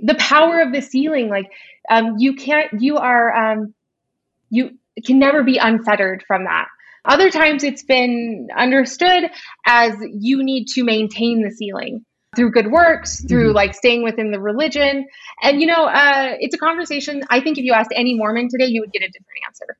the 0.00 0.16
power 0.16 0.60
of 0.60 0.72
the 0.72 0.82
sealing. 0.82 1.28
Like 1.28 1.50
um, 1.88 2.16
you 2.18 2.34
can't, 2.34 2.80
you 2.80 2.96
are 2.96 3.52
um, 3.52 3.74
you 4.50 4.78
can 5.04 5.18
never 5.18 5.44
be 5.44 5.58
unfettered 5.58 6.24
from 6.26 6.44
that. 6.44 6.66
Other 7.04 7.30
times 7.30 7.62
it's 7.64 7.84
been 7.84 8.48
understood 8.56 9.30
as 9.66 9.94
you 10.12 10.42
need 10.42 10.66
to 10.74 10.84
maintain 10.84 11.42
the 11.42 11.50
sealing 11.50 12.04
through 12.36 12.50
good 12.52 12.70
works, 12.70 13.24
through 13.24 13.50
Mhm. 13.50 13.54
like 13.54 13.74
staying 13.74 14.02
within 14.02 14.30
the 14.30 14.40
religion. 14.40 15.06
And 15.42 15.60
you 15.60 15.66
know, 15.66 15.86
uh, 15.86 16.36
it's 16.38 16.54
a 16.54 16.58
conversation. 16.58 17.22
I 17.30 17.40
think 17.40 17.58
if 17.58 17.64
you 17.64 17.72
asked 17.72 17.90
any 17.94 18.14
Mormon 18.14 18.48
today, 18.48 18.66
you 18.66 18.80
would 18.80 18.92
get 18.92 19.02
a 19.02 19.08
different 19.08 19.40
answer. 19.46 19.76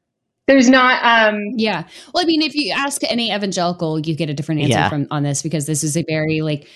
There's 0.48 0.68
not, 0.68 1.00
um, 1.04 1.40
Yeah. 1.56 1.84
Well, 2.12 2.24
I 2.24 2.26
mean, 2.26 2.42
if 2.42 2.56
you 2.56 2.72
ask 2.76 3.02
any 3.04 3.32
evangelical, 3.32 4.00
you 4.00 4.16
get 4.16 4.28
a 4.30 4.34
different 4.34 4.62
answer 4.62 4.72
Yeah. 4.72 4.88
from 4.88 5.06
on 5.12 5.22
this 5.22 5.42
because 5.42 5.66
this 5.66 5.84
is 5.84 5.96
a 5.96 6.02
very 6.08 6.40
like 6.40 6.66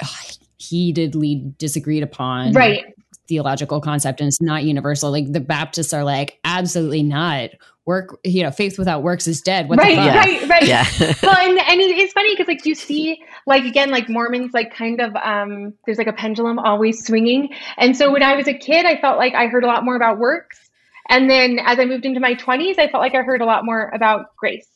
heatedly 0.58 1.50
disagreed 1.58 2.02
upon 2.02 2.52
right. 2.52 2.84
theological 3.26 3.80
concept 3.80 4.20
and 4.20 4.28
it's 4.28 4.40
not 4.42 4.64
universal. 4.64 5.10
Like 5.10 5.32
the 5.32 5.40
Baptists 5.40 5.94
are 5.94 6.04
like, 6.04 6.38
absolutely 6.44 7.02
not. 7.02 7.50
Work, 7.88 8.20
you 8.22 8.42
know, 8.42 8.50
faith 8.50 8.78
without 8.78 9.02
works 9.02 9.26
is 9.26 9.40
dead. 9.40 9.66
What 9.66 9.78
right, 9.78 9.96
the 9.96 10.02
fuck? 10.02 10.14
right, 10.14 10.48
right. 10.50 10.66
yeah. 10.66 10.84
well, 11.22 11.38
and, 11.38 11.58
and 11.58 11.80
it- 11.80 11.96
it's 11.96 12.12
funny 12.12 12.34
because 12.34 12.46
like 12.46 12.66
you 12.66 12.74
see, 12.74 13.18
like 13.46 13.64
again, 13.64 13.90
like 13.90 14.10
Mormons, 14.10 14.52
like 14.52 14.74
kind 14.74 15.00
of, 15.00 15.16
um, 15.16 15.72
there's 15.86 15.96
like 15.96 16.06
a 16.06 16.12
pendulum 16.12 16.58
always 16.58 17.02
swinging. 17.06 17.48
And 17.78 17.96
so 17.96 18.12
when 18.12 18.22
I 18.22 18.36
was 18.36 18.46
a 18.46 18.52
kid, 18.52 18.84
I 18.84 19.00
felt 19.00 19.16
like 19.16 19.32
I 19.32 19.46
heard 19.46 19.64
a 19.64 19.66
lot 19.66 19.86
more 19.86 19.96
about 19.96 20.18
works. 20.18 20.68
And 21.08 21.30
then 21.30 21.58
as 21.64 21.78
I 21.78 21.86
moved 21.86 22.04
into 22.04 22.20
my 22.20 22.34
20s, 22.34 22.78
I 22.78 22.88
felt 22.88 23.00
like 23.00 23.14
I 23.14 23.22
heard 23.22 23.40
a 23.40 23.46
lot 23.46 23.64
more 23.64 23.90
about 23.94 24.36
grace. 24.36 24.68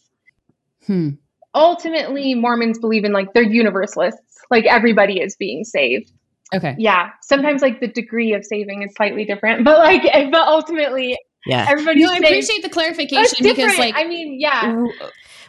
Hmm. 0.86 1.10
Ultimately, 1.54 2.34
Mormons 2.34 2.78
believe 2.78 3.04
in 3.04 3.12
like 3.12 3.34
they're 3.34 3.42
universalists. 3.42 4.38
Like 4.50 4.64
everybody 4.64 5.20
is 5.20 5.36
being 5.36 5.64
saved. 5.64 6.10
Okay. 6.54 6.74
Yeah. 6.78 7.10
Sometimes 7.20 7.60
like 7.60 7.80
the 7.80 7.88
degree 7.88 8.32
of 8.32 8.42
saving 8.42 8.82
is 8.82 8.94
slightly 8.94 9.26
different, 9.26 9.64
but 9.66 9.80
like, 9.80 10.02
but 10.30 10.48
ultimately 10.48 11.18
Yeah. 11.46 11.66
everybody's 11.68 12.04
No, 12.04 12.10
I 12.10 12.14
saved. 12.14 12.24
appreciate 12.26 12.56
the 12.58 12.62
That's 12.68 12.74
clarification 12.74 13.42
different. 13.42 13.56
because, 13.70 13.78
like, 13.78 13.94
I 13.96 14.04
mean, 14.06 14.38
yeah. 14.40 14.84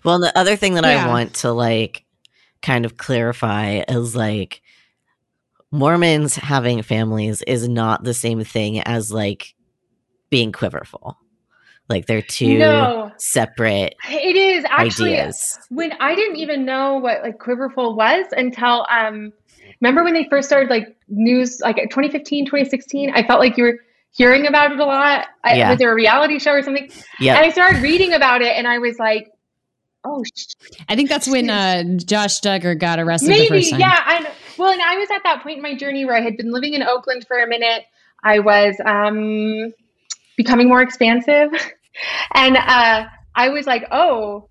Well, 0.03 0.19
the 0.19 0.35
other 0.37 0.55
thing 0.55 0.73
that 0.75 0.83
Yeah. 0.85 1.05
I 1.05 1.07
want 1.07 1.35
to 1.35 1.51
like 1.51 2.03
kind 2.61 2.85
of 2.85 2.97
clarify 2.97 3.83
is 3.87 4.15
like 4.15 4.61
Mormons 5.71 6.35
having 6.35 6.81
families 6.81 7.41
is 7.43 7.67
not 7.67 8.03
the 8.03 8.13
same 8.13 8.43
thing 8.43 8.79
as 8.81 9.11
like 9.11 9.55
being 10.29 10.51
quiverful. 10.51 11.17
Like 11.89 12.05
they're 12.05 12.21
two 12.21 12.57
No. 12.59 13.11
separate 13.17 13.95
It 14.09 14.35
is 14.35 14.65
actually 14.69 15.13
ideas. 15.19 15.59
when 15.69 15.91
I 15.99 16.15
didn't 16.15 16.37
even 16.37 16.63
know 16.65 16.95
what 16.95 17.21
like 17.23 17.39
Quiverful 17.39 17.95
was 17.95 18.25
until 18.31 18.85
um 18.89 19.33
remember 19.81 20.03
when 20.03 20.13
they 20.13 20.25
first 20.29 20.47
started 20.47 20.69
like 20.69 20.95
news 21.09 21.59
like 21.59 21.75
2015 21.75 22.45
2016 22.45 23.11
I 23.13 23.25
felt 23.27 23.39
like 23.41 23.57
you 23.57 23.63
were 23.65 23.79
hearing 24.13 24.47
about 24.47 24.71
it 24.71 24.79
a 24.79 24.85
lot 24.85 25.27
I, 25.43 25.55
Yeah. 25.57 25.69
was 25.71 25.79
there 25.79 25.91
a 25.91 25.95
reality 25.95 26.39
show 26.39 26.51
or 26.53 26.61
something 26.63 26.89
Yeah. 27.19 27.35
and 27.35 27.41
Yeah. 27.43 27.47
I 27.47 27.49
started 27.49 27.81
reading 27.81 28.13
about 28.13 28.41
it 28.41 28.55
and 28.55 28.67
I 28.67 28.77
was 28.79 28.97
like 28.99 29.29
oh 30.05 30.23
I 30.89 30.95
think 30.95 31.09
that's 31.09 31.27
when 31.27 31.49
uh, 31.49 31.83
Josh 31.97 32.39
Duggar 32.41 32.77
got 32.79 32.99
arrested 32.99 33.27
the 33.27 33.31
maybe 33.31 33.47
first 33.47 33.71
time. 33.71 33.79
yeah 33.79 33.99
I 34.05 34.19
know. 34.19 34.31
well 34.57 34.71
and 34.71 34.81
I 34.81 34.97
was 34.97 35.09
at 35.11 35.21
that 35.23 35.43
point 35.43 35.57
in 35.57 35.61
my 35.63 35.75
journey 35.75 36.05
where 36.05 36.15
I 36.15 36.21
had 36.21 36.37
been 36.37 36.51
living 36.51 36.73
in 36.73 36.83
Oakland 36.83 37.25
for 37.27 37.37
a 37.37 37.47
minute 37.47 37.83
I 38.23 38.39
was 38.39 38.75
um 38.85 39.73
becoming 40.37 40.67
more 40.67 40.81
expansive 40.81 41.51
and 42.35 42.57
uh 42.57 43.05
I 43.35 43.49
was 43.49 43.65
like 43.65 43.85
oh 43.91 44.49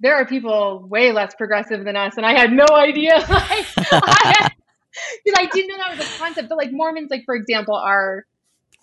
there 0.00 0.14
are 0.14 0.24
people 0.26 0.86
way 0.88 1.10
less 1.10 1.34
progressive 1.34 1.84
than 1.84 1.96
us, 1.96 2.16
and 2.16 2.24
I 2.24 2.32
had 2.38 2.52
no 2.52 2.66
idea. 2.70 3.14
Like, 3.28 3.66
I, 3.90 4.48
because 5.24 5.36
I 5.36 5.46
didn't 5.52 5.68
know 5.70 5.76
that 5.78 5.98
was 5.98 6.06
a 6.06 6.18
concept. 6.20 6.48
But 6.48 6.56
like 6.56 6.70
Mormons, 6.70 7.10
like 7.10 7.22
for 7.26 7.34
example, 7.34 7.74
are 7.74 8.24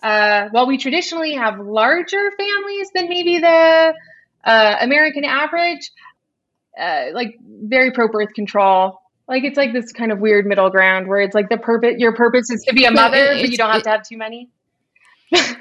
uh, 0.02 0.48
while 0.50 0.66
we 0.66 0.78
traditionally 0.78 1.34
have 1.34 1.58
larger 1.58 2.30
families 2.36 2.88
than 2.94 3.08
maybe 3.08 3.38
the 3.38 3.94
uh, 4.44 4.76
American 4.80 5.24
average, 5.24 5.90
uh, 6.78 7.06
like 7.12 7.36
very 7.42 7.90
pro 7.90 8.08
birth 8.08 8.34
control. 8.34 9.00
Like 9.28 9.42
it's 9.42 9.56
like 9.56 9.72
this 9.72 9.90
kind 9.92 10.12
of 10.12 10.20
weird 10.20 10.46
middle 10.46 10.70
ground 10.70 11.08
where 11.08 11.20
it's 11.20 11.34
like 11.34 11.48
the 11.48 11.58
purpose, 11.58 11.94
your 11.98 12.14
purpose 12.14 12.48
is 12.50 12.62
to 12.68 12.74
be 12.74 12.84
a 12.84 12.90
But 12.90 12.94
mother, 12.94 13.16
it- 13.32 13.40
but 13.42 13.50
you 13.50 13.56
don't 13.56 13.70
have 13.70 13.80
it- 13.80 13.84
to 13.84 13.90
have 13.90 14.02
too 14.06 14.16
many. 14.18 14.48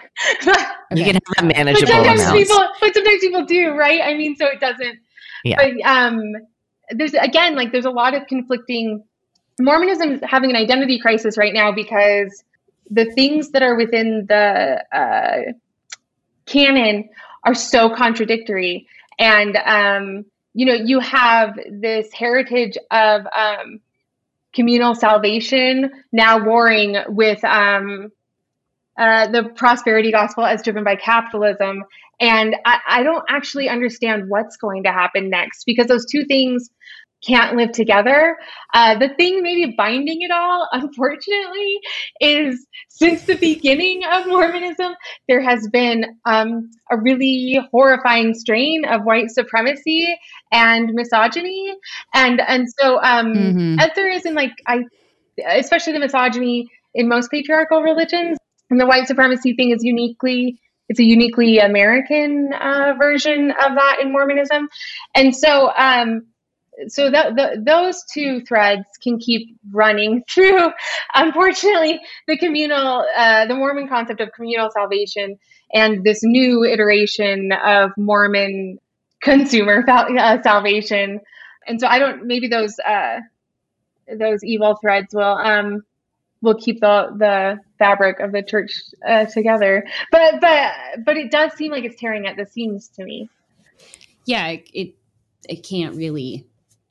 You 0.92 1.04
can 1.04 1.16
have 1.16 1.22
a 1.40 1.42
but 1.42 1.44
manageable 1.56 1.88
sometimes 1.92 2.22
amount. 2.22 2.38
people, 2.38 2.68
but 2.80 2.94
sometimes 2.94 3.20
people 3.20 3.46
do, 3.46 3.72
right? 3.72 4.02
I 4.02 4.14
mean, 4.14 4.36
so 4.36 4.46
it 4.46 4.60
doesn't. 4.62 5.00
Yeah. 5.44 5.58
But 5.58 5.86
um, 5.90 6.22
there's 6.92 7.14
again, 7.16 7.56
like, 7.56 7.72
there's 7.72 7.86
a 7.86 7.90
lot 7.92 8.14
of 8.14 8.26
conflicting. 8.28 9.04
Mormonism 9.60 10.12
is 10.14 10.22
having 10.24 10.52
an 10.52 10.56
identity 10.56 11.00
crisis 11.00 11.38
right 11.38 11.54
now 11.54 11.72
because 11.72 12.44
the 12.90 13.06
things 13.14 13.52
that 13.52 13.64
are 13.64 13.76
within 13.76 14.26
the 14.28 14.84
uh, 14.96 15.52
canon 16.46 17.10
are 17.44 17.56
so 17.56 17.90
contradictory, 17.90 18.88
and 19.20 19.58
um, 19.58 20.26
you 20.54 20.66
know, 20.66 20.74
you 20.74 21.00
have 21.00 21.60
this 21.70 22.12
heritage 22.14 22.78
of 22.90 23.28
um, 23.36 23.82
communal 24.54 24.96
salvation 24.96 25.92
now 26.12 26.44
warring 26.44 26.96
with 27.10 27.44
um, 27.44 28.10
uh, 28.98 29.28
the 29.28 29.44
prosperity 29.56 30.12
gospel 30.12 30.46
as 30.46 30.64
driven 30.64 30.84
by 30.84 30.96
capitalism. 30.96 31.84
And 32.22 32.56
I, 32.66 32.80
I 32.88 33.04
don't 33.04 33.26
actually 33.28 33.68
understand 33.68 34.30
what's 34.30 34.56
going 34.56 34.84
to 34.84 34.92
happen 34.92 35.30
next 35.30 35.66
because 35.66 35.88
those 35.88 36.06
two 36.10 36.24
things 36.24 36.70
can't 37.26 37.56
live 37.56 37.72
together. 37.72 38.38
Uh, 38.74 38.98
the 38.98 39.10
thing 39.10 39.42
maybe 39.42 39.74
binding 39.78 40.22
it 40.22 40.32
all, 40.32 40.68
unfortunately, 40.72 41.80
is 42.22 42.66
since 42.90 43.24
the 43.24 43.36
beginning 43.36 44.04
of 44.12 44.28
Mormonism, 44.28 44.94
there 45.28 45.42
has 45.42 45.68
been 45.72 46.06
um, 46.26 46.70
a 46.92 46.98
really 46.98 47.60
horrifying 47.72 48.34
strain 48.34 48.86
of 48.86 49.04
white 49.04 49.30
supremacy 49.30 50.16
and 50.52 50.92
misogyny, 50.94 51.74
and 52.14 52.42
and 52.42 52.68
so 52.80 53.00
um, 53.02 53.34
mm-hmm. 53.34 53.80
as 53.80 53.90
there 53.96 54.10
is 54.10 54.26
in 54.26 54.34
like 54.34 54.52
I, 54.68 54.84
especially 55.48 55.94
the 55.94 56.00
misogyny 56.00 56.70
in 56.94 57.08
most 57.10 57.32
patriarchal 57.32 57.82
religions, 57.82 58.38
and 58.70 58.80
the 58.80 58.86
white 58.86 59.08
supremacy 59.08 59.54
thing 59.54 59.72
is 59.72 59.84
uniquely 59.84 60.60
it's 60.88 61.00
a 61.00 61.04
uniquely 61.04 61.58
American 61.58 62.54
uh, 62.54 62.94
version 63.00 63.50
of 63.50 63.76
that 63.76 63.98
in 64.02 64.12
Mormonism, 64.12 64.70
and 65.16 65.36
so 65.36 65.72
um, 65.76 66.28
so 66.88 67.10
that 67.10 67.36
the, 67.36 67.62
those 67.64 68.04
two 68.12 68.42
threads 68.42 68.86
can 69.02 69.18
keep 69.18 69.58
running 69.72 70.24
through. 70.30 70.70
Unfortunately, 71.14 72.00
the 72.28 72.38
communal, 72.38 73.06
uh, 73.16 73.46
the 73.46 73.56
Mormon 73.56 73.88
concept 73.88 74.22
of 74.22 74.32
communal 74.34 74.70
salvation, 74.72 75.38
and 75.74 76.04
this 76.04 76.24
new 76.24 76.64
iteration 76.64 77.52
of 77.52 77.92
Mormon 77.98 78.80
consumer 79.22 79.84
uh, 79.88 80.42
salvation. 80.42 81.20
And 81.68 81.80
so 81.80 81.88
I 81.88 82.00
don't. 82.00 82.26
Maybe 82.26 82.48
those 82.48 82.78
uh, 82.80 83.20
those 84.08 84.44
evil 84.44 84.76
threads 84.76 85.14
will 85.14 85.24
um, 85.24 85.84
will 86.42 86.56
keep 86.56 86.80
the 86.80 87.08
the 87.18 87.60
fabric 87.80 88.20
of 88.20 88.32
the 88.32 88.44
church 88.44 88.82
uh, 89.08 89.26
together. 89.26 89.86
But 90.12 90.40
but 90.42 90.74
but 91.04 91.18
it 91.18 91.32
does 91.32 91.54
seem 91.54 91.72
like 91.72 91.84
it's 91.84 92.00
tearing 92.00 92.28
at 92.28 92.38
the 92.38 92.46
seams 92.46 92.90
to 92.90 93.04
me. 93.04 93.30
Yeah, 94.26 94.56
it 94.74 94.96
it 95.50 95.64
can't 95.64 95.96
really 95.96 96.46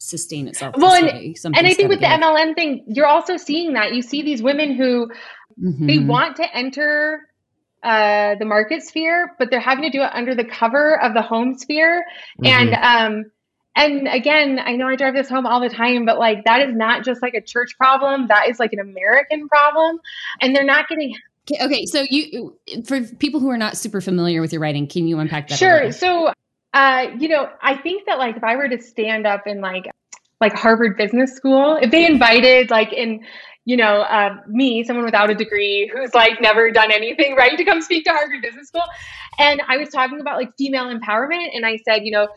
sustain 0.04 0.48
itself. 0.48 0.74
Well, 0.76 0.94
and, 0.94 1.36
and 1.44 1.66
I 1.66 1.74
think 1.74 1.88
with 1.88 2.00
the 2.00 2.06
MLM 2.06 2.54
thing, 2.54 2.84
you're 2.86 3.06
also 3.06 3.36
seeing 3.36 3.72
that. 3.72 3.94
You 3.94 4.02
see 4.02 4.22
these 4.22 4.42
women 4.42 4.74
who 4.74 5.08
mm-hmm. 5.60 5.86
they 5.86 5.98
want 5.98 6.36
to 6.36 6.56
enter 6.56 7.22
uh, 7.82 8.34
the 8.38 8.44
market 8.44 8.82
sphere, 8.82 9.34
but 9.38 9.50
they're 9.50 9.60
having 9.60 9.84
to 9.84 9.90
do 9.90 10.02
it 10.02 10.10
under 10.12 10.34
the 10.34 10.44
cover 10.44 11.00
of 11.00 11.14
the 11.14 11.22
home 11.22 11.56
sphere. 11.56 12.04
Mm-hmm. 12.42 12.46
And 12.46 12.74
um, 12.74 13.30
and 13.76 14.06
again, 14.08 14.60
I 14.62 14.76
know 14.76 14.88
I 14.88 14.96
drive 14.96 15.14
this 15.14 15.28
home 15.28 15.46
all 15.46 15.60
the 15.60 15.68
time, 15.68 16.04
but 16.04 16.18
like 16.18 16.44
that 16.44 16.60
is 16.68 16.74
not 16.74 17.04
just 17.04 17.22
like 17.22 17.34
a 17.34 17.40
church 17.40 17.76
problem. 17.76 18.28
That 18.28 18.48
is 18.48 18.60
like 18.60 18.72
an 18.72 18.80
American 18.80 19.48
problem, 19.48 20.00
and 20.40 20.54
they're 20.54 20.64
not 20.64 20.88
getting. 20.88 21.14
Okay, 21.60 21.84
so 21.86 22.06
you 22.08 22.58
for 22.86 23.02
people 23.02 23.40
who 23.40 23.50
are 23.50 23.58
not 23.58 23.76
super 23.76 24.00
familiar 24.00 24.40
with 24.40 24.52
your 24.52 24.62
writing, 24.62 24.86
can 24.86 25.06
you 25.06 25.18
unpack 25.18 25.48
that? 25.48 25.58
Sure. 25.58 25.92
So 25.92 26.32
uh, 26.74 27.06
you 27.20 27.28
know, 27.28 27.48
I 27.62 27.76
think 27.76 28.06
that 28.06 28.18
like 28.18 28.36
if 28.36 28.42
I 28.42 28.56
were 28.56 28.68
to 28.68 28.82
stand 28.82 29.28
up 29.28 29.46
in 29.46 29.60
like 29.60 29.88
like 30.40 30.52
Harvard 30.54 30.96
Business 30.96 31.34
School, 31.34 31.78
if 31.80 31.90
they 31.90 32.06
invited 32.06 32.70
like 32.70 32.92
in 32.92 33.24
you 33.66 33.78
know, 33.78 34.02
uh, 34.02 34.36
me, 34.46 34.84
someone 34.84 35.06
without 35.06 35.30
a 35.30 35.34
degree 35.34 35.90
who's 35.92 36.12
like 36.14 36.40
never 36.40 36.70
done 36.70 36.92
anything, 36.92 37.34
right, 37.38 37.56
to 37.56 37.64
come 37.64 37.80
speak 37.80 38.04
to 38.04 38.10
Harvard 38.10 38.42
Business 38.42 38.68
School. 38.68 38.84
And 39.38 39.62
I 39.66 39.78
was 39.78 39.88
talking 39.88 40.20
about 40.20 40.36
like 40.36 40.50
female 40.58 40.84
empowerment, 40.84 41.48
and 41.54 41.64
I 41.64 41.78
said, 41.88 42.02
you 42.04 42.12
know, 42.12 42.28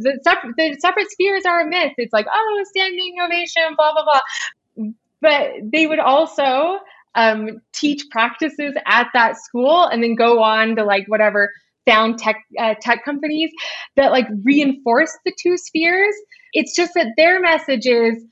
the 0.00 0.18
separate, 0.22 0.56
the 0.56 0.76
separate 0.80 1.10
spheres 1.10 1.44
are 1.46 1.60
a 1.60 1.66
myth. 1.66 1.92
It's 1.96 2.12
like, 2.12 2.26
oh, 2.32 2.64
standing 2.68 3.16
ovation, 3.22 3.74
blah 3.76 3.92
blah 3.92 4.04
blah. 4.04 4.86
But 5.20 5.72
they 5.72 5.86
would 5.86 6.00
also 6.00 6.80
um, 7.14 7.60
teach 7.72 8.04
practices 8.10 8.74
at 8.86 9.06
that 9.14 9.36
school, 9.36 9.84
and 9.84 10.02
then 10.02 10.16
go 10.16 10.42
on 10.42 10.76
to 10.76 10.84
like 10.84 11.04
whatever 11.06 11.50
found 11.86 12.18
tech 12.18 12.36
uh, 12.58 12.74
tech 12.80 13.04
companies 13.04 13.50
that 13.96 14.10
like 14.10 14.26
reinforce 14.42 15.16
the 15.24 15.32
two 15.40 15.56
spheres. 15.56 16.14
It's 16.54 16.74
just 16.74 16.94
that 16.94 17.08
their 17.16 17.40
message 17.40 17.86
is 17.86 18.24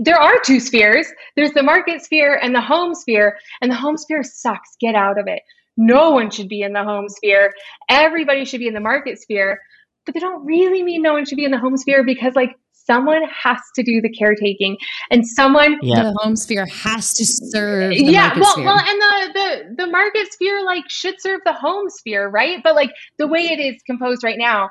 there 0.00 0.18
are 0.18 0.34
two 0.44 0.60
spheres. 0.60 1.06
There's 1.36 1.52
the 1.52 1.62
market 1.62 2.02
sphere 2.02 2.38
and 2.42 2.54
the 2.54 2.60
home 2.60 2.94
sphere, 2.94 3.38
and 3.60 3.70
the 3.70 3.76
home 3.76 3.96
sphere 3.96 4.22
sucks. 4.22 4.76
Get 4.80 4.94
out 4.94 5.18
of 5.18 5.26
it. 5.26 5.42
No 5.76 6.10
one 6.10 6.30
should 6.30 6.48
be 6.48 6.62
in 6.62 6.72
the 6.72 6.84
home 6.84 7.08
sphere. 7.08 7.52
Everybody 7.88 8.44
should 8.44 8.60
be 8.60 8.68
in 8.68 8.74
the 8.74 8.80
market 8.80 9.18
sphere. 9.20 9.60
But 10.04 10.14
they 10.14 10.20
don't 10.20 10.44
really 10.44 10.82
mean 10.82 11.02
no 11.02 11.12
one 11.12 11.24
should 11.24 11.36
be 11.36 11.44
in 11.44 11.50
the 11.50 11.58
home 11.58 11.76
sphere 11.76 12.04
because 12.04 12.34
like 12.34 12.56
someone 12.72 13.22
has 13.30 13.60
to 13.74 13.82
do 13.82 14.00
the 14.00 14.08
caretaking 14.10 14.76
and 15.10 15.26
someone 15.26 15.76
yep. 15.82 16.04
the 16.04 16.14
home 16.18 16.36
sphere 16.36 16.66
has 16.66 17.12
to 17.12 17.24
serve 17.24 17.92
yeah 17.92 18.32
well 18.38 18.52
sphere. 18.52 18.64
well 18.64 18.78
and 18.78 19.00
the, 19.00 19.32
the 19.34 19.84
the 19.84 19.86
market 19.86 20.32
sphere 20.32 20.64
like 20.64 20.84
should 20.88 21.14
serve 21.20 21.40
the 21.44 21.52
home 21.52 21.88
sphere 21.90 22.28
right 22.28 22.62
but 22.64 22.74
like 22.74 22.90
the 23.18 23.26
way 23.26 23.40
it 23.40 23.60
is 23.60 23.80
composed 23.86 24.24
right 24.24 24.38
now 24.38 24.68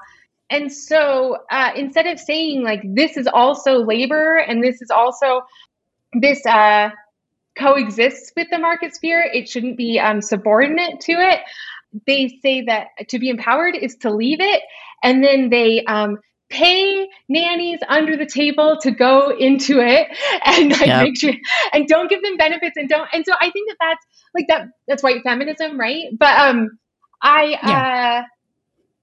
and 0.49 0.71
so 0.71 1.37
uh, 1.51 1.71
instead 1.75 2.07
of 2.07 2.19
saying 2.19 2.63
like 2.63 2.81
this 2.83 3.17
is 3.17 3.27
also 3.27 3.83
labor 3.83 4.37
and 4.37 4.63
this 4.63 4.81
is 4.81 4.89
also 4.89 5.41
this 6.13 6.45
uh, 6.45 6.89
coexists 7.57 8.31
with 8.35 8.47
the 8.51 8.57
market 8.57 8.95
sphere 8.95 9.21
it 9.21 9.47
shouldn't 9.47 9.77
be 9.77 9.99
um, 9.99 10.21
subordinate 10.21 10.99
to 10.99 11.13
it 11.13 11.41
they 12.05 12.27
say 12.41 12.61
that 12.61 12.87
to 13.07 13.19
be 13.19 13.29
empowered 13.29 13.75
is 13.75 13.95
to 13.95 14.09
leave 14.11 14.39
it 14.39 14.61
and 15.03 15.23
then 15.23 15.49
they 15.49 15.83
um, 15.85 16.17
pay 16.49 17.07
nannies 17.27 17.79
under 17.87 18.17
the 18.17 18.25
table 18.25 18.77
to 18.81 18.91
go 18.91 19.29
into 19.37 19.79
it 19.79 20.07
and 20.45 20.71
like 20.71 20.87
yep. 20.87 21.03
make 21.03 21.17
sure 21.17 21.33
and 21.73 21.87
don't 21.87 22.09
give 22.09 22.21
them 22.23 22.37
benefits 22.37 22.75
and 22.75 22.89
don't 22.89 23.07
and 23.13 23.23
so 23.25 23.33
i 23.39 23.49
think 23.51 23.69
that 23.69 23.77
that's 23.79 24.05
like 24.33 24.45
that 24.47 24.67
that's 24.87 25.03
white 25.03 25.21
feminism 25.23 25.79
right 25.79 26.07
but 26.17 26.37
um 26.39 26.69
i 27.21 27.57
yeah. 27.63 28.21
uh 28.21 28.27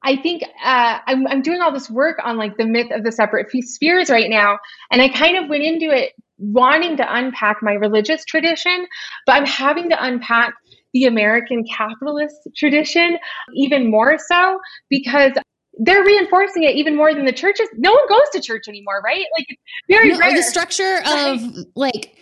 I 0.07 0.16
think 0.16 0.44
uh, 0.64 0.98
I'm, 1.04 1.26
I'm 1.26 1.42
doing 1.42 1.61
all 1.61 1.72
this 1.72 1.90
work 1.90 2.18
on 2.22 2.36
like 2.36 2.57
the 2.57 2.64
myth 2.64 2.92
of 2.92 3.02
the 3.02 3.11
separate 3.11 3.48
spheres 3.64 4.09
right 4.09 4.30
now, 4.30 4.59
and 4.92 5.02
I 5.02 5.09
kind 5.09 5.36
of 5.36 5.50
went 5.50 5.64
into 5.64 5.90
it 5.90 6.12
wanting 6.38 6.96
to 6.98 7.14
unpack 7.14 7.57
my 7.61 7.72
religious 7.72 8.24
tradition, 8.24 8.86
but 9.26 9.32
I'm 9.32 9.46
having 9.46 9.90
to 9.90 10.02
unpack 10.02 10.54
the 10.92 11.07
American 11.07 11.64
capitalist 11.64 12.36
tradition 12.57 13.18
even 13.54 13.90
more 13.90 14.16
so 14.16 14.61
because 14.88 15.32
they're 15.78 16.04
reinforcing 16.04 16.62
it 16.62 16.76
even 16.76 16.96
more 16.96 17.12
than 17.12 17.24
the 17.24 17.32
churches. 17.32 17.68
No 17.76 17.92
one 17.92 18.09
goes 18.09 18.30
to 18.32 18.40
church 18.40 18.68
anymore, 18.68 19.02
right? 19.04 19.26
Like 19.36 19.46
it's 19.48 19.62
very 19.88 20.11
no, 20.11 20.18
rare. 20.18 20.36
The 20.36 20.42
structure 20.44 21.00
of 21.07 21.40
like 21.74 22.16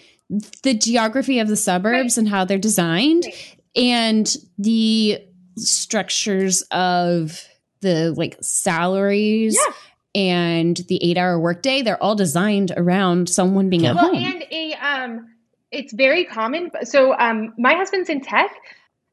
the 0.62 0.72
geography 0.72 1.38
of 1.38 1.48
the 1.48 1.56
suburbs 1.56 2.16
right. 2.16 2.22
and 2.22 2.28
how 2.28 2.46
they're 2.46 2.56
designed 2.56 3.24
right. 3.26 3.60
and 3.76 4.36
the 4.56 5.18
structures 5.56 6.62
of 6.70 7.46
the 7.84 8.12
like 8.16 8.36
salaries 8.40 9.56
yeah. 9.56 9.72
and 10.20 10.76
the 10.88 10.98
eight 11.02 11.16
hour 11.16 11.38
workday, 11.38 11.82
they're 11.82 12.02
all 12.02 12.16
designed 12.16 12.72
around 12.76 13.28
someone 13.28 13.70
being 13.70 13.86
at 13.86 13.94
well, 13.94 14.06
home. 14.06 14.16
And 14.16 14.44
a 14.50 14.74
um 14.74 15.30
it's 15.70 15.92
very 15.92 16.24
common. 16.24 16.70
So 16.82 17.16
um 17.16 17.54
my 17.56 17.74
husband's 17.74 18.08
in 18.08 18.20
tech 18.20 18.50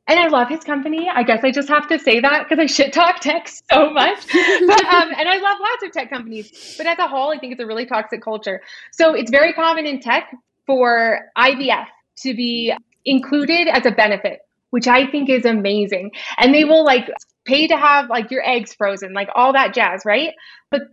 and 0.07 0.19
I 0.19 0.27
love 0.27 0.49
his 0.49 0.63
company. 0.63 1.09
I 1.09 1.23
guess 1.23 1.43
I 1.43 1.51
just 1.51 1.69
have 1.69 1.87
to 1.89 1.99
say 1.99 2.19
that 2.19 2.43
because 2.43 2.61
I 2.61 2.65
shit 2.65 2.91
talk 2.91 3.19
tech 3.21 3.47
so 3.47 3.91
much. 3.91 4.27
but, 4.33 4.85
um, 4.85 5.09
and 5.17 5.29
I 5.29 5.37
love 5.41 5.57
lots 5.61 5.83
of 5.83 5.91
tech 5.91 6.09
companies. 6.09 6.75
But 6.77 6.87
as 6.87 6.97
a 6.99 7.07
whole, 7.07 7.31
I 7.31 7.37
think 7.37 7.53
it's 7.53 7.61
a 7.61 7.65
really 7.65 7.85
toxic 7.85 8.21
culture. 8.21 8.61
So 8.91 9.13
it's 9.13 9.31
very 9.31 9.53
common 9.53 9.85
in 9.85 10.01
tech 10.01 10.35
for 10.65 11.19
IVF 11.37 11.85
to 12.23 12.33
be 12.33 12.73
included 13.05 13.67
as 13.67 13.85
a 13.85 13.91
benefit, 13.91 14.39
which 14.71 14.87
I 14.87 15.09
think 15.09 15.29
is 15.29 15.45
amazing. 15.45 16.11
And 16.37 16.53
they 16.53 16.65
will 16.65 16.83
like 16.83 17.09
pay 17.45 17.67
to 17.67 17.77
have 17.77 18.09
like 18.09 18.31
your 18.31 18.47
eggs 18.47 18.73
frozen, 18.73 19.13
like 19.13 19.29
all 19.35 19.53
that 19.53 19.73
jazz, 19.73 20.03
right? 20.05 20.33
But 20.69 20.83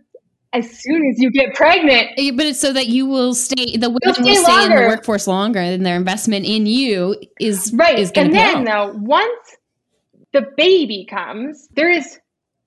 as 0.53 0.69
soon 0.69 1.07
as 1.09 1.19
you 1.19 1.31
get 1.31 1.53
pregnant. 1.53 2.09
Uh, 2.17 2.31
but 2.35 2.45
it's 2.45 2.59
so 2.59 2.73
that 2.73 2.87
you 2.87 3.05
will 3.05 3.33
stay, 3.35 3.77
the 3.77 3.89
women 3.89 4.13
stay 4.13 4.23
will 4.23 4.43
stay 4.43 4.51
longer. 4.51 4.77
in 4.77 4.83
the 4.83 4.87
workforce 4.87 5.27
longer, 5.27 5.59
and 5.59 5.85
their 5.85 5.95
investment 5.95 6.45
in 6.45 6.65
you 6.65 7.15
is 7.39 7.71
right. 7.75 7.99
Is 7.99 8.11
and 8.15 8.33
then, 8.33 8.63
though, 8.63 8.93
once 8.95 9.57
the 10.33 10.45
baby 10.57 11.05
comes, 11.09 11.67
there 11.73 11.89
is 11.89 12.19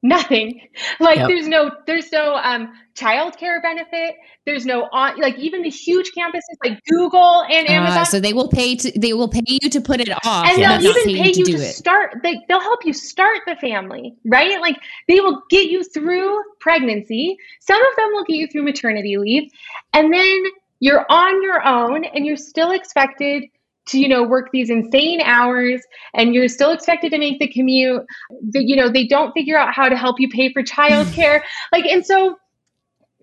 nothing. 0.03 0.69
Like 1.01 1.19
yep. 1.19 1.29
there's 1.29 1.47
no 1.47 1.71
there's 1.87 2.11
no 2.13 2.35
um 2.37 2.73
childcare 2.95 3.63
benefit. 3.63 4.17
There's 4.45 4.67
no 4.67 4.89
on 4.93 5.19
like 5.21 5.39
even 5.39 5.63
the 5.63 5.71
huge 5.71 6.11
campuses 6.17 6.43
like 6.65 6.81
google 6.89 7.45
and 7.49 7.67
ah, 7.69 7.73
amazon 7.73 7.99
uh, 7.99 8.05
so 8.05 8.21
they 8.21 8.33
will 8.33 8.49
pay 8.49 8.75
to 8.77 8.99
they 8.99 9.13
will 9.13 9.29
pay 9.29 9.43
you 9.47 9.71
to 9.71 9.81
put 9.81 10.01
it 10.01 10.11
off. 10.11 10.47
And 10.47 10.61
they'll 10.61 10.81
even 10.81 11.23
pay 11.23 11.33
you 11.33 11.45
to, 11.45 11.53
to 11.53 11.59
start 11.59 12.17
they, 12.23 12.41
they'll 12.49 12.61
help 12.61 12.85
you 12.85 12.93
start 12.93 13.41
the 13.47 13.57
family 13.57 14.17
right? 14.25 14.61
Like 14.61 14.77
they 15.09 15.21
will 15.21 15.43
get 15.51 15.71
you 15.71 15.85
through 15.85 16.43
pregnancy. 16.61 17.37
Some 17.61 17.81
of 17.81 17.97
them 17.97 18.11
will 18.13 18.25
get 18.25 18.37
you 18.37 18.49
through 18.49 18.65
maternity 18.65 19.17
leave. 19.17 19.51
And 19.93 20.13
then 20.13 20.43
you're 20.81 21.07
on 21.09 21.43
your 21.43 21.65
own 21.67 22.05
and 22.05 22.27
you're 22.27 22.37
still 22.37 22.73
expected 22.73 23.45
to 23.87 23.99
you 23.99 24.09
know 24.09 24.23
work 24.23 24.51
these 24.53 24.71
insane 24.71 25.21
hours 25.23 25.83
and 26.15 26.35
you're 26.35 26.49
still 26.49 26.71
expected 26.71 27.11
to 27.11 27.19
make 27.19 27.39
the 27.41 27.49
commute 27.49 28.03
the, 28.51 28.63
you 28.65 28.77
know 28.77 28.89
they 28.89 29.07
don't 29.07 29.33
figure 29.33 29.59
out 29.59 29.75
how 29.75 29.89
to 29.89 29.97
help 29.97 30.21
you 30.21 30.29
pay 30.29 30.53
for 30.53 30.63
childcare 30.63 31.43
like 31.73 31.85
and 31.87 32.07
so 32.07 32.37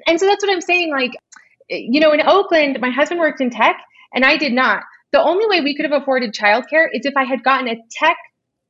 and 0.07 0.19
so 0.19 0.25
that's 0.25 0.43
what 0.43 0.51
i'm 0.51 0.61
saying 0.61 0.91
like 0.91 1.11
you 1.69 1.99
know, 1.99 2.11
in 2.11 2.21
Oakland, 2.21 2.79
my 2.81 2.89
husband 2.89 3.19
worked 3.19 3.41
in 3.41 3.49
tech 3.49 3.77
and 4.13 4.25
I 4.25 4.37
did 4.37 4.53
not. 4.53 4.83
The 5.11 5.21
only 5.21 5.47
way 5.47 5.61
we 5.61 5.75
could 5.75 5.89
have 5.89 6.01
afforded 6.01 6.33
childcare 6.33 6.87
is 6.91 7.05
if 7.05 7.15
I 7.15 7.23
had 7.23 7.43
gotten 7.43 7.67
a 7.67 7.75
tech 7.91 8.17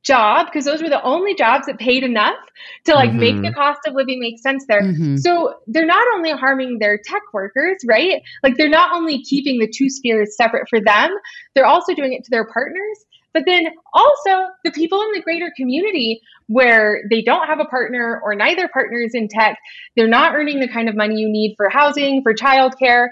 job 0.02 0.46
because 0.46 0.64
those 0.64 0.82
were 0.82 0.88
the 0.88 1.02
only 1.02 1.34
jobs 1.34 1.66
that 1.66 1.78
paid 1.78 2.02
enough 2.02 2.38
to 2.84 2.94
like 2.94 3.10
mm-hmm. 3.10 3.18
make 3.18 3.42
the 3.42 3.52
cost 3.52 3.80
of 3.86 3.94
living 3.94 4.18
make 4.18 4.38
sense 4.38 4.64
there. 4.66 4.82
Mm-hmm. 4.82 5.16
So 5.16 5.54
they're 5.66 5.86
not 5.86 6.06
only 6.14 6.30
harming 6.30 6.78
their 6.78 6.98
tech 7.04 7.22
workers, 7.32 7.76
right? 7.86 8.22
Like 8.42 8.56
they're 8.56 8.68
not 8.68 8.92
only 8.92 9.22
keeping 9.22 9.58
the 9.58 9.68
two 9.68 9.90
spheres 9.90 10.36
separate 10.36 10.68
for 10.68 10.80
them, 10.80 11.10
they're 11.54 11.66
also 11.66 11.94
doing 11.94 12.12
it 12.12 12.24
to 12.24 12.30
their 12.30 12.46
partners. 12.46 13.04
But 13.32 13.44
then 13.46 13.66
also 13.94 14.48
the 14.64 14.72
people 14.72 15.02
in 15.02 15.12
the 15.12 15.22
greater 15.22 15.52
community 15.56 16.20
where 16.48 17.02
they 17.10 17.22
don't 17.22 17.46
have 17.46 17.60
a 17.60 17.64
partner 17.64 18.20
or 18.24 18.34
neither 18.34 18.66
partner 18.68 18.98
is 18.98 19.14
in 19.14 19.28
tech, 19.28 19.56
they're 19.96 20.08
not 20.08 20.34
earning 20.34 20.58
the 20.58 20.66
kind 20.66 20.88
of 20.88 20.96
money 20.96 21.16
you 21.16 21.28
need 21.28 21.54
for 21.56 21.68
housing, 21.68 22.22
for 22.22 22.34
childcare. 22.34 23.08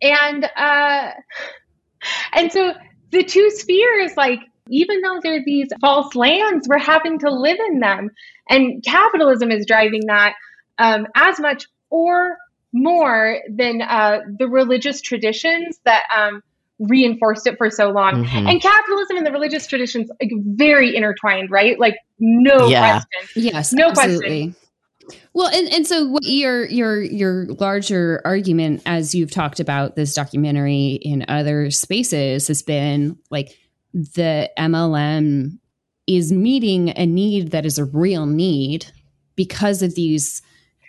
And 0.00 0.48
uh 0.56 1.10
and 2.32 2.50
so 2.50 2.72
the 3.10 3.24
two 3.24 3.50
spheres 3.50 4.16
like 4.16 4.40
even 4.68 5.00
though 5.00 5.20
they're 5.22 5.42
these 5.44 5.68
false 5.80 6.14
lands, 6.14 6.66
we're 6.68 6.78
having 6.78 7.18
to 7.20 7.30
live 7.30 7.58
in 7.68 7.80
them. 7.80 8.10
And 8.48 8.82
capitalism 8.84 9.50
is 9.50 9.66
driving 9.66 10.06
that 10.06 10.34
um, 10.78 11.06
as 11.14 11.38
much 11.40 11.66
or 11.90 12.36
more 12.72 13.38
than 13.48 13.82
uh, 13.82 14.20
the 14.38 14.48
religious 14.48 15.00
traditions 15.00 15.80
that 15.84 16.02
um, 16.14 16.42
reinforced 16.78 17.46
it 17.46 17.56
for 17.56 17.70
so 17.70 17.90
long. 17.90 18.24
Mm-hmm. 18.24 18.48
And 18.48 18.60
capitalism 18.60 19.16
and 19.16 19.26
the 19.26 19.32
religious 19.32 19.66
traditions 19.66 20.10
like 20.20 20.30
very 20.34 20.94
intertwined, 20.94 21.50
right? 21.50 21.78
Like 21.78 21.96
no 22.18 22.68
yeah. 22.68 23.00
question. 23.00 23.42
Yes, 23.42 23.72
no 23.72 23.88
absolutely. 23.88 24.52
question. 24.52 24.56
Well, 25.34 25.48
and, 25.48 25.68
and 25.72 25.86
so 25.86 26.06
what 26.06 26.24
your 26.24 26.66
your 26.66 27.00
your 27.00 27.46
larger 27.46 28.20
argument 28.24 28.82
as 28.86 29.14
you've 29.14 29.30
talked 29.30 29.60
about 29.60 29.94
this 29.94 30.14
documentary 30.14 30.98
in 31.00 31.24
other 31.28 31.70
spaces 31.70 32.48
has 32.48 32.62
been 32.62 33.16
like 33.30 33.56
the 33.92 34.50
MLM 34.58 35.58
is 36.06 36.32
meeting 36.32 36.90
a 36.90 37.06
need 37.06 37.50
that 37.50 37.66
is 37.66 37.78
a 37.78 37.84
real 37.84 38.26
need 38.26 38.86
because 39.34 39.82
of 39.82 39.94
these 39.94 40.42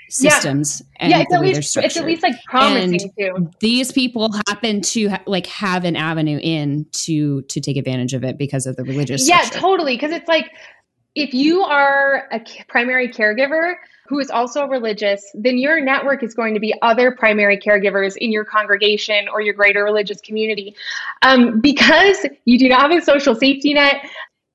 systems 0.09 0.81
yeah. 0.81 0.97
and 1.01 1.11
yeah, 1.11 1.19
it's, 1.19 1.33
at 1.33 1.41
least, 1.41 1.77
it's 1.77 1.97
at 1.97 2.05
least 2.05 2.23
like 2.23 2.41
promising 2.45 2.93
and 3.17 3.51
to. 3.51 3.51
These 3.59 3.91
people 3.91 4.31
happen 4.47 4.81
to 4.81 5.09
ha- 5.09 5.23
like 5.25 5.45
have 5.47 5.83
an 5.83 5.95
avenue 5.95 6.39
in 6.41 6.85
to 6.93 7.41
to 7.43 7.59
take 7.59 7.77
advantage 7.77 8.13
of 8.13 8.23
it 8.23 8.37
because 8.37 8.65
of 8.65 8.75
the 8.77 8.83
religious. 8.83 9.27
Yeah, 9.27 9.41
structure. 9.41 9.59
totally. 9.59 9.95
Because 9.95 10.11
it's 10.11 10.27
like 10.27 10.49
if 11.15 11.33
you 11.33 11.61
are 11.61 12.27
a 12.31 12.41
primary 12.67 13.09
caregiver 13.09 13.75
who 14.07 14.19
is 14.19 14.29
also 14.29 14.65
religious, 14.65 15.23
then 15.33 15.57
your 15.57 15.79
network 15.81 16.23
is 16.23 16.33
going 16.33 16.53
to 16.53 16.59
be 16.59 16.73
other 16.81 17.11
primary 17.11 17.57
caregivers 17.57 18.15
in 18.17 18.31
your 18.31 18.45
congregation 18.45 19.27
or 19.27 19.41
your 19.41 19.53
greater 19.53 19.83
religious 19.83 20.21
community. 20.21 20.75
Um, 21.21 21.59
because 21.59 22.25
you 22.45 22.57
do 22.57 22.69
not 22.69 22.89
have 22.89 22.91
a 22.91 23.03
social 23.03 23.35
safety 23.35 23.73
net, 23.73 23.97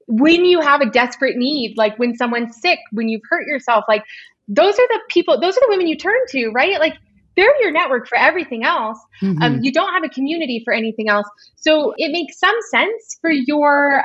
when 0.07 0.45
you 0.45 0.61
have 0.61 0.81
a 0.81 0.91
desperate 0.91 1.37
need, 1.37 1.77
like 1.77 1.99
when 1.99 2.17
someone's 2.17 2.61
sick, 2.61 2.79
when 2.91 3.09
you've 3.09 3.23
hurt 3.29 3.47
yourself, 3.47 3.85
like 3.89 4.05
those 4.49 4.75
are 4.75 4.89
the 4.89 5.01
people, 5.09 5.41
those 5.41 5.57
are 5.57 5.61
the 5.61 5.69
women 5.69 5.87
you 5.87 5.97
turn 5.97 6.19
to, 6.31 6.51
right? 6.51 6.79
Like 6.81 6.95
they're 7.37 7.61
your 7.61 7.73
network 7.73 8.09
for 8.09 8.19
everything 8.19 8.65
else. 8.65 8.99
Mm-hmm. 9.23 9.43
Um, 9.43 9.63
you 9.63 9.73
don't 9.73 9.93
have 9.93 10.05
a 10.05 10.09
community 10.09 10.61
for 10.65 10.73
anything 10.73 11.09
else. 11.09 11.27
So 11.57 11.95
it 11.97 12.11
makes 12.13 12.39
some 12.39 12.57
sense 12.71 13.19
for 13.21 13.31
your 13.31 14.05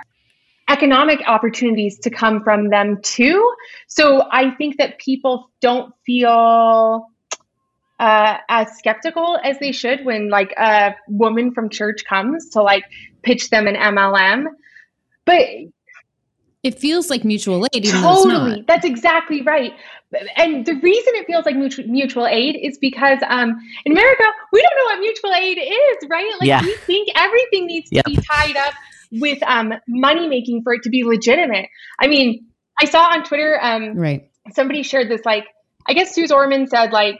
economic 0.67 1.19
opportunities 1.27 1.99
to 1.99 2.09
come 2.09 2.43
from 2.43 2.69
them 2.69 2.99
too. 3.01 3.53
So 3.87 4.27
I 4.31 4.51
think 4.51 4.77
that 4.77 4.99
people 4.99 5.49
don't 5.61 5.93
feel 6.05 7.07
uh, 7.99 8.37
as 8.49 8.77
skeptical 8.77 9.39
as 9.43 9.57
they 9.59 9.71
should 9.71 10.05
when 10.05 10.29
like 10.29 10.53
a 10.57 10.95
woman 11.07 11.51
from 11.53 11.69
church 11.69 12.03
comes 12.05 12.49
to 12.49 12.61
like 12.61 12.83
pitch 13.23 13.49
them 13.49 13.67
an 13.67 13.75
MLM. 13.75 14.45
But 15.25 15.41
it 16.63 16.79
feels 16.79 17.09
like 17.09 17.23
mutual 17.23 17.65
aid. 17.73 17.85
totally, 17.85 18.63
that's 18.67 18.85
exactly 18.85 19.41
right. 19.41 19.73
And 20.35 20.65
the 20.65 20.73
reason 20.75 21.13
it 21.15 21.25
feels 21.27 21.45
like 21.45 21.55
mutual, 21.55 21.85
mutual 21.87 22.27
aid 22.27 22.57
is 22.61 22.77
because 22.77 23.19
um, 23.27 23.57
in 23.85 23.91
America 23.91 24.23
we 24.51 24.61
don't 24.61 24.77
know 24.77 24.83
what 24.85 24.99
mutual 24.99 25.33
aid 25.33 25.57
is, 25.57 26.09
right? 26.09 26.29
Like 26.39 26.47
yeah. 26.47 26.61
we 26.61 26.75
think 26.85 27.09
everything 27.15 27.67
needs 27.67 27.89
yep. 27.91 28.05
to 28.05 28.11
be 28.11 28.17
tied 28.17 28.57
up 28.57 28.73
with 29.11 29.41
um, 29.43 29.73
money 29.87 30.27
making 30.27 30.63
for 30.63 30.73
it 30.73 30.83
to 30.83 30.89
be 30.89 31.03
legitimate. 31.03 31.67
I 31.99 32.07
mean, 32.07 32.47
I 32.79 32.85
saw 32.85 33.03
on 33.03 33.23
Twitter, 33.23 33.57
um, 33.61 33.95
right? 33.95 34.29
Somebody 34.53 34.83
shared 34.83 35.09
this 35.09 35.25
like, 35.25 35.45
I 35.87 35.93
guess 35.93 36.13
Suze 36.13 36.31
Orman 36.31 36.67
said 36.67 36.91
like, 36.91 37.19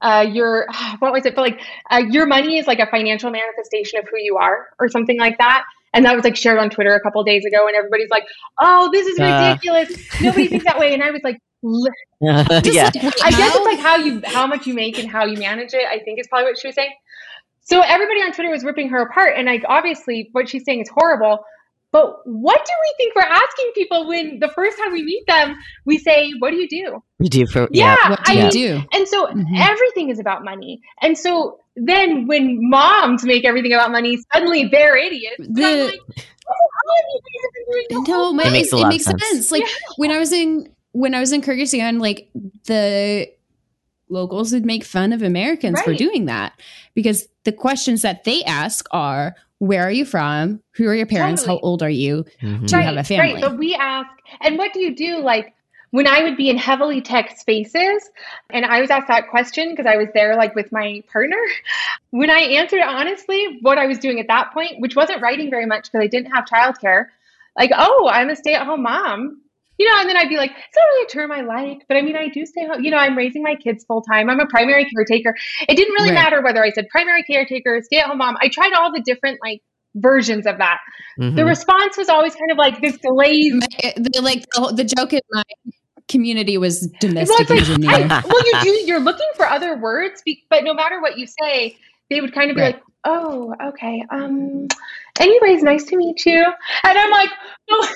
uh, 0.00 0.26
your 0.30 0.66
what 0.98 1.12
was 1.12 1.26
it? 1.26 1.34
But 1.34 1.42
like, 1.42 1.60
uh, 1.90 2.02
your 2.10 2.26
money 2.26 2.58
is 2.58 2.66
like 2.66 2.78
a 2.78 2.86
financial 2.86 3.30
manifestation 3.30 3.98
of 3.98 4.06
who 4.10 4.18
you 4.18 4.36
are, 4.36 4.68
or 4.78 4.88
something 4.88 5.18
like 5.18 5.38
that. 5.38 5.64
And 5.94 6.06
that 6.06 6.14
was 6.16 6.24
like 6.24 6.36
shared 6.36 6.58
on 6.58 6.70
Twitter 6.70 6.94
a 6.94 7.00
couple 7.00 7.22
days 7.22 7.44
ago, 7.44 7.66
and 7.66 7.76
everybody's 7.76 8.08
like, 8.08 8.24
"Oh, 8.58 8.88
this 8.92 9.06
is 9.06 9.18
ridiculous! 9.18 9.90
Uh. 9.90 10.24
Nobody 10.24 10.48
thinks 10.48 10.64
that 10.64 10.78
way." 10.78 10.94
And 10.94 11.02
I 11.02 11.10
was 11.10 11.20
like, 11.22 11.38
yeah, 12.20 12.44
like, 12.48 12.66
I 13.22 13.30
guess 13.30 13.54
it's 13.54 13.64
like 13.66 13.78
how 13.78 13.96
you 13.96 14.20
how 14.24 14.46
much 14.46 14.66
you 14.66 14.74
make 14.74 14.98
and 14.98 15.08
how 15.08 15.24
you 15.26 15.38
manage 15.38 15.74
it. 15.74 15.86
I 15.86 16.00
think 16.02 16.18
is 16.18 16.26
probably 16.26 16.46
what 16.50 16.58
she 16.58 16.68
was 16.68 16.74
saying. 16.74 16.92
So 17.62 17.80
everybody 17.80 18.20
on 18.20 18.32
Twitter 18.32 18.50
was 18.50 18.64
ripping 18.64 18.88
her 18.90 19.02
apart. 19.02 19.34
And 19.36 19.46
like, 19.46 19.64
obviously, 19.68 20.28
what 20.32 20.48
she's 20.48 20.64
saying 20.64 20.82
is 20.82 20.90
horrible. 20.92 21.44
But 21.92 22.26
what 22.26 22.56
do 22.64 22.72
we 22.82 22.94
think 22.96 23.14
we're 23.14 23.22
asking 23.22 23.72
people 23.74 24.08
when 24.08 24.38
the 24.40 24.48
first 24.48 24.78
time 24.78 24.92
we 24.92 25.02
meet 25.02 25.26
them, 25.26 25.54
we 25.84 25.98
say, 25.98 26.32
What 26.38 26.50
do 26.50 26.56
you 26.56 26.66
do? 26.66 27.02
You 27.18 27.28
do 27.28 27.46
for, 27.46 27.68
yeah. 27.70 27.96
yeah. 28.02 28.10
What 28.10 28.24
do 28.24 28.32
I 28.32 28.44
you 28.44 28.50
do? 28.50 28.82
And 28.94 29.06
so 29.06 29.26
mm-hmm. 29.26 29.54
everything 29.56 30.08
is 30.08 30.18
about 30.18 30.42
money. 30.42 30.80
And 31.02 31.18
so 31.18 31.60
then 31.76 32.26
when 32.26 32.58
moms 32.60 33.24
make 33.24 33.44
everything 33.44 33.74
about 33.74 33.92
money, 33.92 34.18
suddenly 34.32 34.68
they're 34.72 34.96
idiots. 34.96 35.36
The, 35.38 35.84
like, 35.84 36.00
oh, 37.92 38.04
no, 38.08 38.32
my, 38.32 38.44
it 38.44 38.52
makes, 38.52 38.72
it 38.72 38.88
makes 38.88 39.04
sense. 39.04 39.22
sense. 39.22 39.52
Like 39.52 39.62
yeah. 39.62 39.68
when 39.96 40.10
I 40.10 40.18
was 40.18 40.32
in 40.32 40.72
when 40.92 41.14
I 41.14 41.20
was 41.20 41.32
in 41.32 41.42
Kyrgyzstan, 41.42 42.00
like 42.00 42.28
the 42.64 43.30
locals 44.12 44.52
would 44.52 44.64
make 44.64 44.84
fun 44.84 45.12
of 45.12 45.22
Americans 45.22 45.76
right. 45.76 45.84
for 45.84 45.94
doing 45.94 46.26
that 46.26 46.52
because 46.94 47.28
the 47.44 47.52
questions 47.52 48.02
that 48.02 48.24
they 48.24 48.42
ask 48.44 48.86
are 48.90 49.34
where 49.58 49.82
are 49.82 49.92
you 49.92 50.04
from? 50.04 50.60
Who 50.72 50.88
are 50.88 50.94
your 50.94 51.06
parents? 51.06 51.42
Totally. 51.42 51.58
How 51.58 51.66
old 51.66 51.82
are 51.82 51.90
you? 51.90 52.24
Mm-hmm. 52.42 52.66
Do 52.66 52.76
you 52.76 52.82
have 52.82 52.96
a 52.96 53.04
family? 53.04 53.34
Right. 53.34 53.40
But 53.40 53.58
we 53.58 53.76
ask, 53.76 54.10
and 54.40 54.58
what 54.58 54.72
do 54.72 54.80
you 54.80 54.94
do? 54.94 55.18
Like 55.18 55.54
when 55.92 56.06
I 56.06 56.22
would 56.22 56.36
be 56.36 56.48
in 56.48 56.56
heavily 56.56 57.00
tech 57.00 57.38
spaces, 57.38 58.10
and 58.50 58.64
I 58.64 58.80
was 58.80 58.90
asked 58.90 59.08
that 59.08 59.28
question 59.28 59.70
because 59.70 59.86
I 59.86 59.96
was 59.96 60.08
there 60.14 60.36
like 60.36 60.54
with 60.54 60.72
my 60.72 61.02
partner. 61.12 61.38
When 62.10 62.28
I 62.28 62.40
answered 62.40 62.82
honestly, 62.82 63.58
what 63.60 63.78
I 63.78 63.86
was 63.86 63.98
doing 63.98 64.18
at 64.18 64.26
that 64.28 64.52
point, 64.52 64.80
which 64.80 64.96
wasn't 64.96 65.22
writing 65.22 65.48
very 65.48 65.66
much 65.66 65.84
because 65.84 66.04
I 66.04 66.08
didn't 66.08 66.32
have 66.32 66.44
childcare, 66.44 67.06
like, 67.56 67.70
oh, 67.74 68.10
I'm 68.12 68.30
a 68.30 68.36
stay 68.36 68.54
at 68.54 68.66
home 68.66 68.82
mom 68.82 69.41
you 69.78 69.88
know, 69.88 70.00
and 70.00 70.08
then 70.08 70.16
I'd 70.16 70.28
be 70.28 70.36
like, 70.36 70.50
it's 70.50 70.76
not 70.76 70.82
really 70.82 71.04
a 71.04 71.08
term 71.08 71.32
I 71.32 71.40
like, 71.40 71.86
but 71.88 71.96
I 71.96 72.02
mean, 72.02 72.16
I 72.16 72.28
do 72.28 72.44
stay 72.46 72.66
home. 72.66 72.84
You 72.84 72.90
know, 72.90 72.98
I'm 72.98 73.16
raising 73.16 73.42
my 73.42 73.54
kids 73.54 73.84
full 73.84 74.02
time. 74.02 74.28
I'm 74.30 74.40
a 74.40 74.46
primary 74.46 74.86
caretaker. 74.90 75.34
It 75.68 75.76
didn't 75.76 75.94
really 75.94 76.10
right. 76.10 76.22
matter 76.22 76.42
whether 76.42 76.62
I 76.62 76.70
said 76.70 76.88
primary 76.88 77.22
caretaker, 77.22 77.80
stay 77.82 77.98
at 77.98 78.06
home 78.06 78.18
mom. 78.18 78.36
I 78.40 78.48
tried 78.48 78.72
all 78.74 78.92
the 78.92 79.02
different 79.04 79.38
like 79.42 79.60
versions 79.94 80.46
of 80.46 80.58
that. 80.58 80.78
Mm-hmm. 81.18 81.36
The 81.36 81.44
response 81.44 81.96
was 81.96 82.08
always 82.08 82.34
kind 82.34 82.50
of 82.50 82.58
like 82.58 82.80
this 82.80 82.96
delayed. 82.98 83.52
The, 83.96 84.20
like 84.22 84.44
the, 84.50 84.72
the 84.76 84.84
joke 84.84 85.12
in 85.12 85.20
my 85.30 85.42
community 86.08 86.58
was 86.58 86.88
domestic 87.00 87.48
well, 87.48 87.58
engineer. 87.58 87.90
I, 87.90 88.22
well, 88.26 88.46
you 88.46 88.60
do. 88.62 88.70
You're 88.86 89.00
looking 89.00 89.28
for 89.36 89.46
other 89.46 89.78
words, 89.78 90.22
but 90.50 90.64
no 90.64 90.74
matter 90.74 91.00
what 91.00 91.18
you 91.18 91.26
say, 91.26 91.76
they 92.10 92.20
would 92.20 92.34
kind 92.34 92.50
of 92.50 92.56
be 92.56 92.62
right. 92.62 92.74
like, 92.74 92.82
"Oh, 93.04 93.54
okay. 93.68 94.04
Um. 94.10 94.68
Anyways, 95.18 95.62
nice 95.62 95.84
to 95.84 95.96
meet 95.96 96.24
you." 96.26 96.44
And 96.84 96.98
I'm 96.98 97.10
like, 97.10 97.30
"Oh." 97.70 97.94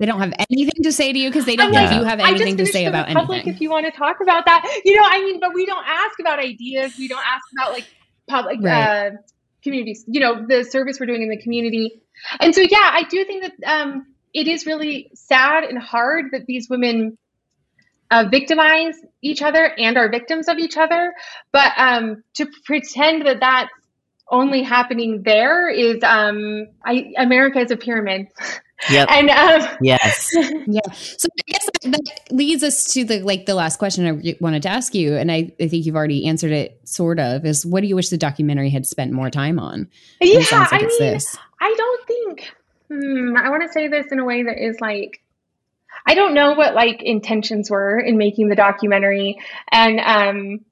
They 0.00 0.06
don't 0.06 0.20
have 0.20 0.32
anything 0.50 0.82
to 0.82 0.92
say 0.92 1.12
to 1.12 1.18
you 1.18 1.28
because 1.28 1.44
they 1.44 1.56
don't 1.56 1.72
think 1.72 1.92
you 1.92 2.04
have 2.04 2.20
anything 2.20 2.56
to 2.58 2.66
say 2.66 2.86
about 2.86 3.08
public 3.08 3.38
anything. 3.38 3.54
If 3.54 3.60
you 3.60 3.70
want 3.70 3.86
to 3.86 3.92
talk 3.92 4.20
about 4.20 4.46
that, 4.46 4.80
you 4.84 4.96
know, 4.96 5.04
I 5.04 5.20
mean, 5.20 5.40
but 5.40 5.54
we 5.54 5.66
don't 5.66 5.84
ask 5.86 6.18
about 6.20 6.38
ideas. 6.38 6.96
We 6.98 7.08
don't 7.08 7.24
ask 7.24 7.44
about 7.56 7.72
like 7.72 7.86
public 8.28 8.58
right. 8.60 9.06
uh, 9.06 9.10
communities. 9.62 10.04
You 10.06 10.20
know, 10.20 10.46
the 10.46 10.64
service 10.64 10.98
we're 10.98 11.06
doing 11.06 11.22
in 11.22 11.28
the 11.28 11.40
community. 11.40 12.02
And 12.40 12.54
so, 12.54 12.60
yeah, 12.60 12.90
I 12.92 13.04
do 13.08 13.24
think 13.24 13.44
that 13.44 13.70
um, 13.70 14.06
it 14.32 14.48
is 14.48 14.66
really 14.66 15.10
sad 15.14 15.64
and 15.64 15.78
hard 15.78 16.26
that 16.32 16.46
these 16.46 16.68
women 16.68 17.16
uh, 18.10 18.26
victimize 18.30 18.96
each 19.22 19.42
other 19.42 19.72
and 19.78 19.96
are 19.96 20.10
victims 20.10 20.48
of 20.48 20.58
each 20.58 20.76
other. 20.76 21.14
But 21.52 21.72
um, 21.76 22.22
to 22.34 22.46
pretend 22.64 23.26
that 23.26 23.40
that's 23.40 23.70
only 24.34 24.62
happening 24.62 25.22
there 25.22 25.68
is 25.68 26.02
um, 26.02 26.66
I, 26.84 27.12
America 27.16 27.60
is 27.60 27.70
a 27.70 27.76
pyramid. 27.76 28.28
Yep. 28.90 29.08
And 29.14 29.30
um, 29.30 29.76
yes, 29.80 30.30
yeah. 30.66 30.80
So 30.92 31.28
I 31.38 31.42
guess 31.46 31.64
that, 31.64 31.92
that, 31.92 32.20
leads 32.30 32.62
us 32.62 32.92
to 32.92 33.04
the 33.04 33.22
like 33.22 33.46
the 33.46 33.54
last 33.54 33.78
question 33.78 34.06
I 34.06 34.36
wanted 34.40 34.62
to 34.64 34.68
ask 34.68 34.94
you, 34.94 35.14
and 35.14 35.30
I, 35.30 35.52
I 35.60 35.68
think 35.68 35.86
you've 35.86 35.96
already 35.96 36.26
answered 36.26 36.50
it 36.50 36.80
sort 36.84 37.18
of. 37.18 37.46
Is 37.46 37.64
what 37.64 37.80
do 37.80 37.86
you 37.86 37.94
wish 37.94 38.10
the 38.10 38.18
documentary 38.18 38.70
had 38.70 38.84
spent 38.84 39.12
more 39.12 39.30
time 39.30 39.58
on? 39.58 39.88
Yeah, 40.20 40.38
like 40.50 40.72
I 40.72 40.78
mean, 40.78 40.98
this. 40.98 41.36
I 41.60 41.74
don't 41.76 42.06
think. 42.06 42.52
Hmm, 42.88 43.36
I 43.36 43.48
want 43.48 43.62
to 43.62 43.72
say 43.72 43.88
this 43.88 44.06
in 44.10 44.18
a 44.18 44.24
way 44.24 44.42
that 44.42 44.62
is 44.62 44.80
like 44.80 45.22
I 46.06 46.14
don't 46.14 46.34
know 46.34 46.52
what 46.52 46.74
like 46.74 47.02
intentions 47.02 47.70
were 47.70 47.98
in 47.98 48.18
making 48.18 48.48
the 48.48 48.56
documentary, 48.56 49.38
and 49.70 50.00
um, 50.00 50.64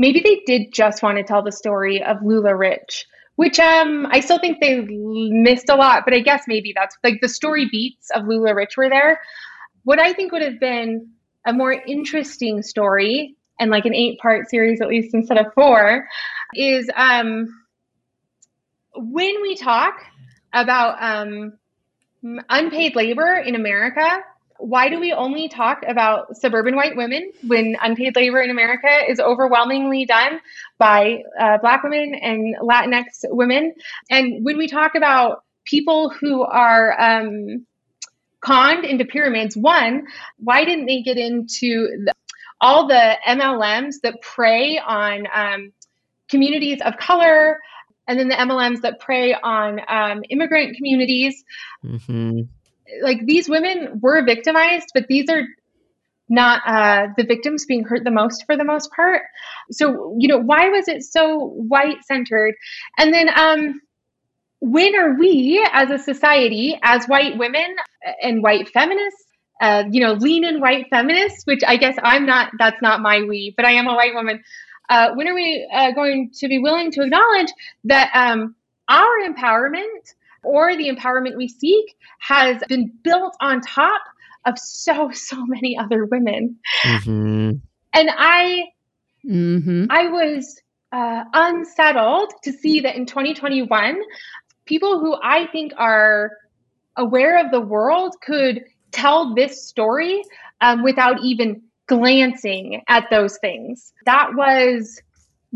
maybe 0.00 0.20
they 0.20 0.40
did 0.46 0.72
just 0.72 1.02
want 1.02 1.18
to 1.18 1.22
tell 1.22 1.42
the 1.42 1.52
story 1.52 2.02
of 2.02 2.20
LuLaRich, 2.20 3.04
which 3.36 3.60
um, 3.60 4.06
I 4.10 4.20
still 4.20 4.38
think 4.38 4.58
they 4.58 4.80
missed 4.80 5.68
a 5.68 5.74
lot, 5.74 6.06
but 6.06 6.14
I 6.14 6.20
guess 6.20 6.44
maybe 6.48 6.72
that's 6.74 6.96
like 7.04 7.20
the 7.20 7.28
story 7.28 7.68
beats 7.70 8.08
of 8.14 8.22
LuLaRich 8.22 8.78
were 8.78 8.88
there. 8.88 9.20
What 9.84 10.00
I 10.00 10.14
think 10.14 10.32
would 10.32 10.40
have 10.40 10.58
been 10.58 11.10
a 11.46 11.52
more 11.52 11.72
interesting 11.72 12.62
story 12.62 13.36
and 13.58 13.70
like 13.70 13.84
an 13.84 13.94
eight 13.94 14.18
part 14.20 14.48
series 14.48 14.80
at 14.80 14.88
least 14.88 15.12
instead 15.12 15.36
of 15.36 15.52
four 15.52 16.08
is 16.54 16.88
um, 16.96 17.46
when 18.96 19.42
we 19.42 19.54
talk 19.54 19.96
about 20.54 20.96
um, 21.02 21.52
unpaid 22.48 22.96
labor 22.96 23.34
in 23.36 23.54
America, 23.54 24.22
why 24.60 24.88
do 24.88 25.00
we 25.00 25.12
only 25.12 25.48
talk 25.48 25.82
about 25.86 26.36
suburban 26.36 26.76
white 26.76 26.96
women 26.96 27.32
when 27.46 27.76
unpaid 27.80 28.14
labor 28.14 28.40
in 28.40 28.50
America 28.50 28.88
is 29.08 29.18
overwhelmingly 29.18 30.04
done 30.04 30.40
by 30.78 31.22
uh, 31.38 31.58
Black 31.58 31.82
women 31.82 32.14
and 32.14 32.56
Latinx 32.60 33.24
women? 33.24 33.74
And 34.10 34.44
when 34.44 34.58
we 34.58 34.68
talk 34.68 34.94
about 34.94 35.44
people 35.64 36.10
who 36.10 36.42
are 36.42 37.00
um, 37.00 37.66
conned 38.40 38.84
into 38.84 39.04
pyramids, 39.04 39.56
one, 39.56 40.06
why 40.38 40.64
didn't 40.64 40.86
they 40.86 41.02
get 41.02 41.16
into 41.16 42.04
the, 42.04 42.12
all 42.60 42.86
the 42.86 43.16
MLMs 43.26 43.96
that 44.02 44.20
prey 44.20 44.78
on 44.78 45.26
um, 45.34 45.72
communities 46.28 46.80
of 46.84 46.96
color? 46.98 47.58
And 48.06 48.18
then 48.18 48.28
the 48.28 48.34
MLMs 48.34 48.80
that 48.80 48.98
prey 48.98 49.34
on 49.34 49.80
um, 49.88 50.22
immigrant 50.28 50.76
communities. 50.76 51.44
Mm-hmm 51.84 52.42
like 53.02 53.24
these 53.24 53.48
women 53.48 54.00
were 54.00 54.24
victimized, 54.24 54.88
but 54.94 55.06
these 55.08 55.28
are 55.28 55.42
not 56.28 56.62
uh, 56.66 57.08
the 57.16 57.24
victims 57.24 57.66
being 57.66 57.84
hurt 57.84 58.04
the 58.04 58.10
most 58.10 58.44
for 58.46 58.56
the 58.56 58.64
most 58.64 58.92
part. 58.92 59.22
So, 59.72 60.16
you 60.18 60.28
know, 60.28 60.38
why 60.38 60.68
was 60.68 60.86
it 60.88 61.02
so 61.02 61.46
white 61.46 62.04
centered? 62.04 62.54
And 62.96 63.12
then, 63.12 63.28
um, 63.36 63.80
when 64.60 64.94
are 64.94 65.14
we 65.18 65.66
as 65.72 65.90
a 65.90 65.98
society, 65.98 66.78
as 66.82 67.06
white 67.06 67.38
women 67.38 67.74
and 68.22 68.42
white 68.42 68.68
feminists, 68.68 69.24
uh, 69.60 69.84
you 69.90 70.00
know, 70.00 70.12
lean 70.12 70.44
in 70.44 70.60
white 70.60 70.86
feminists, 70.90 71.44
which 71.46 71.62
I 71.66 71.76
guess 71.76 71.96
I'm 72.02 72.26
not, 72.26 72.52
that's 72.58 72.80
not 72.80 73.00
my 73.00 73.22
we, 73.22 73.54
but 73.56 73.66
I 73.66 73.72
am 73.72 73.86
a 73.88 73.94
white 73.94 74.14
woman. 74.14 74.42
Uh, 74.88 75.10
when 75.14 75.28
are 75.28 75.34
we 75.34 75.68
uh, 75.72 75.92
going 75.92 76.30
to 76.34 76.48
be 76.48 76.58
willing 76.58 76.90
to 76.92 77.02
acknowledge 77.02 77.52
that 77.84 78.10
um, 78.14 78.54
our 78.88 79.06
empowerment 79.26 80.14
or 80.42 80.76
the 80.76 80.88
empowerment 80.88 81.36
we 81.36 81.48
seek 81.48 81.96
has 82.18 82.62
been 82.68 82.92
built 83.02 83.36
on 83.40 83.60
top 83.60 84.02
of 84.46 84.58
so 84.58 85.10
so 85.12 85.44
many 85.46 85.76
other 85.78 86.04
women 86.04 86.56
mm-hmm. 86.82 87.52
and 87.92 88.10
i 88.16 88.64
mm-hmm. 89.24 89.84
i 89.90 90.08
was 90.08 90.60
uh, 90.92 91.22
unsettled 91.32 92.32
to 92.42 92.52
see 92.52 92.80
that 92.80 92.96
in 92.96 93.06
2021 93.06 94.00
people 94.64 94.98
who 94.98 95.16
i 95.22 95.46
think 95.52 95.72
are 95.76 96.32
aware 96.96 97.44
of 97.44 97.50
the 97.50 97.60
world 97.60 98.16
could 98.22 98.64
tell 98.92 99.34
this 99.34 99.66
story 99.66 100.22
um, 100.60 100.82
without 100.82 101.20
even 101.22 101.62
glancing 101.86 102.82
at 102.88 103.04
those 103.10 103.38
things 103.38 103.92
that 104.04 104.30
was 104.34 105.00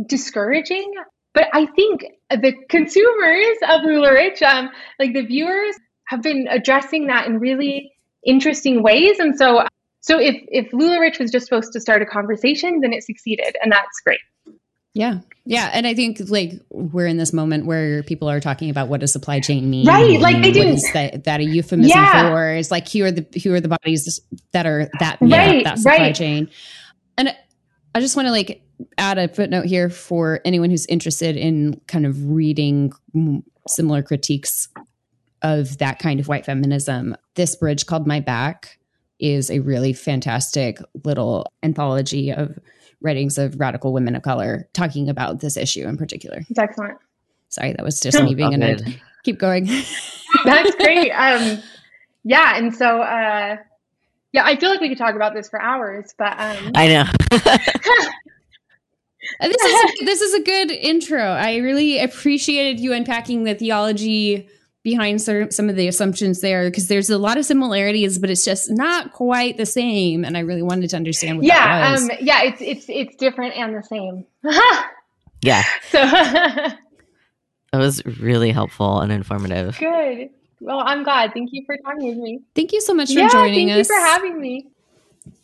discouraging 0.07 0.93
but 1.35 1.49
I 1.53 1.67
think 1.67 2.05
the 2.31 2.55
consumers 2.69 3.57
of 3.69 3.81
LuLaRich, 3.83 4.41
um, 4.43 4.71
like 4.99 5.13
the 5.13 5.23
viewers, 5.23 5.77
have 6.07 6.23
been 6.23 6.47
addressing 6.51 7.09
that 7.09 7.27
in 7.27 7.39
really 7.39 7.93
interesting 8.25 8.83
ways. 8.83 9.19
And 9.19 9.37
so, 9.37 9.67
so 10.01 10.19
if 10.19 10.37
if 10.49 10.71
LuLaRich 10.71 11.19
was 11.19 11.31
just 11.31 11.47
supposed 11.47 11.73
to 11.73 11.81
start 11.81 12.03
a 12.03 12.07
conversation, 12.07 12.81
then 12.81 12.93
it 12.93 13.03
succeeded, 13.03 13.57
and 13.63 13.73
that's 13.73 14.01
great. 14.01 14.21
Yeah. 14.95 15.19
Yeah. 15.45 15.71
And 15.73 15.87
I 15.87 15.95
think 15.95 16.21
like 16.29 16.53
we're 16.71 17.07
in 17.07 17.17
this 17.17 17.33
moment 17.33 17.67
where 17.67 18.03
people 18.05 18.31
are 18.31 18.41
talking 18.41 18.71
about 18.71 18.89
what 18.89 19.01
does 19.01 19.13
supply 19.13 19.41
chain 19.41 19.69
mean? 19.69 19.87
Right. 19.87 20.21
Like 20.21 20.41
they 20.41 20.53
didn't 20.53 20.81
that, 20.95 21.25
that 21.25 21.41
a 21.41 21.45
euphemism 21.45 21.99
yeah. 21.99 22.31
for 22.31 22.55
is 22.55 22.71
like 22.71 22.89
who 22.89 23.05
are 23.05 23.11
the 23.11 23.27
who 23.43 23.53
are 23.53 23.61
the 23.61 23.69
bodies 23.69 24.21
that 24.53 24.67
are 24.67 24.89
that 25.01 25.19
right, 25.21 25.65
that 25.65 25.79
supply 25.79 25.99
right. 25.99 26.15
chain. 26.15 26.49
And 27.19 27.37
I 27.95 28.01
just 28.01 28.17
want 28.17 28.27
to 28.27 28.33
like 28.33 28.64
add 28.99 29.19
a 29.19 29.29
footnote 29.29 29.67
here 29.67 29.91
for 29.91 30.41
anyone 30.45 30.71
who's 30.71 30.87
interested 30.87 31.37
in 31.37 31.81
kind 31.87 32.07
of 32.07 32.31
reading 32.31 32.93
similar 33.69 34.03
critiques 34.03 34.69
of 35.43 35.79
that 35.79 35.99
kind 35.99 36.21
of 36.21 36.29
white 36.29 36.47
feminism. 36.47 37.17
This 37.35 37.55
bridge 37.57 37.87
called 37.87 38.07
My 38.07 38.21
Back 38.21 38.79
is 39.21 39.51
a 39.51 39.61
really 39.61 39.93
fantastic 39.93 40.79
little 41.05 41.47
anthology 41.63 42.33
of 42.33 42.59
writings 43.01 43.39
of 43.39 43.61
radical 43.61 43.93
women 43.93 44.17
of 44.17 44.23
color 44.23 44.69
talking 44.73 45.09
about 45.09 45.41
this 45.41 45.57
issue 45.57 45.87
in 45.87 45.97
particular. 45.97 46.43
It's 46.49 46.59
excellent. 46.59 46.99
Sorry, 47.51 47.73
that 47.73 47.85
was 47.85 48.01
just 48.01 48.21
me 48.23 48.35
being 48.35 48.55
a 48.55 48.59
nerd. 48.59 48.99
Keep 49.23 49.39
going. 49.39 49.67
That's 50.45 50.75
great. 50.77 51.11
Um, 51.13 51.63
yeah, 52.25 52.57
and 52.57 52.75
so 52.75 53.03
uh, 53.03 53.57
yeah, 54.33 54.45
I 54.45 54.57
feel 54.57 54.71
like 54.71 54.81
we 54.81 54.89
could 54.89 54.99
talk 54.99 55.15
about 55.15 55.35
this 55.35 55.49
for 55.49 55.61
hours, 55.61 56.13
but 56.19 56.33
um, 56.41 56.73
I 56.75 56.89
know. 56.89 57.05
this 59.41 59.63
is 59.63 59.93
this 60.05 60.21
is 60.21 60.35
a 60.35 60.43
good 60.43 60.71
intro. 60.71 61.23
I 61.23 61.57
really 61.57 61.99
appreciated 61.99 62.81
you 62.81 62.93
unpacking 62.93 63.45
the 63.45 63.55
theology 63.55 64.49
behind 64.85 65.23
some 65.23 65.71
of 65.71 65.77
the 65.77 65.89
assumptions 65.89 66.43
there 66.43 66.69
because 66.71 66.89
there's 66.89 67.09
a 67.09 67.17
lot 67.17 67.39
of 67.39 67.47
similarities, 67.47 68.19
but 68.19 68.29
it's 68.29 68.45
just 68.45 68.71
not 68.71 69.13
quite 69.13 69.57
the 69.57 69.67
same. 69.67 70.25
And 70.25 70.37
I 70.37 70.41
really 70.41 70.63
wanted 70.63 70.91
to 70.91 70.97
understand 70.97 71.39
what 71.39 71.47
yeah, 71.47 71.97
um, 71.97 72.11
yeah, 72.21 72.43
it's 72.43 72.61
it's 72.61 72.85
it's 72.89 73.17
different 73.17 73.57
and 73.57 73.75
the 73.75 73.83
same. 73.83 74.27
yeah. 75.41 75.65
So 75.91 75.99
that 76.03 76.79
was 77.73 78.05
really 78.05 78.53
helpful 78.53 79.01
and 79.01 79.11
informative. 79.11 79.79
Good. 79.79 80.31
Well, 80.61 80.83
I'm 80.85 81.03
glad. 81.03 81.33
Thank 81.33 81.51
you 81.53 81.65
for 81.67 81.77
talking 81.79 82.09
with 82.09 82.19
me. 82.19 82.41
Thank 82.55 82.73
you 82.73 82.81
so 82.81 82.95
much 82.95 83.13
for 83.13 83.21
yeah, 83.21 83.29
joining 83.29 83.69
thank 83.69 83.81
us. 83.81 83.89
Thank 83.89 84.01
you 84.01 84.07
for 84.07 84.13
having 84.13 84.41
me. 84.41 84.67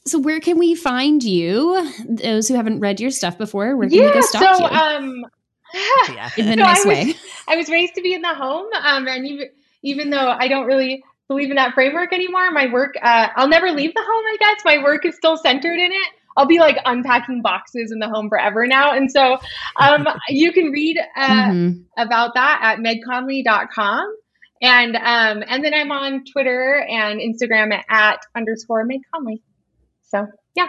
So 0.07 0.19
where 0.19 0.41
can 0.41 0.59
we 0.59 0.75
find 0.75 1.23
you? 1.23 1.93
Those 2.09 2.49
who 2.49 2.55
haven't 2.55 2.81
read 2.81 3.01
your 3.01 3.11
stuff 3.11 3.39
before, 3.39 3.77
where 3.77 3.89
can 3.89 3.99
yeah, 3.99 4.07
we 4.07 4.15
go 4.15 4.21
stalk 4.23 4.57
so, 4.57 4.61
you? 4.61 4.67
Um, 4.67 5.25
yeah. 5.75 6.31
in 6.37 6.49
a 6.49 6.51
so 6.53 6.55
nice 6.57 6.85
I 6.85 6.89
way. 6.89 7.05
Was, 7.07 7.17
I 7.49 7.57
was 7.57 7.69
raised 7.69 7.95
to 7.95 8.03
be 8.03 8.15
in 8.15 8.23
the 8.23 8.35
home, 8.35 8.67
um, 8.83 9.07
and 9.07 9.27
even 9.27 9.49
even 9.83 10.11
though 10.11 10.31
I 10.39 10.49
don't 10.49 10.67
really 10.67 11.03
believe 11.29 11.51
in 11.51 11.57
that 11.57 11.75
framework 11.75 12.13
anymore, 12.13 12.51
my 12.51 12.67
work 12.73 12.95
uh, 13.03 13.29
I'll 13.37 13.49
never 13.49 13.71
leave 13.71 13.95
the 13.95 14.03
home. 14.03 14.25
I 14.27 14.37
guess 14.41 14.65
my 14.65 14.83
work 14.83 15.07
is 15.07 15.17
still 15.17 15.37
centered 15.37 15.79
in 15.79 15.93
it. 15.93 16.09
I'll 16.37 16.47
be 16.47 16.59
like 16.59 16.79
unpacking 16.85 17.43
boxes 17.43 17.93
in 17.93 17.99
the 17.99 18.09
home 18.09 18.29
forever 18.29 18.67
now. 18.67 18.93
And 18.93 19.11
so 19.11 19.39
um, 19.77 20.07
you 20.29 20.53
can 20.53 20.71
read 20.71 20.99
uh, 21.17 21.29
mm-hmm. 21.29 21.81
about 22.03 22.35
that 22.35 22.61
at 22.63 22.79
megconley.com. 22.79 24.17
And 24.63 24.97
um, 24.97 25.43
and 25.47 25.65
then 25.65 25.73
I'm 25.73 25.91
on 25.91 26.25
Twitter 26.25 26.85
and 26.89 27.19
Instagram 27.21 27.73
at, 27.73 27.85
at 27.89 28.21
underscore 28.35 28.85
Meg 28.85 29.01
Conley. 29.13 29.43
So 30.11 30.27
yeah. 30.55 30.67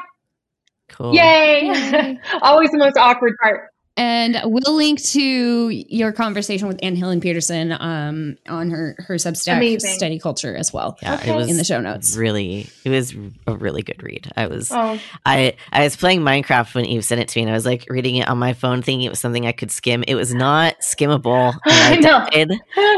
Cool. 0.90 1.16
Yay. 1.16 1.68
Yay. 1.68 2.20
Always 2.42 2.72
the 2.72 2.78
most 2.78 2.98
awkward 2.98 3.34
part. 3.42 3.71
And 4.02 4.42
we'll 4.46 4.74
link 4.74 5.00
to 5.12 5.70
your 5.70 6.12
conversation 6.12 6.68
with 6.68 6.80
Anne 6.82 6.96
Helen 6.96 7.22
Petersen 7.22 7.72
um, 7.72 8.36
on 8.50 8.72
her 8.72 8.96
her 8.98 9.14
Substack 9.14 9.58
Amazing. 9.58 9.94
Study 9.94 10.18
Culture 10.18 10.56
as 10.56 10.74
well. 10.74 10.98
Yeah, 11.04 11.14
okay. 11.14 11.32
it 11.32 11.36
was 11.36 11.52
in 11.52 11.58
the 11.58 11.64
show 11.64 11.80
notes. 11.80 12.18
Really, 12.18 12.68
it 12.84 12.90
was 12.90 13.14
a 13.46 13.56
really 13.56 13.84
good 13.84 14.02
read. 14.02 14.32
I 14.36 14.48
was 14.48 14.72
oh. 14.72 15.00
I 15.24 15.54
I 15.72 15.84
was 15.84 15.96
playing 15.96 16.22
Minecraft 16.22 16.74
when 16.74 16.86
Eve 16.86 17.06
sent 17.06 17.22
it 17.22 17.28
to 17.28 17.38
me, 17.38 17.44
and 17.44 17.52
I 17.52 17.54
was 17.54 17.68
like 17.68 17.86
reading 17.92 18.16
it 18.16 18.28
on 18.28 18.40
my 18.40 18.54
phone, 18.54 18.82
thinking 18.82 19.06
it 19.06 19.10
was 19.10 19.20
something 19.20 19.46
I 19.46 19.52
could 19.52 19.70
skim. 19.70 20.04
It 20.08 20.16
was 20.16 20.34
not 20.34 20.80
skimmable. 20.80 21.54
I, 21.66 21.98
I 21.98 22.02
died 22.02 22.50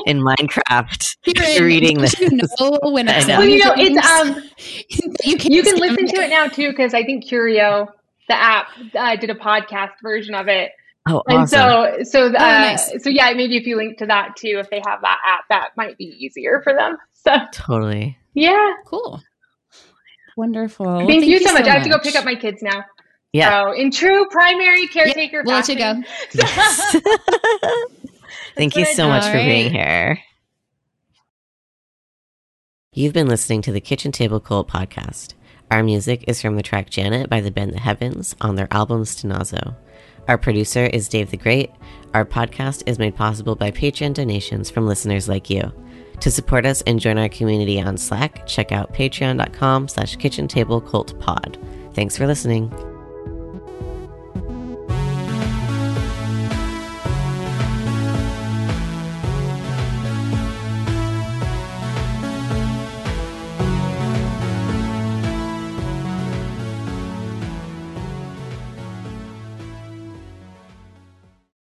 in 0.05 0.21
Minecraft 0.21 1.17
reading 1.59 1.99
this. 1.99 2.17
You 2.17 2.29
know 2.31 2.79
when 2.83 3.09
I 3.09 3.19
know. 3.23 3.39
Well, 3.39 3.47
you 3.49 3.59
know, 3.59 3.73
it's 3.75 4.07
um, 4.07 4.41
you 5.25 5.35
can, 5.35 5.51
you 5.51 5.63
can 5.63 5.75
listen 5.75 6.07
to 6.07 6.21
it 6.21 6.29
now 6.29 6.47
too 6.47 6.69
because 6.69 6.93
I 6.93 7.03
think 7.03 7.25
Curio 7.25 7.89
the 8.29 8.35
app 8.35 8.67
uh, 8.95 9.17
did 9.17 9.29
a 9.29 9.35
podcast 9.35 9.91
version 10.01 10.33
of 10.33 10.47
it 10.47 10.71
Oh, 11.05 11.21
and 11.27 11.49
so 11.49 11.97
so 12.03 12.27
uh, 12.27 12.27
oh, 12.27 12.31
nice. 12.31 13.03
so 13.03 13.09
yeah, 13.09 13.33
maybe 13.33 13.57
if 13.57 13.67
you 13.67 13.75
link 13.75 13.97
to 13.97 14.05
that 14.05 14.37
too, 14.37 14.57
if 14.59 14.69
they 14.69 14.81
have 14.85 15.01
that 15.01 15.19
app, 15.25 15.45
that 15.49 15.71
might 15.75 15.97
be 15.97 16.05
easier 16.05 16.61
for 16.63 16.73
them. 16.73 16.97
So 17.13 17.35
totally, 17.51 18.17
yeah, 18.33 18.73
cool, 18.85 19.21
wonderful. 20.37 20.85
Thank, 20.85 21.09
thank 21.09 21.25
you, 21.25 21.31
you, 21.31 21.39
so 21.39 21.53
much. 21.53 21.63
much. 21.63 21.69
I 21.69 21.73
have 21.73 21.83
to 21.83 21.89
go 21.89 21.99
pick 21.99 22.15
up 22.15 22.23
my 22.23 22.35
kids 22.35 22.61
now. 22.61 22.85
Yeah. 23.33 23.65
So 23.65 23.71
in 23.73 23.91
true 23.91 24.27
primary 24.29 24.87
caretaker 24.87 25.41
we'll 25.43 25.61
fashion. 25.61 25.79
let 25.79 25.97
you 25.97 26.41
go. 26.41 26.43
Yes. 26.47 26.95
thank 28.55 28.75
you 28.77 28.85
so 28.85 29.07
much 29.07 29.23
for 29.23 29.33
right. 29.33 29.45
being 29.45 29.71
here. 29.71 30.19
You've 32.93 33.13
been 33.13 33.27
listening 33.27 33.63
to 33.63 33.71
the 33.71 33.81
Kitchen 33.81 34.11
Table 34.11 34.39
Cult 34.39 34.69
podcast. 34.69 35.33
Our 35.71 35.81
music 35.81 36.25
is 36.27 36.41
from 36.41 36.55
the 36.55 36.61
track 36.61 36.91
Janet 36.91 37.27
by 37.27 37.41
the 37.41 37.49
Bend 37.49 37.73
the 37.73 37.79
Heavens 37.79 38.35
on 38.39 38.55
their 38.55 38.67
album 38.71 39.01
Stenazo. 39.01 39.75
Our 40.27 40.37
producer 40.37 40.85
is 40.85 41.09
Dave 41.09 41.31
the 41.31 41.37
Great. 41.37 41.71
Our 42.13 42.25
podcast 42.25 42.83
is 42.85 42.99
made 42.99 43.15
possible 43.15 43.55
by 43.55 43.71
Patreon 43.71 44.13
donations 44.13 44.69
from 44.69 44.87
listeners 44.87 45.27
like 45.27 45.49
you. 45.49 45.71
To 46.21 46.31
support 46.31 46.65
us 46.65 46.81
and 46.83 46.99
join 46.99 47.17
our 47.17 47.27
community 47.27 47.81
on 47.81 47.97
Slack, 47.97 48.47
check 48.47 48.71
out 48.71 48.93
patreon.com 48.93 49.87
slash 49.89 50.15
kitchen 50.15 50.47
table 50.47 50.79
cult 50.79 51.19
pod. 51.19 51.57
Thanks 51.93 52.15
for 52.15 52.27
listening. 52.27 52.71